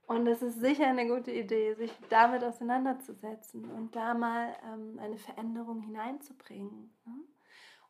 Und 0.06 0.26
es 0.26 0.42
ist 0.42 0.60
sicher 0.60 0.86
eine 0.86 1.06
gute 1.06 1.30
Idee, 1.30 1.74
sich 1.74 1.92
damit 2.08 2.42
auseinanderzusetzen 2.42 3.70
und 3.70 3.94
da 3.94 4.14
mal 4.14 4.56
ähm, 4.64 4.98
eine 4.98 5.16
Veränderung 5.16 5.80
hineinzubringen. 5.80 6.94
Ne? 7.04 7.14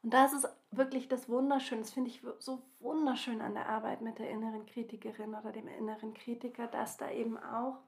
Und 0.02 0.12
das 0.12 0.32
ist 0.32 0.48
wirklich 0.72 1.08
das 1.08 1.28
Wunderschöne, 1.28 1.82
das 1.82 1.92
finde 1.92 2.10
ich 2.10 2.22
so 2.40 2.62
wunderschön 2.80 3.40
an 3.40 3.54
der 3.54 3.68
Arbeit 3.68 4.00
mit 4.00 4.18
der 4.18 4.30
inneren 4.30 4.66
Kritikerin 4.66 5.34
oder 5.34 5.52
dem 5.52 5.68
inneren 5.68 6.12
Kritiker, 6.14 6.66
dass 6.66 6.96
da 6.96 7.10
eben 7.10 7.38
auch 7.38 7.78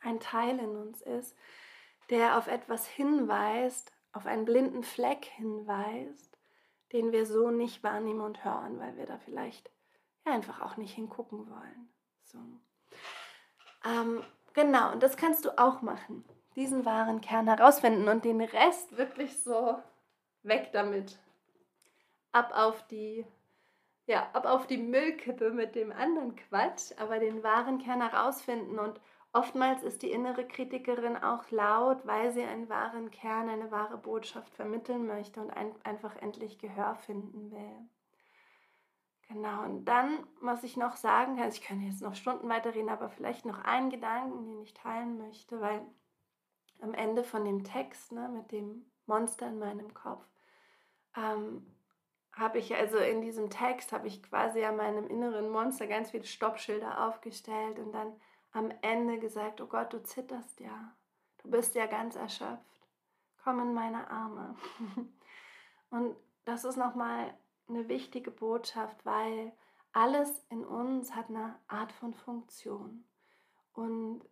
ein 0.00 0.20
Teil 0.20 0.58
in 0.58 0.76
uns 0.76 1.00
ist, 1.00 1.36
der 2.10 2.36
auf 2.36 2.46
etwas 2.46 2.86
hinweist, 2.86 3.92
auf 4.12 4.26
einen 4.26 4.44
blinden 4.44 4.82
Fleck 4.82 5.24
hinweist, 5.24 6.36
den 6.92 7.12
wir 7.12 7.26
so 7.26 7.50
nicht 7.50 7.82
wahrnehmen 7.82 8.20
und 8.20 8.44
hören, 8.44 8.78
weil 8.78 8.96
wir 8.96 9.06
da 9.06 9.18
vielleicht 9.18 9.70
ja, 10.26 10.32
einfach 10.32 10.60
auch 10.60 10.76
nicht 10.76 10.94
hingucken 10.94 11.48
wollen. 11.50 11.88
So. 12.24 12.38
Ähm, 13.84 14.22
genau, 14.54 14.92
und 14.92 15.02
das 15.02 15.16
kannst 15.16 15.44
du 15.44 15.58
auch 15.58 15.82
machen. 15.82 16.24
Diesen 16.56 16.84
wahren 16.84 17.20
Kern 17.20 17.46
herausfinden 17.46 18.08
und 18.08 18.24
den 18.24 18.40
Rest 18.40 18.96
wirklich 18.96 19.42
so 19.42 19.78
weg 20.42 20.70
damit. 20.72 21.18
Ab 22.32 22.52
auf 22.54 22.86
die, 22.88 23.26
ja, 24.06 24.28
ab 24.32 24.46
auf 24.46 24.66
die 24.66 24.78
Müllkippe 24.78 25.50
mit 25.50 25.74
dem 25.74 25.92
anderen 25.92 26.36
Quatsch, 26.36 26.92
aber 26.98 27.18
den 27.18 27.42
wahren 27.42 27.78
Kern 27.78 28.00
herausfinden. 28.00 28.78
Und 28.78 29.00
oftmals 29.32 29.82
ist 29.82 30.02
die 30.02 30.10
innere 30.10 30.46
Kritikerin 30.46 31.16
auch 31.16 31.50
laut, 31.50 32.06
weil 32.06 32.32
sie 32.32 32.44
einen 32.44 32.68
wahren 32.68 33.10
Kern, 33.10 33.48
eine 33.48 33.70
wahre 33.70 33.98
Botschaft 33.98 34.54
vermitteln 34.54 35.06
möchte 35.06 35.40
und 35.40 35.50
ein, 35.50 35.74
einfach 35.84 36.16
endlich 36.16 36.58
Gehör 36.58 36.94
finden 36.94 37.50
will. 37.50 37.88
Genau, 39.28 39.62
und 39.62 39.84
dann, 39.84 40.26
was 40.40 40.64
ich 40.64 40.78
noch 40.78 40.96
sagen 40.96 41.36
kann, 41.36 41.50
ich 41.50 41.60
könnte 41.60 41.84
jetzt 41.84 42.00
noch 42.00 42.14
Stunden 42.14 42.48
weiterreden, 42.48 42.88
aber 42.88 43.10
vielleicht 43.10 43.44
noch 43.44 43.62
einen 43.62 43.90
Gedanken, 43.90 44.46
den 44.46 44.62
ich 44.62 44.72
teilen 44.72 45.18
möchte, 45.18 45.60
weil 45.60 45.82
am 46.80 46.94
Ende 46.94 47.24
von 47.24 47.44
dem 47.44 47.62
Text, 47.62 48.12
ne, 48.12 48.30
mit 48.30 48.52
dem 48.52 48.87
Monster 49.08 49.48
in 49.48 49.58
meinem 49.58 49.92
Kopf, 49.94 50.24
ähm, 51.16 51.66
habe 52.32 52.58
ich 52.58 52.74
also 52.76 52.98
in 52.98 53.20
diesem 53.20 53.50
Text, 53.50 53.92
habe 53.92 54.06
ich 54.06 54.22
quasi 54.22 54.64
an 54.64 54.76
meinem 54.76 55.08
inneren 55.08 55.50
Monster 55.50 55.86
ganz 55.86 56.10
viele 56.10 56.24
Stoppschilder 56.24 57.08
aufgestellt 57.08 57.78
und 57.78 57.92
dann 57.92 58.12
am 58.52 58.72
Ende 58.82 59.18
gesagt, 59.18 59.60
oh 59.60 59.66
Gott, 59.66 59.92
du 59.92 60.02
zitterst 60.02 60.60
ja, 60.60 60.94
du 61.38 61.50
bist 61.50 61.74
ja 61.74 61.86
ganz 61.86 62.16
erschöpft, 62.16 62.86
komm 63.42 63.60
in 63.60 63.74
meine 63.74 64.08
Arme. 64.10 64.56
und 65.90 66.16
das 66.44 66.64
ist 66.64 66.76
nochmal 66.76 67.34
eine 67.68 67.88
wichtige 67.88 68.30
Botschaft, 68.30 69.04
weil 69.04 69.52
alles 69.92 70.44
in 70.48 70.64
uns 70.64 71.14
hat 71.14 71.28
eine 71.28 71.58
Art 71.66 71.92
von 71.92 72.14
Funktion. 72.14 73.04
Und 73.72 74.22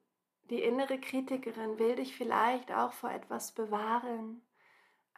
die 0.45 0.63
innere 0.63 0.99
Kritikerin 0.99 1.79
will 1.79 1.97
dich 1.97 2.17
vielleicht 2.17 2.73
auch 2.73 2.93
vor 2.93 3.11
etwas 3.11 3.53
bewahren, 3.53 4.43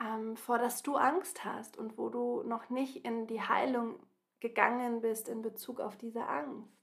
ähm, 0.01 0.36
vor 0.36 0.59
das 0.59 0.82
du 0.82 0.96
Angst 0.96 1.44
hast 1.44 1.76
und 1.76 1.99
wo 1.99 2.09
du 2.09 2.42
noch 2.44 2.70
nicht 2.70 3.05
in 3.05 3.26
die 3.26 3.40
Heilung 3.40 3.99
gegangen 4.40 5.01
bist 5.01 5.28
in 5.28 5.42
Bezug 5.42 5.80
auf 5.80 5.96
diese 5.96 6.26
Angst. 6.26 6.78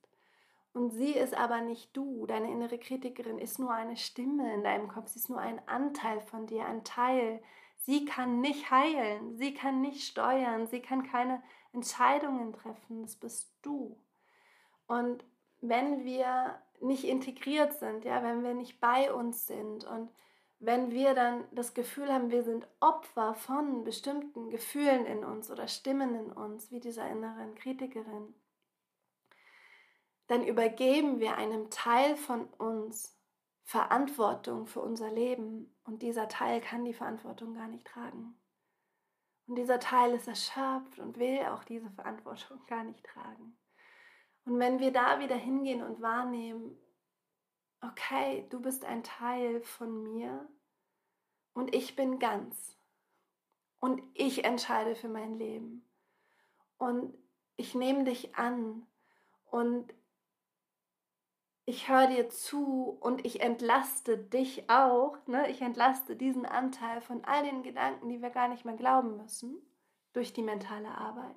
Und 0.74 0.92
sie 0.92 1.14
ist 1.14 1.34
aber 1.34 1.62
nicht 1.62 1.96
du. 1.96 2.26
Deine 2.26 2.52
innere 2.52 2.78
Kritikerin 2.78 3.38
ist 3.38 3.60
nur 3.60 3.72
eine 3.72 3.96
Stimme 3.96 4.54
in 4.54 4.62
deinem 4.62 4.90
Kopf. 4.90 5.08
Sie 5.08 5.20
ist 5.20 5.30
nur 5.30 5.40
ein 5.40 5.66
Anteil 5.70 6.20
von 6.20 6.48
dir, 6.48 6.66
ein 6.66 6.84
Teil. 6.84 7.42
Sie 7.78 8.04
kann 8.04 8.42
nicht 8.42 8.72
heilen. 8.72 9.38
Sie 9.38 9.54
kann 9.54 9.80
nicht 9.80 10.06
steuern. 10.06 10.68
Sie 10.68 10.82
kann 10.82 11.10
keine 11.10 11.42
Entscheidungen 11.72 12.52
treffen. 12.52 13.04
Das 13.04 13.16
bist 13.16 13.54
du. 13.62 13.98
Und 14.86 15.24
wenn 15.62 16.04
wir 16.04 16.60
nicht 16.82 17.06
integriert 17.06 17.72
sind, 17.74 18.04
ja, 18.04 18.22
wenn 18.22 18.44
wir 18.44 18.54
nicht 18.54 18.82
bei 18.82 19.14
uns 19.14 19.48
sind 19.48 19.86
und 19.86 20.10
wenn 20.60 20.92
wir 20.92 21.14
dann 21.14 21.44
das 21.52 21.74
Gefühl 21.74 22.12
haben, 22.12 22.32
wir 22.32 22.44
sind 22.44 22.68
Opfer 22.80 23.36
von 23.36 23.84
bestimmten 23.84 24.50
Gefühlen 24.50 25.06
in 25.06 25.24
uns 25.24 25.52
oder 25.52 25.68
Stimmen 25.68 26.16
in 26.16 26.32
uns, 26.32 26.72
wie 26.72 26.80
dieser 26.80 27.10
inneren 27.10 27.56
Kritikerin, 27.56 28.34
dann 30.28 30.44
übergeben 30.44 31.20
wir 31.20 31.38
einem 31.38 31.70
Teil 31.70 32.16
von 32.16 32.46
uns 32.46 33.16
Verantwortung 33.64 34.68
für 34.68 34.82
unser 34.82 35.12
Leben 35.12 35.76
und 35.84 36.02
dieser 36.02 36.28
Teil 36.28 36.62
kann 36.62 36.86
die 36.86 36.94
Verantwortung 36.94 37.54
gar 37.56 37.68
nicht 37.68 37.86
tragen. 37.86 38.36
Und 39.48 39.56
dieser 39.56 39.80
Teil 39.80 40.14
ist 40.14 40.28
erschöpft 40.28 41.00
und 41.00 41.18
will 41.18 41.40
auch 41.48 41.64
diese 41.64 41.92
Verantwortung 41.92 42.60
gar 42.68 42.84
nicht 42.84 43.04
tragen. 43.04 43.58
Und 44.46 44.60
wenn 44.60 44.80
wir 44.80 44.92
da 44.92 45.20
wieder 45.20 45.36
hingehen 45.36 45.84
und 45.84 46.02
wahrnehmen, 46.02 46.78
okay, 47.92 48.46
du 48.50 48.60
bist 48.62 48.86
ein 48.86 49.04
Teil 49.04 49.62
von 49.62 50.04
mir 50.04 50.48
und 51.54 51.74
ich 51.74 51.96
bin 51.96 52.20
ganz 52.20 52.78
und 53.80 54.02
ich 54.14 54.46
entscheide 54.46 54.96
für 54.96 55.10
mein 55.10 55.38
Leben 55.38 55.86
und 56.78 57.14
ich 57.56 57.76
nehme 57.76 58.04
dich 58.04 58.36
an 58.36 58.86
und 59.46 59.94
ich 61.68 61.90
höre 61.90 62.08
dir 62.08 62.30
zu 62.30 62.98
und 63.00 63.26
ich 63.26 63.42
entlaste 63.42 64.20
dich 64.20 64.70
auch. 64.70 65.18
Ne? 65.26 65.50
Ich 65.50 65.62
entlaste 65.62 66.16
diesen 66.16 66.46
Anteil 66.46 67.02
von 67.02 67.26
all 67.26 67.44
den 67.44 67.64
Gedanken, 67.64 68.08
die 68.10 68.22
wir 68.22 68.30
gar 68.30 68.50
nicht 68.50 68.66
mehr 68.66 68.76
glauben 68.76 69.18
müssen, 69.18 69.58
durch 70.14 70.32
die 70.32 70.44
mentale 70.44 70.90
Arbeit. 70.90 71.36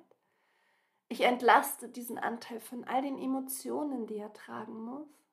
Ich 1.07 1.21
entlaste 1.21 1.89
diesen 1.89 2.19
Anteil 2.19 2.59
von 2.59 2.83
all 2.83 3.01
den 3.01 3.17
Emotionen, 3.17 4.05
die 4.05 4.17
er 4.17 4.31
tragen 4.31 4.83
muss 4.83 5.28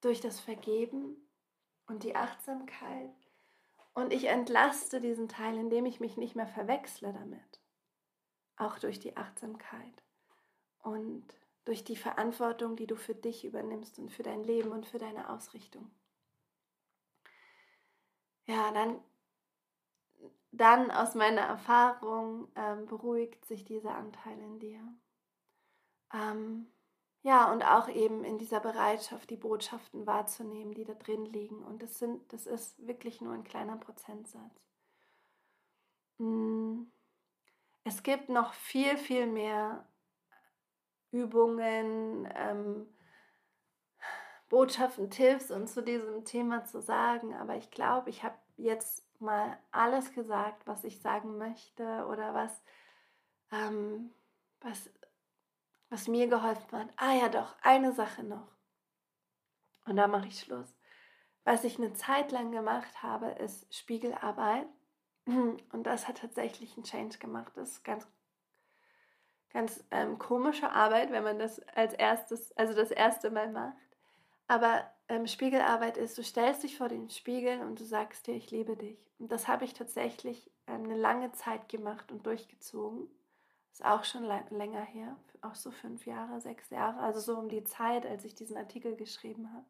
durch 0.00 0.20
das 0.20 0.40
Vergeben 0.40 1.16
und 1.86 2.02
die 2.02 2.14
Achtsamkeit. 2.14 3.14
Und 3.94 4.12
ich 4.12 4.26
entlaste 4.26 5.00
diesen 5.00 5.28
Teil, 5.28 5.56
indem 5.56 5.86
ich 5.86 6.00
mich 6.00 6.16
nicht 6.16 6.36
mehr 6.36 6.46
verwechsle 6.46 7.12
damit. 7.12 7.60
Auch 8.56 8.78
durch 8.78 9.00
die 9.00 9.16
Achtsamkeit 9.16 10.02
und 10.78 11.26
durch 11.64 11.84
die 11.84 11.96
Verantwortung, 11.96 12.76
die 12.76 12.86
du 12.86 12.96
für 12.96 13.14
dich 13.14 13.44
übernimmst 13.44 13.98
und 13.98 14.10
für 14.10 14.22
dein 14.22 14.42
Leben 14.44 14.72
und 14.72 14.86
für 14.86 14.98
deine 14.98 15.28
Ausrichtung. 15.30 15.90
Ja, 18.46 18.72
dann, 18.72 19.02
dann 20.50 20.90
aus 20.90 21.14
meiner 21.14 21.42
Erfahrung 21.42 22.48
ähm, 22.54 22.86
beruhigt 22.86 23.44
sich 23.44 23.64
dieser 23.64 23.94
Anteil 23.94 24.38
in 24.38 24.58
dir. 24.58 24.80
Ähm, 26.14 26.72
ja, 27.22 27.50
und 27.52 27.62
auch 27.62 27.88
eben 27.88 28.24
in 28.24 28.38
dieser 28.38 28.60
Bereitschaft, 28.60 29.30
die 29.30 29.36
Botschaften 29.36 30.06
wahrzunehmen, 30.06 30.74
die 30.74 30.84
da 30.84 30.94
drin 30.94 31.26
liegen. 31.26 31.64
Und 31.64 31.82
das, 31.82 31.98
sind, 31.98 32.32
das 32.32 32.46
ist 32.46 32.86
wirklich 32.86 33.20
nur 33.20 33.34
ein 33.34 33.44
kleiner 33.44 33.76
Prozentsatz. 33.76 34.62
Mm, 36.18 36.84
es 37.84 38.02
gibt 38.02 38.28
noch 38.28 38.52
viel, 38.54 38.96
viel 38.96 39.26
mehr 39.26 39.86
Übungen, 41.10 42.28
ähm, 42.34 42.86
Botschaften, 44.48 45.10
Tipps 45.10 45.50
und 45.50 45.68
zu 45.68 45.82
diesem 45.82 46.24
Thema 46.24 46.64
zu 46.64 46.80
sagen. 46.80 47.34
Aber 47.34 47.56
ich 47.56 47.70
glaube, 47.70 48.10
ich 48.10 48.22
habe 48.22 48.36
jetzt 48.56 49.04
mal 49.20 49.58
alles 49.70 50.12
gesagt, 50.12 50.66
was 50.66 50.84
ich 50.84 51.00
sagen 51.00 51.38
möchte 51.38 52.06
oder 52.06 52.34
was, 52.34 52.62
ähm, 53.52 54.10
was, 54.60 54.90
was 55.90 56.08
mir 56.08 56.28
geholfen 56.28 56.78
hat. 56.78 56.88
Ah 56.96 57.14
ja, 57.14 57.28
doch, 57.28 57.56
eine 57.62 57.92
Sache 57.92 58.22
noch. 58.22 58.48
Und 59.86 59.96
da 59.96 60.06
mache 60.06 60.28
ich 60.28 60.40
Schluss. 60.40 60.74
Was 61.44 61.64
ich 61.64 61.78
eine 61.78 61.94
Zeit 61.94 62.30
lang 62.30 62.52
gemacht 62.52 63.02
habe, 63.02 63.28
ist 63.30 63.74
Spiegelarbeit. 63.74 64.66
Und 65.26 65.84
das 65.84 66.06
hat 66.06 66.18
tatsächlich 66.18 66.76
einen 66.76 66.84
Change 66.84 67.18
gemacht. 67.18 67.52
Das 67.56 67.70
ist 67.70 67.84
ganz, 67.84 68.06
ganz 69.50 69.82
ähm, 69.90 70.18
komische 70.18 70.70
Arbeit, 70.70 71.10
wenn 71.10 71.24
man 71.24 71.38
das 71.38 71.60
als 71.74 71.94
erstes, 71.94 72.54
also 72.56 72.74
das 72.74 72.90
erste 72.90 73.30
Mal 73.30 73.50
macht. 73.50 73.76
Aber 74.46 74.90
ähm, 75.08 75.26
Spiegelarbeit 75.26 75.96
ist, 75.96 76.18
du 76.18 76.22
stellst 76.22 76.64
dich 76.64 76.76
vor 76.76 76.88
den 76.88 77.08
Spiegel 77.08 77.60
und 77.62 77.80
du 77.80 77.84
sagst 77.84 78.26
dir, 78.26 78.34
ich 78.34 78.50
liebe 78.50 78.76
dich. 78.76 78.98
Und 79.18 79.32
das 79.32 79.48
habe 79.48 79.64
ich 79.64 79.72
tatsächlich 79.72 80.50
ähm, 80.66 80.84
eine 80.84 80.96
lange 80.96 81.32
Zeit 81.32 81.68
gemacht 81.68 82.12
und 82.12 82.26
durchgezogen. 82.26 83.08
Ist 83.78 83.84
auch 83.84 84.02
schon 84.02 84.24
länger 84.24 84.82
her, 84.82 85.16
auch 85.40 85.54
so 85.54 85.70
fünf 85.70 86.04
Jahre, 86.04 86.40
sechs 86.40 86.68
Jahre, 86.70 86.98
also 86.98 87.20
so 87.20 87.38
um 87.38 87.48
die 87.48 87.62
Zeit, 87.62 88.04
als 88.06 88.24
ich 88.24 88.34
diesen 88.34 88.56
Artikel 88.56 88.96
geschrieben 88.96 89.52
habe. 89.52 89.66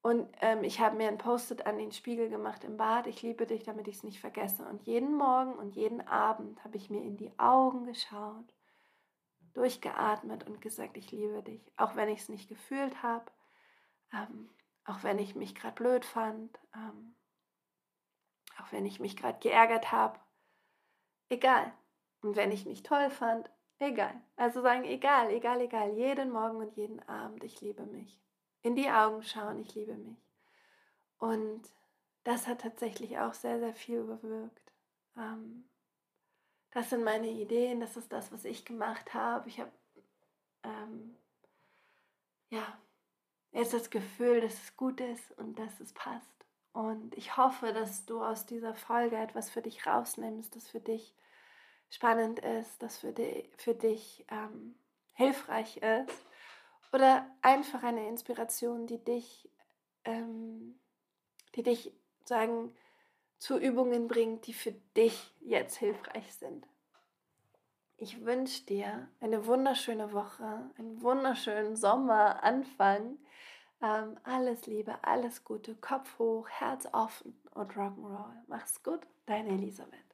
Und 0.00 0.34
ähm, 0.40 0.64
ich 0.64 0.80
habe 0.80 0.96
mir 0.96 1.08
ein 1.08 1.18
Post-it 1.18 1.66
an 1.66 1.76
den 1.76 1.92
Spiegel 1.92 2.30
gemacht 2.30 2.64
im 2.64 2.78
Bad, 2.78 3.06
ich 3.06 3.20
liebe 3.20 3.44
dich, 3.44 3.64
damit 3.64 3.86
ich 3.86 3.96
es 3.96 4.02
nicht 4.02 4.18
vergesse. 4.18 4.64
Und 4.64 4.84
jeden 4.84 5.14
Morgen 5.14 5.52
und 5.52 5.76
jeden 5.76 6.08
Abend 6.08 6.64
habe 6.64 6.78
ich 6.78 6.88
mir 6.88 7.02
in 7.02 7.18
die 7.18 7.38
Augen 7.38 7.84
geschaut, 7.84 8.54
durchgeatmet 9.52 10.46
und 10.46 10.62
gesagt, 10.62 10.96
ich 10.96 11.12
liebe 11.12 11.42
dich. 11.42 11.70
Auch 11.76 11.96
wenn 11.96 12.08
ich 12.08 12.20
es 12.20 12.30
nicht 12.30 12.48
gefühlt 12.48 13.02
habe, 13.02 13.26
ähm, 14.10 14.48
auch 14.86 15.02
wenn 15.02 15.18
ich 15.18 15.34
mich 15.34 15.54
gerade 15.54 15.74
blöd 15.74 16.06
fand, 16.06 16.58
ähm, 16.74 17.14
auch 18.58 18.72
wenn 18.72 18.86
ich 18.86 19.00
mich 19.00 19.18
gerade 19.18 19.38
geärgert 19.38 19.92
habe, 19.92 20.18
egal. 21.28 21.74
Und 22.26 22.34
wenn 22.34 22.50
ich 22.50 22.66
mich 22.66 22.82
toll 22.82 23.08
fand, 23.08 23.48
egal. 23.78 24.20
Also 24.34 24.60
sagen, 24.60 24.84
egal, 24.84 25.30
egal, 25.30 25.60
egal, 25.60 25.92
jeden 25.92 26.32
Morgen 26.32 26.56
und 26.56 26.76
jeden 26.76 27.00
Abend, 27.08 27.44
ich 27.44 27.60
liebe 27.60 27.84
mich. 27.86 28.20
In 28.62 28.74
die 28.74 28.90
Augen 28.90 29.22
schauen, 29.22 29.60
ich 29.60 29.72
liebe 29.76 29.94
mich. 29.94 30.18
Und 31.18 31.62
das 32.24 32.48
hat 32.48 32.62
tatsächlich 32.62 33.16
auch 33.18 33.32
sehr, 33.32 33.60
sehr 33.60 33.74
viel 33.74 34.02
bewirkt. 34.02 34.72
Ähm, 35.16 35.68
das 36.72 36.90
sind 36.90 37.04
meine 37.04 37.28
Ideen, 37.28 37.78
das 37.78 37.96
ist 37.96 38.12
das, 38.12 38.32
was 38.32 38.44
ich 38.44 38.64
gemacht 38.64 39.14
habe. 39.14 39.48
Ich 39.48 39.60
habe 39.60 39.70
ähm, 40.64 41.16
ja, 42.50 42.76
jetzt 43.52 43.72
das 43.72 43.88
Gefühl, 43.88 44.40
dass 44.40 44.54
es 44.54 44.76
gut 44.76 45.00
ist 45.00 45.30
und 45.38 45.60
dass 45.60 45.78
es 45.78 45.92
passt. 45.92 46.26
Und 46.72 47.16
ich 47.16 47.36
hoffe, 47.36 47.72
dass 47.72 48.04
du 48.04 48.20
aus 48.20 48.46
dieser 48.46 48.74
Folge 48.74 49.16
etwas 49.16 49.48
für 49.48 49.62
dich 49.62 49.86
rausnimmst, 49.86 50.56
das 50.56 50.66
für 50.66 50.80
dich 50.80 51.14
spannend 51.90 52.40
ist, 52.40 52.82
das 52.82 52.98
für, 52.98 53.12
die, 53.12 53.48
für 53.56 53.74
dich 53.74 54.24
ähm, 54.30 54.74
hilfreich 55.14 55.78
ist. 55.78 56.26
Oder 56.92 57.26
einfach 57.42 57.82
eine 57.82 58.08
Inspiration, 58.08 58.86
die 58.86 59.02
dich, 59.02 59.50
ähm, 60.04 60.78
die 61.54 61.62
dich 61.62 61.92
sagen, 62.24 62.74
zu 63.38 63.58
Übungen 63.58 64.08
bringt, 64.08 64.46
die 64.46 64.54
für 64.54 64.72
dich 64.96 65.34
jetzt 65.40 65.76
hilfreich 65.76 66.34
sind. 66.34 66.66
Ich 67.98 68.24
wünsche 68.24 68.64
dir 68.64 69.08
eine 69.20 69.46
wunderschöne 69.46 70.12
Woche, 70.12 70.70
einen 70.78 71.02
wunderschönen 71.02 71.76
Sommeranfang. 71.76 73.18
Ähm, 73.82 74.18
alles 74.22 74.66
Liebe, 74.66 75.02
alles 75.02 75.44
Gute, 75.44 75.74
Kopf 75.76 76.18
hoch, 76.18 76.48
Herz 76.48 76.86
offen 76.92 77.38
und 77.54 77.72
Rock'n'Roll. 77.72 78.34
Mach's 78.48 78.82
gut, 78.82 79.00
deine 79.26 79.50
Elisabeth. 79.50 80.05